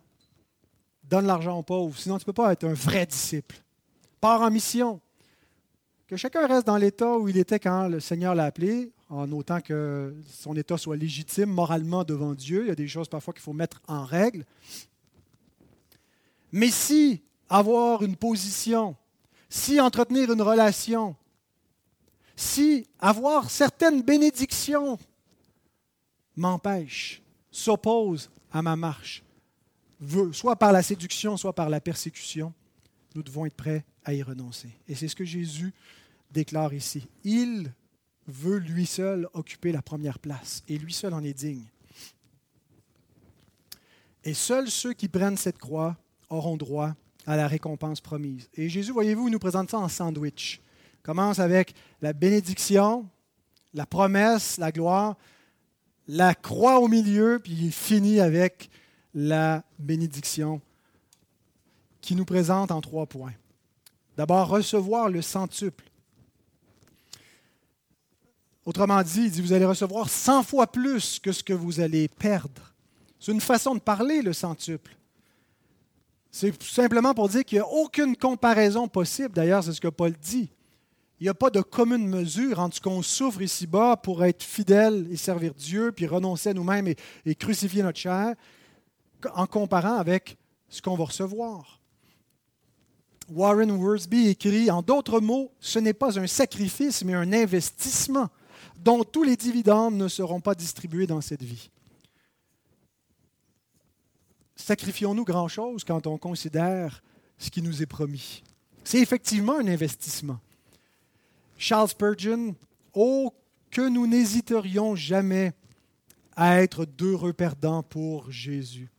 Donne 1.04 1.28
l'argent 1.28 1.58
aux 1.58 1.64
pauvres, 1.64 1.98
sinon 1.98 2.18
tu 2.18 2.24
ne 2.24 2.26
peux 2.26 2.34
pas 2.34 2.52
être 2.52 2.66
un 2.66 2.74
vrai 2.74 3.06
disciple. 3.06 3.56
Pars 4.20 4.42
en 4.42 4.52
mission. 4.52 5.00
Que 6.08 6.18
chacun 6.18 6.48
reste 6.48 6.66
dans 6.66 6.78
l'état 6.78 7.18
où 7.18 7.30
il 7.30 7.38
était 7.38 7.60
quand 7.60 7.88
le 7.88 8.00
Seigneur 8.00 8.34
l'a 8.34 8.46
appelé, 8.46 8.92
en 9.10 9.32
autant 9.32 9.62
que 9.62 10.16
son 10.28 10.56
état 10.56 10.78
soit 10.78 10.96
légitime 10.96 11.50
moralement 11.50 12.04
devant 12.04 12.34
Dieu. 12.34 12.64
Il 12.64 12.68
y 12.68 12.72
a 12.72 12.76
des 12.76 12.88
choses 12.88 13.08
parfois 13.08 13.34
qu'il 13.34 13.44
faut 13.44 13.54
mettre 13.54 13.82
en 13.88 14.04
règle. 14.06 14.46
Mais 16.52 16.72
si 16.72 17.22
avoir 17.48 18.04
une 18.04 18.16
position, 18.16 18.96
si 19.50 19.80
entretenir 19.80 20.32
une 20.32 20.42
relation, 20.42 21.16
si 22.36 22.88
avoir 23.00 23.50
certaines 23.50 24.02
bénédictions 24.02 24.98
m'empêche, 26.36 27.22
s'oppose 27.52 28.30
à 28.52 28.62
ma 28.62 28.76
marche, 28.76 29.24
soit 30.32 30.56
par 30.56 30.72
la 30.72 30.84
séduction, 30.84 31.36
soit 31.36 31.54
par 31.54 31.70
la 31.70 31.82
persécution, 31.82 32.54
nous 33.16 33.24
devons 33.24 33.46
être 33.46 33.56
prêts 33.56 33.84
à 34.06 34.14
y 34.14 34.24
renoncer. 34.24 34.70
Et 34.88 34.96
c'est 34.96 35.08
ce 35.08 35.16
que 35.16 35.26
Jésus 35.26 35.74
déclare 36.32 36.74
ici. 36.74 37.08
Il 37.24 37.74
veut 38.28 38.60
lui 38.60 38.86
seul 38.86 39.28
occuper 39.34 39.72
la 39.72 39.82
première 39.82 40.20
place 40.20 40.64
et 40.68 40.78
lui 40.78 40.94
seul 40.94 41.14
en 41.14 41.24
est 41.24 41.34
digne. 41.34 41.66
Et 44.24 44.34
seuls 44.34 44.70
ceux 44.70 44.94
qui 44.94 45.08
prennent 45.08 45.38
cette 45.38 45.58
croix 45.58 45.98
auront 46.30 46.58
droit 46.58 46.96
à 47.26 47.36
la 47.36 47.48
récompense 47.48 48.02
promise. 48.02 48.50
Et 48.54 48.70
Jésus, 48.70 48.92
voyez-vous, 48.92 49.30
nous 49.30 49.40
présente 49.40 49.72
ça 49.72 49.80
en 49.80 49.88
sandwich. 49.88 50.62
Il 50.96 51.02
commence 51.02 51.40
avec 51.40 51.74
la 52.02 52.14
bénédiction, 52.14 53.08
la 53.74 53.86
promesse, 53.86 54.58
la 54.58 54.72
gloire, 54.72 55.16
la 56.08 56.34
croix 56.34 56.80
au 56.80 56.88
milieu, 56.88 57.40
puis 57.44 57.54
il 57.54 57.72
finit 57.72 58.20
avec 58.20 58.70
la 59.14 59.64
bénédiction 59.78 60.62
qui 62.02 62.16
nous 62.16 62.26
présente 62.26 62.72
en 62.72 62.82
trois 62.82 63.06
points. 63.06 63.34
D'abord, 64.18 64.48
recevoir 64.48 65.10
le 65.10 65.22
centuple. 65.22 65.86
Autrement 68.66 69.02
dit, 69.02 69.22
il 69.22 69.32
dit, 69.32 69.42
vous 69.42 69.54
allez 69.54 69.66
recevoir 69.66 70.10
100 70.10 70.44
fois 70.44 70.68
plus 70.68 71.20
que 71.20 71.32
ce 71.32 71.44
que 71.44 71.54
vous 71.54 71.80
allez 71.80 72.08
perdre. 72.08 72.74
C'est 73.20 73.32
une 73.32 73.42
façon 73.42 73.76
de 73.76 73.80
parler, 73.80 74.22
le 74.22 74.34
centuple. 74.34 74.96
C'est 76.32 76.62
simplement 76.62 77.14
pour 77.14 77.30
dire 77.30 77.44
qu'il 77.44 77.58
n'y 77.58 77.64
a 77.64 77.68
aucune 77.68 78.16
comparaison 78.16 78.88
possible. 78.88 79.34
D'ailleurs, 79.34 79.64
c'est 79.64 79.74
ce 79.74 79.82
que 79.82 79.88
Paul 79.88 80.14
dit. 80.14 80.50
Il 81.20 81.24
n'y 81.24 81.30
a 81.30 81.34
pas 81.34 81.50
de 81.50 81.62
commune 81.62 82.08
mesure 82.08 82.60
entre 82.60 82.78
ce 82.78 82.82
qu'on 82.82 83.02
souffre 83.02 83.42
ici-bas 83.42 83.98
pour 83.98 84.24
être 84.24 84.44
fidèle 84.44 85.08
et 85.12 85.18
servir 85.18 85.54
Dieu, 85.54 85.92
puis 85.92 86.08
renoncer 86.08 86.50
à 86.50 86.54
nous-mêmes 86.54 86.88
et, 86.88 86.96
et, 87.26 87.36
crucifier 87.36 87.84
notre 87.84 88.00
chair, 88.00 88.36
en 89.34 89.46
comparant 89.46 89.98
avec 89.98 90.38
ce 90.70 90.82
qu'on 90.82 90.96
va 90.96 91.06
recevoir. 91.06 91.82
Warren 93.30 93.72
Worsby 93.72 94.30
écrit, 94.30 94.72
en 94.72 94.82
d'autres 94.82 95.20
mots, 95.20 95.52
ce 95.60 95.78
n'est 95.80 95.94
pas 95.94 96.18
un 96.18 96.28
sacrifice, 96.28 97.04
mais 97.04 97.14
un 97.14 97.34
investissement 97.34 98.30
dont 98.78 99.04
tous 99.04 99.24
les 99.24 99.36
dividendes 99.36 99.96
ne 99.96 100.08
seront 100.08 100.40
pas 100.40 100.56
distribués 100.56 101.06
dans 101.06 101.22
cette 101.22 101.44
vie. 101.44 101.70
Sacrifions-nous 104.60 105.24
grand-chose 105.24 105.84
quand 105.84 106.06
on 106.06 106.18
considère 106.18 107.02
ce 107.38 107.50
qui 107.50 107.62
nous 107.62 107.82
est 107.82 107.88
promis. 107.88 108.44
C'est 108.84 109.00
effectivement 109.00 109.58
un 109.58 109.68
investissement. 109.68 110.40
Charles 111.58 111.90
Spurgeon, 111.90 112.56
oh, 112.94 113.34
que 113.72 113.88
nous 113.88 114.06
n'hésiterions 114.06 114.96
jamais 114.96 115.54
à 116.36 116.62
être 116.62 116.86
d'heureux 116.86 117.34
perdants 117.34 117.84
pour 117.84 118.32
Jésus. 118.32 118.90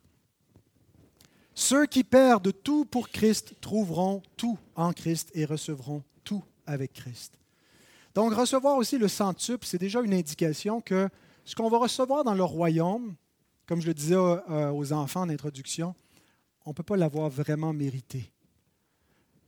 Ceux 1.55 1.87
qui 1.87 2.05
perdent 2.05 2.53
tout 2.63 2.87
pour 2.87 3.11
Christ 3.11 3.55
trouveront 3.61 4.23
tout 4.37 4.59
en 4.75 4.93
Christ 4.93 5.31
et 5.35 5.45
recevront 5.45 6.03
tout 6.25 6.43
avec 6.67 6.95
Christ. 6.95 7.35
Donc, 8.15 8.33
recevoir 8.33 8.77
aussi 8.77 8.99
le 8.99 9.09
centuple, 9.09 9.67
c'est 9.67 9.79
déjà 9.79 10.01
une 10.01 10.15
indication 10.15 10.81
que 10.81 11.09
ce 11.45 11.55
qu'on 11.55 11.69
va 11.69 11.79
recevoir 11.79 12.25
dans 12.25 12.35
le 12.35 12.45
royaume, 12.45 13.15
comme 13.71 13.81
je 13.81 13.87
le 13.87 13.95
disais 13.95 14.17
euh, 14.17 14.73
aux 14.73 14.93
enfants 14.93 15.21
en 15.21 15.29
introduction, 15.29 15.95
on 16.67 16.71
ne 16.71 16.75
peut 16.75 16.83
pas 16.83 16.97
l'avoir 16.97 17.31
vraiment 17.31 17.73
mérité. 17.73 18.33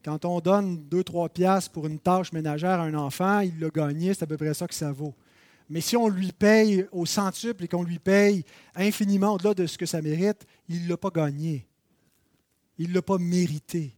Quand 0.04 0.24
on 0.24 0.38
donne 0.38 0.76
2-3 0.88 1.28
piastres 1.30 1.72
pour 1.72 1.88
une 1.88 1.98
tâche 1.98 2.30
ménagère 2.30 2.78
à 2.78 2.84
un 2.84 2.94
enfant, 2.94 3.40
il 3.40 3.58
l'a 3.58 3.68
gagné, 3.70 4.14
c'est 4.14 4.22
à 4.22 4.28
peu 4.28 4.36
près 4.36 4.54
ça 4.54 4.68
que 4.68 4.76
ça 4.76 4.92
vaut. 4.92 5.16
Mais 5.68 5.80
si 5.80 5.96
on 5.96 6.06
lui 6.06 6.30
paye 6.30 6.86
au 6.92 7.04
centuple 7.04 7.64
et 7.64 7.68
qu'on 7.68 7.82
lui 7.82 7.98
paye 7.98 8.44
infiniment 8.76 9.34
au-delà 9.34 9.54
de 9.54 9.66
ce 9.66 9.76
que 9.76 9.86
ça 9.86 10.00
mérite, 10.00 10.46
il 10.68 10.84
ne 10.84 10.90
l'a 10.90 10.96
pas 10.96 11.10
gagné. 11.10 11.66
Il 12.78 12.90
ne 12.90 12.94
l'a 12.94 13.02
pas 13.02 13.18
mérité. 13.18 13.96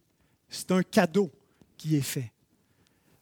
C'est 0.49 0.71
un 0.71 0.81
cadeau 0.81 1.31
qui 1.77 1.97
est 1.97 2.01
fait. 2.01 2.31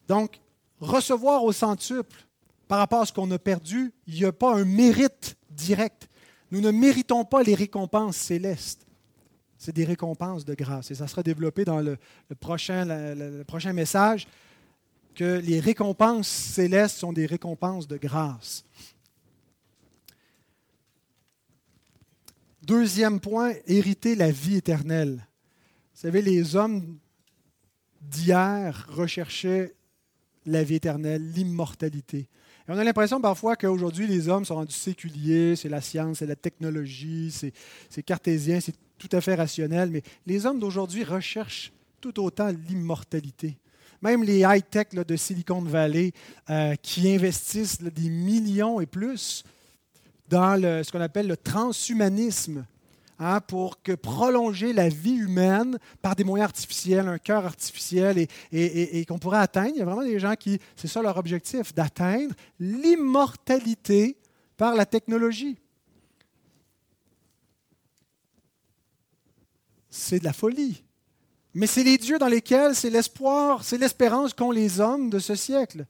Donc, 0.07 0.39
recevoir 0.79 1.43
au 1.43 1.51
centuple 1.51 2.25
par 2.69 2.77
rapport 2.77 3.01
à 3.01 3.05
ce 3.05 3.11
qu'on 3.11 3.29
a 3.31 3.39
perdu, 3.39 3.91
il 4.07 4.13
n'y 4.13 4.23
a 4.23 4.31
pas 4.31 4.55
un 4.55 4.63
mérite 4.63 5.35
direct. 5.49 6.07
Nous 6.53 6.61
ne 6.61 6.69
méritons 6.69 7.25
pas 7.25 7.41
les 7.41 7.55
récompenses 7.55 8.15
célestes. 8.15 8.85
C'est 9.57 9.75
des 9.75 9.85
récompenses 9.85 10.45
de 10.45 10.53
grâce. 10.53 10.91
Et 10.91 10.95
ça 10.95 11.07
sera 11.07 11.23
développé 11.23 11.65
dans 11.65 11.81
le, 11.81 11.97
prochain, 12.39 13.15
prochain 13.47 13.73
message, 13.73 14.27
que 15.15 15.39
les 15.39 15.59
récompenses 15.59 16.27
célestes 16.27 16.97
sont 16.97 17.11
des 17.11 17.25
récompenses 17.25 17.87
de 17.87 17.97
grâce. 17.97 18.63
Deuxième 22.61 23.19
point, 23.19 23.53
hériter 23.65 24.13
la 24.13 24.29
vie 24.29 24.57
éternelle. 24.57 25.27
Vous 25.95 26.01
savez, 26.01 26.21
les 26.21 26.55
hommes 26.55 26.99
d'hier 27.99 28.85
recherchaient 28.91 29.73
la 30.45 30.63
vie 30.63 30.75
éternelle, 30.75 31.31
l'immortalité. 31.31 32.27
On 32.67 32.77
a 32.77 32.83
l'impression 32.83 33.19
parfois 33.19 33.57
qu'aujourd'hui, 33.57 34.07
les 34.07 34.29
hommes 34.29 34.45
sont 34.45 34.55
rendus 34.55 34.73
séculiers, 34.73 35.55
c'est 35.55 35.67
la 35.67 35.81
science, 35.81 36.19
c'est 36.19 36.25
la 36.25 36.37
technologie, 36.37 37.33
c'est 37.89 38.03
cartésien, 38.03 38.59
c'est 38.61 38.75
tout 38.97 39.09
à 39.11 39.19
fait 39.19 39.35
rationnel, 39.35 39.89
mais 39.89 40.01
les 40.25 40.45
hommes 40.45 40.59
d'aujourd'hui 40.59 41.03
recherchent 41.03 41.73
tout 41.99 42.23
autant 42.23 42.49
l'immortalité. 42.69 43.57
Même 44.01 44.23
les 44.23 44.39
high-tech 44.39 44.87
de 44.91 45.15
Silicon 45.15 45.61
Valley 45.61 46.11
euh, 46.49 46.75
qui 46.81 47.13
investissent 47.13 47.81
des 47.81 48.09
millions 48.09 48.79
et 48.79 48.85
plus 48.85 49.43
dans 50.29 50.57
ce 50.83 50.89
qu'on 50.91 51.01
appelle 51.01 51.27
le 51.27 51.37
transhumanisme, 51.37 52.65
Hein, 53.19 53.41
pour 53.41 53.81
que 53.83 53.91
prolonger 53.91 54.73
la 54.73 54.89
vie 54.89 55.13
humaine 55.13 55.77
par 56.01 56.15
des 56.15 56.23
moyens 56.23 56.49
artificiels, 56.49 57.07
un 57.07 57.19
cœur 57.19 57.45
artificiel, 57.45 58.27
et, 58.51 59.05
qu'on 59.05 59.19
pourrait 59.19 59.37
atteindre. 59.37 59.69
Il 59.75 59.77
y 59.77 59.81
a 59.81 59.85
vraiment 59.85 60.01
des 60.03 60.19
gens 60.19 60.33
qui, 60.33 60.59
c'est 60.75 60.87
ça 60.87 61.01
leur 61.01 61.17
objectif, 61.17 61.75
d'atteindre 61.75 62.33
l'immortalité 62.59 64.17
par 64.57 64.73
la 64.73 64.87
technologie. 64.87 65.57
C'est 69.91 70.19
de 70.19 70.23
la 70.23 70.33
folie. 70.33 70.83
Mais 71.53 71.67
c'est 71.67 71.83
les 71.83 71.99
dieux 71.99 72.17
dans 72.17 72.27
lesquels 72.27 72.73
c'est 72.73 72.89
l'espoir, 72.89 73.63
c'est 73.63 73.77
l'espérance 73.77 74.33
qu'ont 74.33 74.51
les 74.51 74.79
hommes 74.79 75.11
de 75.11 75.19
ce 75.19 75.35
siècle. 75.35 75.85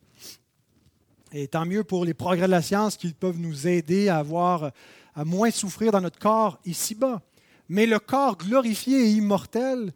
Et 1.32 1.48
tant 1.48 1.66
mieux 1.66 1.86
pour 1.86 2.04
les 2.04 2.14
progrès 2.14 2.48
de 2.48 2.52
la 2.52 2.62
science 2.62 2.98
qui 2.98 3.14
peuvent 3.14 3.40
nous 3.40 3.66
aider 3.66 4.10
à 4.10 4.18
avoir 4.18 4.72
à 5.16 5.26
moins 5.26 5.52
souffrir 5.52 5.92
dans 5.92 6.02
notre 6.02 6.20
corps 6.20 6.60
ici-bas. 6.66 7.22
Mais 7.70 7.86
le 7.86 8.00
corps 8.00 8.38
glorifié 8.38 9.06
et 9.06 9.12
immortel, 9.12 9.94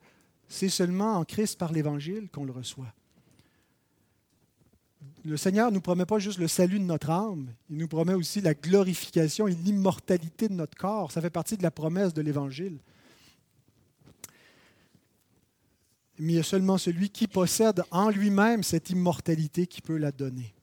c'est 0.47 0.69
seulement 0.69 1.15
en 1.15 1.25
Christ 1.25 1.57
par 1.57 1.71
l'Évangile 1.71 2.29
qu'on 2.31 2.45
le 2.45 2.51
reçoit. 2.51 2.93
Le 5.25 5.35
Seigneur 5.35 5.69
ne 5.69 5.75
nous 5.75 5.81
promet 5.81 6.05
pas 6.05 6.19
juste 6.19 6.39
le 6.39 6.47
salut 6.47 6.79
de 6.79 6.85
notre 6.85 7.09
âme, 7.09 7.47
il 7.69 7.77
nous 7.77 7.87
promet 7.87 8.13
aussi 8.13 8.39
la 8.39 8.53
glorification 8.53 9.47
et 9.47 9.53
l'immortalité 9.53 10.47
de 10.47 10.53
notre 10.53 10.77
corps. 10.77 11.11
Ça 11.11 11.19
fait 11.19 11.29
partie 11.29 11.57
de 11.57 11.63
la 11.63 11.71
promesse 11.71 12.13
de 12.13 12.21
l'Évangile. 12.21 12.79
Mais 16.19 16.33
il 16.33 16.35
y 16.37 16.39
a 16.39 16.43
seulement 16.43 16.77
celui 16.77 17.09
qui 17.09 17.27
possède 17.27 17.83
en 17.91 18.09
lui-même 18.09 18.63
cette 18.63 18.89
immortalité 18.89 19.67
qui 19.67 19.81
peut 19.81 19.97
la 19.97 20.11
donner. 20.11 20.53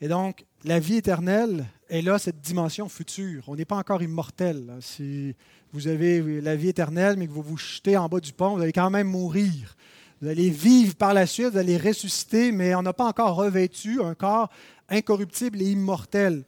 Et 0.00 0.08
donc, 0.08 0.44
la 0.64 0.78
vie 0.78 0.96
éternelle 0.96 1.66
est 1.88 2.02
là, 2.02 2.18
cette 2.18 2.40
dimension 2.40 2.88
future. 2.88 3.44
On 3.48 3.56
n'est 3.56 3.64
pas 3.64 3.76
encore 3.76 4.02
immortel. 4.02 4.76
Si 4.80 5.34
vous 5.72 5.88
avez 5.88 6.40
la 6.40 6.56
vie 6.56 6.68
éternelle, 6.68 7.16
mais 7.16 7.26
que 7.26 7.32
vous 7.32 7.42
vous 7.42 7.56
jetez 7.56 7.96
en 7.96 8.08
bas 8.08 8.20
du 8.20 8.32
pont, 8.32 8.56
vous 8.56 8.62
allez 8.62 8.72
quand 8.72 8.90
même 8.90 9.08
mourir. 9.08 9.76
Vous 10.20 10.28
allez 10.28 10.50
vivre 10.50 10.96
par 10.96 11.14
la 11.14 11.26
suite, 11.26 11.48
vous 11.52 11.58
allez 11.58 11.76
ressusciter, 11.76 12.50
mais 12.50 12.74
on 12.74 12.82
n'a 12.82 12.92
pas 12.92 13.06
encore 13.06 13.36
revêtu 13.36 14.02
un 14.02 14.14
corps 14.14 14.50
incorruptible 14.88 15.62
et 15.62 15.70
immortel. 15.70 16.44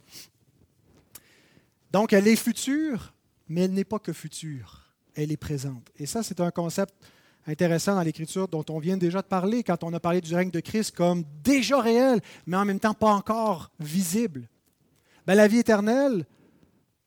Donc, 1.93 2.13
elle 2.13 2.27
est 2.29 2.37
future, 2.37 3.15
mais 3.49 3.63
elle 3.63 3.73
n'est 3.73 3.85
pas 3.85 3.99
que 3.99 4.13
future. 4.13 4.83
Elle 5.15 5.33
est 5.33 5.37
présente. 5.37 5.89
Et 5.99 6.07
ça, 6.07 6.23
c'est 6.23 6.41
un 6.41 6.51
concept 6.51 6.95
intéressant 7.47 7.95
dans 7.95 8.03
l'Écriture 8.03 8.49
dont 8.49 8.65
on 8.69 8.79
vient 8.79 8.97
déjà 8.97 9.23
de 9.23 9.27
parler 9.27 9.63
quand 9.63 9.83
on 9.83 9.93
a 9.95 10.01
parlé 10.01 10.21
du 10.21 10.35
règne 10.35 10.51
de 10.51 10.61
Christ 10.61 10.95
comme 10.95 11.25
déjà 11.43 11.81
réel, 11.81 12.21
mais 12.47 12.57
en 12.57 12.65
même 12.65 12.81
temps 12.81 12.95
pas 12.95 13.13
encore 13.13 13.71
visible. 13.79 14.49
Ben, 15.31 15.37
la 15.37 15.47
vie 15.47 15.59
éternelle, 15.59 16.27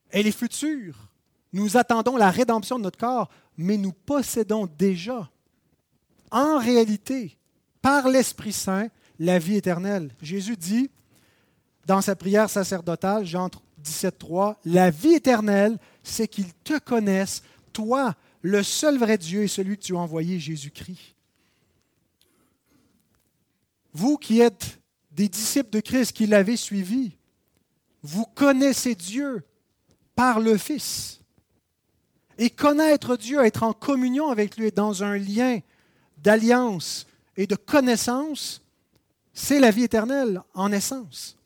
elle 0.09 0.27
est 0.27 0.31
future. 0.31 1.09
Nous 1.51 1.75
attendons 1.75 2.15
la 2.15 2.31
rédemption 2.31 2.77
de 2.77 2.83
notre 2.83 2.97
corps, 2.97 3.29
mais 3.57 3.75
nous 3.75 3.91
possédons 3.91 4.65
déjà, 4.65 5.29
en 6.31 6.57
réalité, 6.57 7.37
par 7.81 8.07
l'Esprit 8.07 8.53
Saint, 8.53 8.87
la 9.19 9.39
vie 9.39 9.57
éternelle. 9.57 10.15
Jésus 10.21 10.55
dit 10.55 10.89
dans 11.85 11.99
sa 11.99 12.15
prière 12.15 12.49
sacerdotale, 12.49 13.25
Jean 13.25 13.49
17,3, 13.83 14.55
La 14.63 14.89
vie 14.89 15.15
éternelle, 15.15 15.77
c'est 16.01 16.29
qu'ils 16.29 16.53
te 16.63 16.79
connaissent, 16.79 17.43
toi, 17.73 18.15
le 18.41 18.63
seul 18.63 18.97
vrai 18.97 19.17
Dieu 19.17 19.43
est 19.43 19.47
celui 19.49 19.77
que 19.77 19.83
tu 19.83 19.97
as 19.97 19.99
envoyé, 19.99 20.39
Jésus-Christ. 20.39 21.13
Vous 23.91 24.15
qui 24.15 24.39
êtes 24.39 24.79
des 25.11 25.27
disciples 25.27 25.71
de 25.71 25.81
Christ, 25.81 26.13
qui 26.13 26.25
l'avez 26.25 26.55
suivi, 26.55 27.17
vous 28.03 28.25
connaissez 28.25 28.93
Dieu 28.93 29.43
par 30.15 30.39
le 30.39 30.57
Fils. 30.57 31.21
Et 32.37 32.49
connaître 32.49 33.15
Dieu, 33.15 33.43
être 33.43 33.63
en 33.63 33.73
communion 33.73 34.29
avec 34.29 34.57
lui, 34.57 34.71
dans 34.71 35.03
un 35.03 35.17
lien 35.17 35.59
d'alliance 36.17 37.07
et 37.37 37.47
de 37.47 37.55
connaissance, 37.55 38.61
c'est 39.33 39.59
la 39.59 39.71
vie 39.71 39.83
éternelle 39.83 40.41
en 40.53 40.71
essence. 40.71 41.37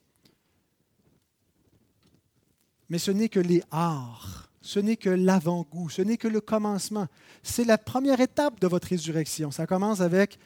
Mais 2.90 3.00
ce 3.00 3.12
n'est 3.12 3.30
que 3.30 3.40
les 3.40 3.64
arts 3.72 4.48
ce 4.68 4.82
n'est 4.82 4.98
que 4.98 5.10
l'avant-goût, 5.10 5.90
ce 5.90 6.02
n'est 6.02 6.18
que 6.18 6.28
le 6.28 6.42
commencement. 6.42 7.08
C'est 7.42 7.64
la 7.64 7.78
première 7.78 8.20
étape 8.20 8.60
de 8.60 8.68
votre 8.68 8.90
résurrection. 8.90 9.50
Ça 9.50 9.66
commence 9.66 10.02
avec 10.02 10.38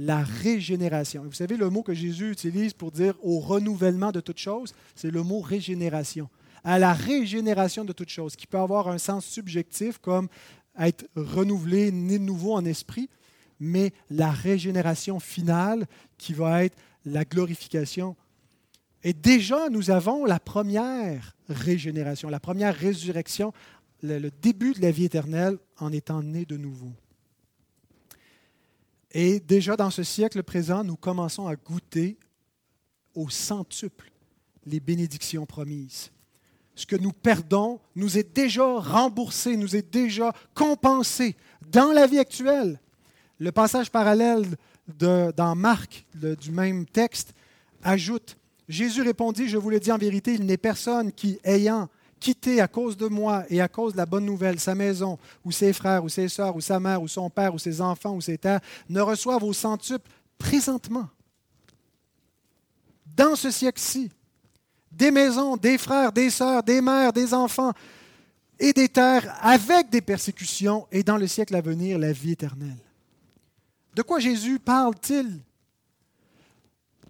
la 0.00 0.22
régénération. 0.22 1.22
Vous 1.24 1.32
savez, 1.32 1.56
le 1.56 1.70
mot 1.70 1.82
que 1.82 1.94
Jésus 1.94 2.30
utilise 2.30 2.72
pour 2.72 2.90
dire 2.90 3.14
au 3.22 3.38
renouvellement 3.38 4.12
de 4.12 4.20
toute 4.20 4.38
chose, 4.38 4.72
c'est 4.94 5.10
le 5.10 5.22
mot 5.22 5.40
régénération. 5.40 6.28
À 6.64 6.78
la 6.78 6.92
régénération 6.92 7.84
de 7.84 7.92
toute 7.92 8.10
chose, 8.10 8.36
qui 8.36 8.46
peut 8.46 8.58
avoir 8.58 8.88
un 8.88 8.98
sens 8.98 9.24
subjectif 9.24 9.98
comme 9.98 10.28
être 10.78 11.06
renouvelé, 11.16 11.90
né 11.90 12.18
de 12.18 12.24
nouveau 12.24 12.54
en 12.54 12.64
esprit, 12.64 13.08
mais 13.58 13.92
la 14.10 14.30
régénération 14.30 15.20
finale 15.20 15.86
qui 16.16 16.32
va 16.32 16.64
être 16.64 16.76
la 17.04 17.24
glorification 17.24 18.16
et 19.02 19.12
déjà, 19.12 19.68
nous 19.70 19.90
avons 19.90 20.24
la 20.24 20.38
première 20.38 21.34
régénération, 21.48 22.28
la 22.28 22.40
première 22.40 22.74
résurrection, 22.74 23.52
le, 24.02 24.30
début 24.42 24.74
de 24.74 24.82
la 24.82 24.90
vie 24.90 25.04
éternelle 25.04 25.56
en 25.78 25.92
étant 25.92 26.22
né 26.22 26.44
de 26.44 26.56
nouveau. 26.56 26.92
Et 29.12 29.40
déjà 29.40 29.76
dans 29.76 29.90
ce 29.90 30.02
siècle 30.02 30.42
présent, 30.42 30.84
nous 30.84 30.96
commençons 30.96 31.46
à 31.46 31.56
goûter 31.56 32.18
au 33.14 33.28
centuple 33.28 34.12
les 34.66 34.80
bénédictions 34.80 35.46
promises. 35.46 36.10
Ce 36.74 36.86
que 36.86 36.96
nous 36.96 37.12
perdons 37.12 37.80
nous 37.96 38.16
est 38.16 38.34
déjà 38.34 38.64
remboursé, 38.78 39.56
nous 39.56 39.74
est 39.74 39.90
déjà 39.90 40.32
compensé 40.54 41.36
dans 41.70 41.92
la 41.92 42.06
vie 42.06 42.18
actuelle. 42.18 42.80
Le 43.38 43.52
passage 43.52 43.90
parallèle 43.90 44.46
de, 44.86 45.32
dans 45.36 45.54
Marc 45.54 46.06
du 46.14 46.50
même 46.50 46.86
texte 46.86 47.34
ajoute 47.82 48.36
Jésus 48.70 49.02
répondit, 49.02 49.48
je 49.48 49.56
vous 49.56 49.68
le 49.68 49.80
dis 49.80 49.90
en 49.90 49.98
vérité, 49.98 50.34
il 50.34 50.46
n'est 50.46 50.56
personne 50.56 51.10
qui, 51.10 51.40
ayant 51.42 51.88
quitté 52.20 52.60
à 52.60 52.68
cause 52.68 52.96
de 52.96 53.08
moi 53.08 53.44
et 53.48 53.60
à 53.60 53.68
cause 53.68 53.94
de 53.94 53.96
la 53.96 54.06
bonne 54.06 54.26
nouvelle 54.26 54.60
sa 54.60 54.74
maison, 54.74 55.18
ou 55.44 55.50
ses 55.50 55.72
frères, 55.72 56.04
ou 56.04 56.08
ses 56.08 56.28
sœurs, 56.28 56.54
ou 56.54 56.60
sa 56.60 56.78
mère, 56.78 57.02
ou 57.02 57.08
son 57.08 57.30
père, 57.30 57.54
ou 57.54 57.58
ses 57.58 57.80
enfants, 57.80 58.14
ou 58.14 58.20
ses 58.20 58.38
terres, 58.38 58.60
ne 58.88 59.00
reçoive 59.00 59.42
au 59.42 59.52
centuple 59.52 60.08
présentement, 60.38 61.08
dans 63.16 63.34
ce 63.36 63.50
siècle-ci, 63.50 64.10
des 64.92 65.10
maisons, 65.10 65.56
des 65.56 65.78
frères, 65.78 66.12
des 66.12 66.30
sœurs, 66.30 66.62
des 66.62 66.80
mères, 66.80 67.12
des 67.12 67.34
enfants 67.34 67.72
et 68.58 68.72
des 68.72 68.88
terres 68.88 69.34
avec 69.40 69.90
des 69.90 70.00
persécutions, 70.00 70.86
et 70.92 71.02
dans 71.02 71.16
le 71.16 71.26
siècle 71.26 71.56
à 71.56 71.60
venir, 71.60 71.98
la 71.98 72.12
vie 72.12 72.32
éternelle. 72.32 72.78
De 73.94 74.02
quoi 74.02 74.20
Jésus 74.20 74.58
parle-t-il? 74.58 75.40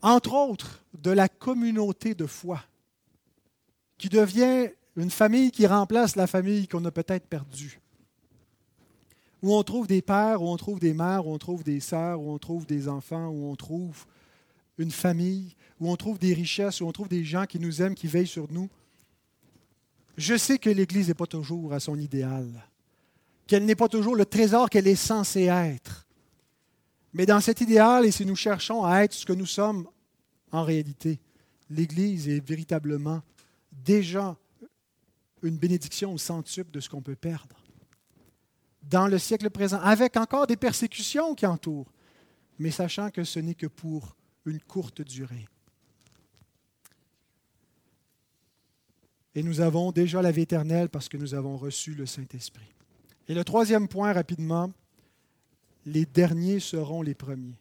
Entre 0.03 0.33
autres, 0.33 0.83
de 0.95 1.11
la 1.11 1.29
communauté 1.29 2.15
de 2.15 2.27
foi, 2.27 2.63
qui 3.99 4.09
devient 4.09 4.71
une 4.97 5.11
famille 5.11 5.51
qui 5.51 5.67
remplace 5.67 6.17
la 6.17 6.27
famille 6.27 6.69
qu'on 6.69 6.85
a 6.85 6.91
peut-être 6.91 7.27
perdue. 7.27 7.81
Où 9.43 9.55
on 9.55 9.63
trouve 9.63 9.87
des 9.87 10.03
pères, 10.03 10.43
où 10.43 10.49
on 10.49 10.57
trouve 10.57 10.81
des 10.81 10.93
mères, 10.93 11.27
où 11.27 11.33
on 11.33 11.39
trouve 11.39 11.63
des 11.63 11.81
sœurs, 11.81 12.21
où 12.21 12.31
on 12.31 12.39
trouve 12.39 12.67
des 12.67 12.89
enfants, 12.89 13.29
où 13.29 13.51
on 13.51 13.57
trouve 13.57 14.05
une 14.77 14.91
famille, 14.91 15.55
où 15.79 15.91
on 15.91 15.97
trouve 15.97 16.19
des 16.19 16.35
richesses, 16.35 16.81
où 16.81 16.87
on 16.87 16.93
trouve 16.93 17.09
des 17.09 17.25
gens 17.25 17.47
qui 17.47 17.59
nous 17.59 17.81
aiment, 17.81 17.95
qui 17.95 18.07
veillent 18.07 18.27
sur 18.27 18.51
nous. 18.53 18.69
Je 20.17 20.37
sais 20.37 20.59
que 20.59 20.69
l'Église 20.69 21.09
n'est 21.09 21.15
pas 21.15 21.27
toujours 21.27 21.73
à 21.73 21.81
son 21.81 21.99
idéal, 21.99 22.47
qu'elle 23.47 23.65
n'est 23.65 23.75
pas 23.75 23.89
toujours 23.89 24.15
le 24.15 24.27
trésor 24.27 24.69
qu'elle 24.69 24.89
est 24.89 24.95
censée 24.95 25.45
être. 25.45 26.07
Mais 27.15 27.27
dans 27.27 27.41
cet 27.41 27.61
idéal, 27.61 28.05
et 28.05 28.11
si 28.11 28.27
nous 28.27 28.37
cherchons 28.37 28.85
à 28.85 29.01
être 29.01 29.15
ce 29.15 29.25
que 29.27 29.33
nous 29.33 29.47
sommes 29.47 29.89
en 30.53 30.63
réalité, 30.63 31.19
l'Église 31.71 32.29
est 32.29 32.47
véritablement 32.47 33.23
déjà 33.73 34.37
une 35.43 35.57
bénédiction 35.57 36.13
au 36.13 36.19
centuple 36.19 36.71
de 36.71 36.81
ce 36.81 36.89
qu'on 36.89 37.03
peut 37.03 37.17
perdre. 37.17 37.57
Dans 38.83 39.07
le 39.07 39.19
siècle 39.19 39.51
présent, 39.51 39.81
avec 39.81 40.17
encore 40.17 40.47
des 40.47 40.57
persécutions 40.57 41.35
qui 41.35 41.47
entourent, 41.47 41.93
mais 42.59 42.71
sachant 42.71 43.11
que 43.11 43.25
ce 43.25 43.39
n'est 43.39 43.55
que 43.55 43.67
pour 43.67 44.17
une 44.47 44.61
courte 44.61 45.03
durée. 45.03 45.47
Et 49.35 49.43
nous 49.43 49.61
avons 49.61 49.93
déjà 49.93 50.23
la 50.23 50.33
vie 50.33 50.43
éternelle 50.43 50.89
parce 50.89 51.09
que 51.09 51.17
nous 51.17 51.35
avons 51.35 51.57
reçu 51.57 51.95
le 51.95 52.07
Saint-Esprit. 52.07 52.75
Et 53.29 53.35
le 53.35 53.45
troisième 53.45 53.87
point, 53.87 54.13
rapidement, 54.13 54.73
les 55.87 56.05
derniers 56.05 56.61
seront 56.61 57.03
les 57.03 57.15
premiers. 57.15 57.59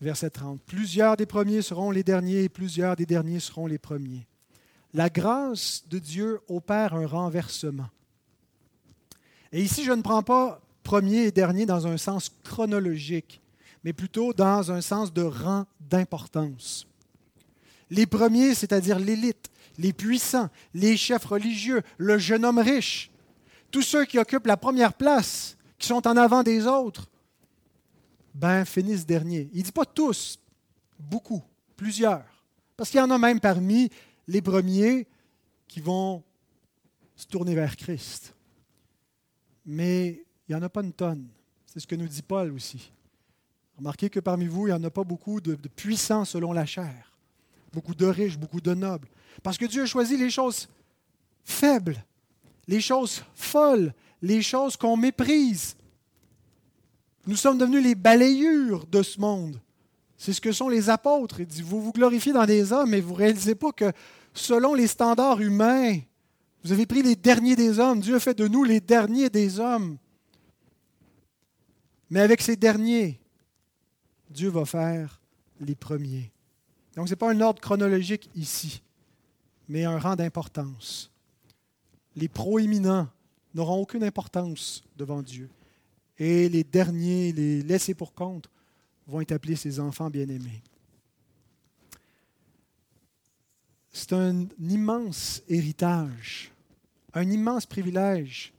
Verset 0.00 0.30
30. 0.30 0.60
Plusieurs 0.62 1.16
des 1.16 1.24
premiers 1.24 1.62
seront 1.62 1.90
les 1.90 2.02
derniers 2.02 2.44
et 2.44 2.48
plusieurs 2.48 2.96
des 2.96 3.06
derniers 3.06 3.40
seront 3.40 3.66
les 3.66 3.78
premiers. 3.78 4.26
La 4.96 5.10
grâce 5.10 5.84
de 5.90 5.98
Dieu 5.98 6.40
opère 6.48 6.94
un 6.94 7.06
renversement. 7.06 7.90
Et 9.52 9.62
ici, 9.62 9.84
je 9.84 9.92
ne 9.92 10.00
prends 10.00 10.22
pas 10.22 10.62
premier 10.84 11.24
et 11.24 11.32
dernier 11.32 11.66
dans 11.66 11.86
un 11.86 11.98
sens 11.98 12.32
chronologique, 12.42 13.42
mais 13.84 13.92
plutôt 13.92 14.32
dans 14.32 14.72
un 14.72 14.80
sens 14.80 15.12
de 15.12 15.20
rang 15.20 15.66
d'importance. 15.80 16.86
Les 17.90 18.06
premiers, 18.06 18.54
c'est-à-dire 18.54 18.98
l'élite, 18.98 19.50
les 19.76 19.92
puissants, 19.92 20.48
les 20.72 20.96
chefs 20.96 21.26
religieux, 21.26 21.82
le 21.98 22.16
jeune 22.16 22.46
homme 22.46 22.58
riche, 22.58 23.10
tous 23.70 23.82
ceux 23.82 24.06
qui 24.06 24.18
occupent 24.18 24.46
la 24.46 24.56
première 24.56 24.94
place, 24.94 25.58
qui 25.78 25.88
sont 25.88 26.08
en 26.08 26.16
avant 26.16 26.42
des 26.42 26.66
autres, 26.66 27.06
ben, 28.34 28.64
finissent 28.64 29.04
dernier. 29.04 29.50
Il 29.52 29.58
ne 29.58 29.64
dit 29.64 29.72
pas 29.72 29.84
tous, 29.84 30.38
beaucoup, 30.98 31.42
plusieurs. 31.76 32.24
Parce 32.78 32.88
qu'il 32.88 33.00
y 33.00 33.02
en 33.02 33.10
a 33.10 33.18
même 33.18 33.40
parmi 33.40 33.90
les 34.26 34.42
premiers 34.42 35.06
qui 35.68 35.80
vont 35.80 36.22
se 37.14 37.26
tourner 37.26 37.54
vers 37.54 37.76
Christ. 37.76 38.34
Mais 39.64 40.24
il 40.48 40.52
n'y 40.52 40.54
en 40.54 40.62
a 40.62 40.68
pas 40.68 40.82
une 40.82 40.92
tonne. 40.92 41.28
C'est 41.66 41.80
ce 41.80 41.86
que 41.86 41.96
nous 41.96 42.08
dit 42.08 42.22
Paul 42.22 42.52
aussi. 42.52 42.92
Remarquez 43.76 44.08
que 44.08 44.20
parmi 44.20 44.46
vous, 44.46 44.66
il 44.66 44.70
n'y 44.70 44.76
en 44.76 44.84
a 44.84 44.90
pas 44.90 45.04
beaucoup 45.04 45.40
de, 45.40 45.54
puissants 45.54 46.24
selon 46.24 46.52
la 46.52 46.64
chair, 46.64 47.12
beaucoup 47.72 47.94
de 47.94 48.06
riches, 48.06 48.38
beaucoup 48.38 48.60
de 48.60 48.74
nobles. 48.74 49.08
Parce 49.42 49.58
que 49.58 49.66
Dieu 49.66 49.82
a 49.82 49.86
choisi 49.86 50.16
les 50.16 50.30
choses 50.30 50.68
faibles, 51.44 52.02
les 52.66 52.80
choses 52.80 53.22
folles, 53.34 53.92
les 54.22 54.40
choses 54.40 54.76
qu'on 54.76 54.96
méprise. 54.96 55.76
Nous 57.26 57.36
sommes 57.36 57.58
devenus 57.58 57.82
les 57.82 57.94
balayures 57.94 58.86
de 58.86 59.02
ce 59.02 59.20
monde. 59.20 59.60
C'est 60.18 60.32
ce 60.32 60.40
que 60.40 60.52
sont 60.52 60.68
les 60.68 60.88
apôtres. 60.88 61.40
Il 61.40 61.46
dit, 61.46 61.62
vous 61.62 61.80
vous 61.80 61.92
glorifiez 61.92 62.32
dans 62.32 62.46
des 62.46 62.72
hommes, 62.72 62.90
mais 62.90 63.00
vous 63.00 63.12
ne 63.12 63.18
réalisez 63.18 63.54
pas 63.54 63.72
que 63.72 63.92
selon 64.32 64.74
les 64.74 64.86
standards 64.86 65.40
humains, 65.40 65.98
vous 66.64 66.72
avez 66.72 66.86
pris 66.86 67.02
les 67.02 67.16
derniers 67.16 67.56
des 67.56 67.78
hommes. 67.78 68.00
Dieu 68.00 68.16
a 68.16 68.20
fait 68.20 68.36
de 68.36 68.48
nous 68.48 68.64
les 68.64 68.80
derniers 68.80 69.30
des 69.30 69.60
hommes. 69.60 69.98
Mais 72.10 72.20
avec 72.20 72.40
ces 72.40 72.56
derniers, 72.56 73.20
Dieu 74.30 74.48
va 74.48 74.64
faire 74.64 75.20
les 75.60 75.74
premiers. 75.74 76.32
Donc 76.94 77.08
ce 77.08 77.12
n'est 77.12 77.16
pas 77.16 77.30
un 77.30 77.40
ordre 77.40 77.60
chronologique 77.60 78.30
ici, 78.34 78.82
mais 79.68 79.84
un 79.84 79.98
rang 79.98 80.16
d'importance. 80.16 81.10
Les 82.14 82.28
proéminents 82.28 83.08
n'auront 83.54 83.80
aucune 83.80 84.04
importance 84.04 84.82
devant 84.96 85.22
Dieu. 85.22 85.50
Et 86.18 86.48
les 86.48 86.64
derniers, 86.64 87.32
les 87.32 87.62
laissés 87.62 87.94
pour 87.94 88.14
compte, 88.14 88.48
vont 89.06 89.20
être 89.20 89.32
appelés 89.32 89.56
ses 89.56 89.80
enfants 89.80 90.10
bien-aimés. 90.10 90.62
C'est 93.92 94.12
un 94.12 94.46
immense 94.60 95.42
héritage, 95.48 96.52
un 97.14 97.30
immense 97.30 97.64
privilège. 97.64 98.52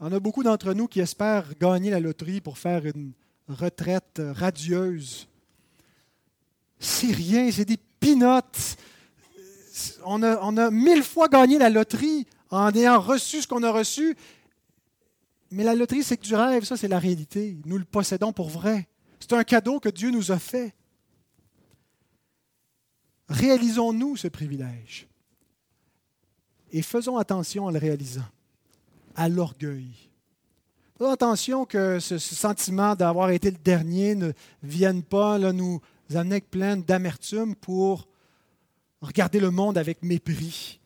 On 0.00 0.12
a 0.12 0.20
beaucoup 0.20 0.42
d'entre 0.42 0.74
nous 0.74 0.86
qui 0.86 1.00
espèrent 1.00 1.56
gagner 1.58 1.90
la 1.90 2.00
loterie 2.00 2.40
pour 2.40 2.58
faire 2.58 2.84
une 2.84 3.12
retraite 3.48 4.20
radieuse. 4.20 5.26
C'est 6.78 7.12
rien, 7.12 7.50
c'est 7.50 7.64
des 7.64 7.78
pinottes. 8.00 8.76
On 10.04 10.22
a, 10.22 10.38
on 10.42 10.56
a 10.56 10.70
mille 10.70 11.02
fois 11.02 11.28
gagné 11.28 11.58
la 11.58 11.70
loterie 11.70 12.26
en 12.50 12.70
ayant 12.72 13.00
reçu 13.00 13.40
ce 13.40 13.48
qu'on 13.48 13.62
a 13.62 13.70
reçu. 13.70 14.14
Mais 15.50 15.64
la 15.64 15.74
loterie, 15.74 16.02
c'est 16.02 16.16
que 16.16 16.24
du 16.24 16.34
rêve, 16.34 16.64
ça 16.64 16.76
c'est 16.76 16.88
la 16.88 16.98
réalité. 16.98 17.56
Nous 17.64 17.78
le 17.78 17.84
possédons 17.84 18.32
pour 18.32 18.50
vrai. 18.50 18.88
C'est 19.26 19.32
un 19.32 19.42
cadeau 19.42 19.80
que 19.80 19.88
Dieu 19.88 20.10
nous 20.10 20.32
a 20.32 20.38
fait. 20.38 20.74
Réalisons-nous 23.30 24.18
ce 24.18 24.28
privilège 24.28 25.08
et 26.70 26.82
faisons 26.82 27.16
attention 27.16 27.64
en 27.64 27.70
le 27.70 27.78
réalisant, 27.78 28.28
à 29.14 29.30
l'orgueil. 29.30 30.10
Faisons 30.98 31.10
attention 31.10 31.64
que 31.64 32.00
ce, 32.00 32.18
sentiment 32.18 32.94
d'avoir 32.96 33.30
été 33.30 33.50
le 33.50 33.56
dernier 33.56 34.14
ne 34.14 34.32
vienne 34.62 35.02
pas 35.02 35.38
nous 35.38 35.80
amener 36.10 36.34
avec 36.34 36.50
plein 36.50 36.76
d'amertume 36.76 37.54
pour 37.54 38.06
regarder 39.00 39.40
le 39.40 39.50
monde 39.50 39.78
avec 39.78 40.02
mépris. 40.02 40.80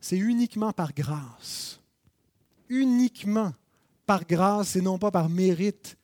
C'est 0.00 0.18
uniquement 0.18 0.72
par 0.72 0.94
grâce, 0.94 1.80
uniquement 2.68 3.52
par 4.06 4.24
grâce 4.24 4.76
et 4.76 4.80
non 4.80 4.96
pas 4.96 5.10
par 5.10 5.28
mérite 5.28 5.96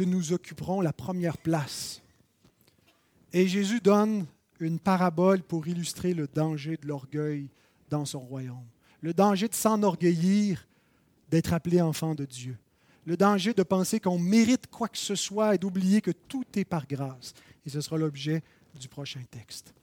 que 0.00 0.04
nous 0.06 0.32
occuperons 0.32 0.80
la 0.80 0.94
première 0.94 1.36
place. 1.36 2.00
Et 3.34 3.46
Jésus 3.46 3.80
donne 3.80 4.24
une 4.58 4.78
parabole 4.78 5.42
pour 5.42 5.68
illustrer 5.68 6.14
le 6.14 6.26
danger 6.26 6.78
de 6.78 6.86
l'orgueil 6.86 7.50
dans 7.90 8.06
son 8.06 8.20
royaume. 8.20 8.64
Le 9.02 9.12
danger 9.12 9.46
de 9.46 9.54
s'enorgueillir, 9.54 10.66
d'être 11.28 11.52
appelé 11.52 11.82
enfant 11.82 12.14
de 12.14 12.24
Dieu. 12.24 12.56
Le 13.04 13.18
danger 13.18 13.52
de 13.52 13.62
penser 13.62 14.00
qu'on 14.00 14.18
mérite 14.18 14.68
quoi 14.68 14.88
que 14.88 14.96
ce 14.96 15.14
soit 15.14 15.54
et 15.54 15.58
d'oublier 15.58 16.00
que 16.00 16.12
tout 16.12 16.46
est 16.54 16.64
par 16.64 16.86
grâce. 16.86 17.34
Et 17.66 17.68
ce 17.68 17.82
sera 17.82 17.98
l'objet 17.98 18.42
du 18.80 18.88
prochain 18.88 19.20
texte. 19.30 19.74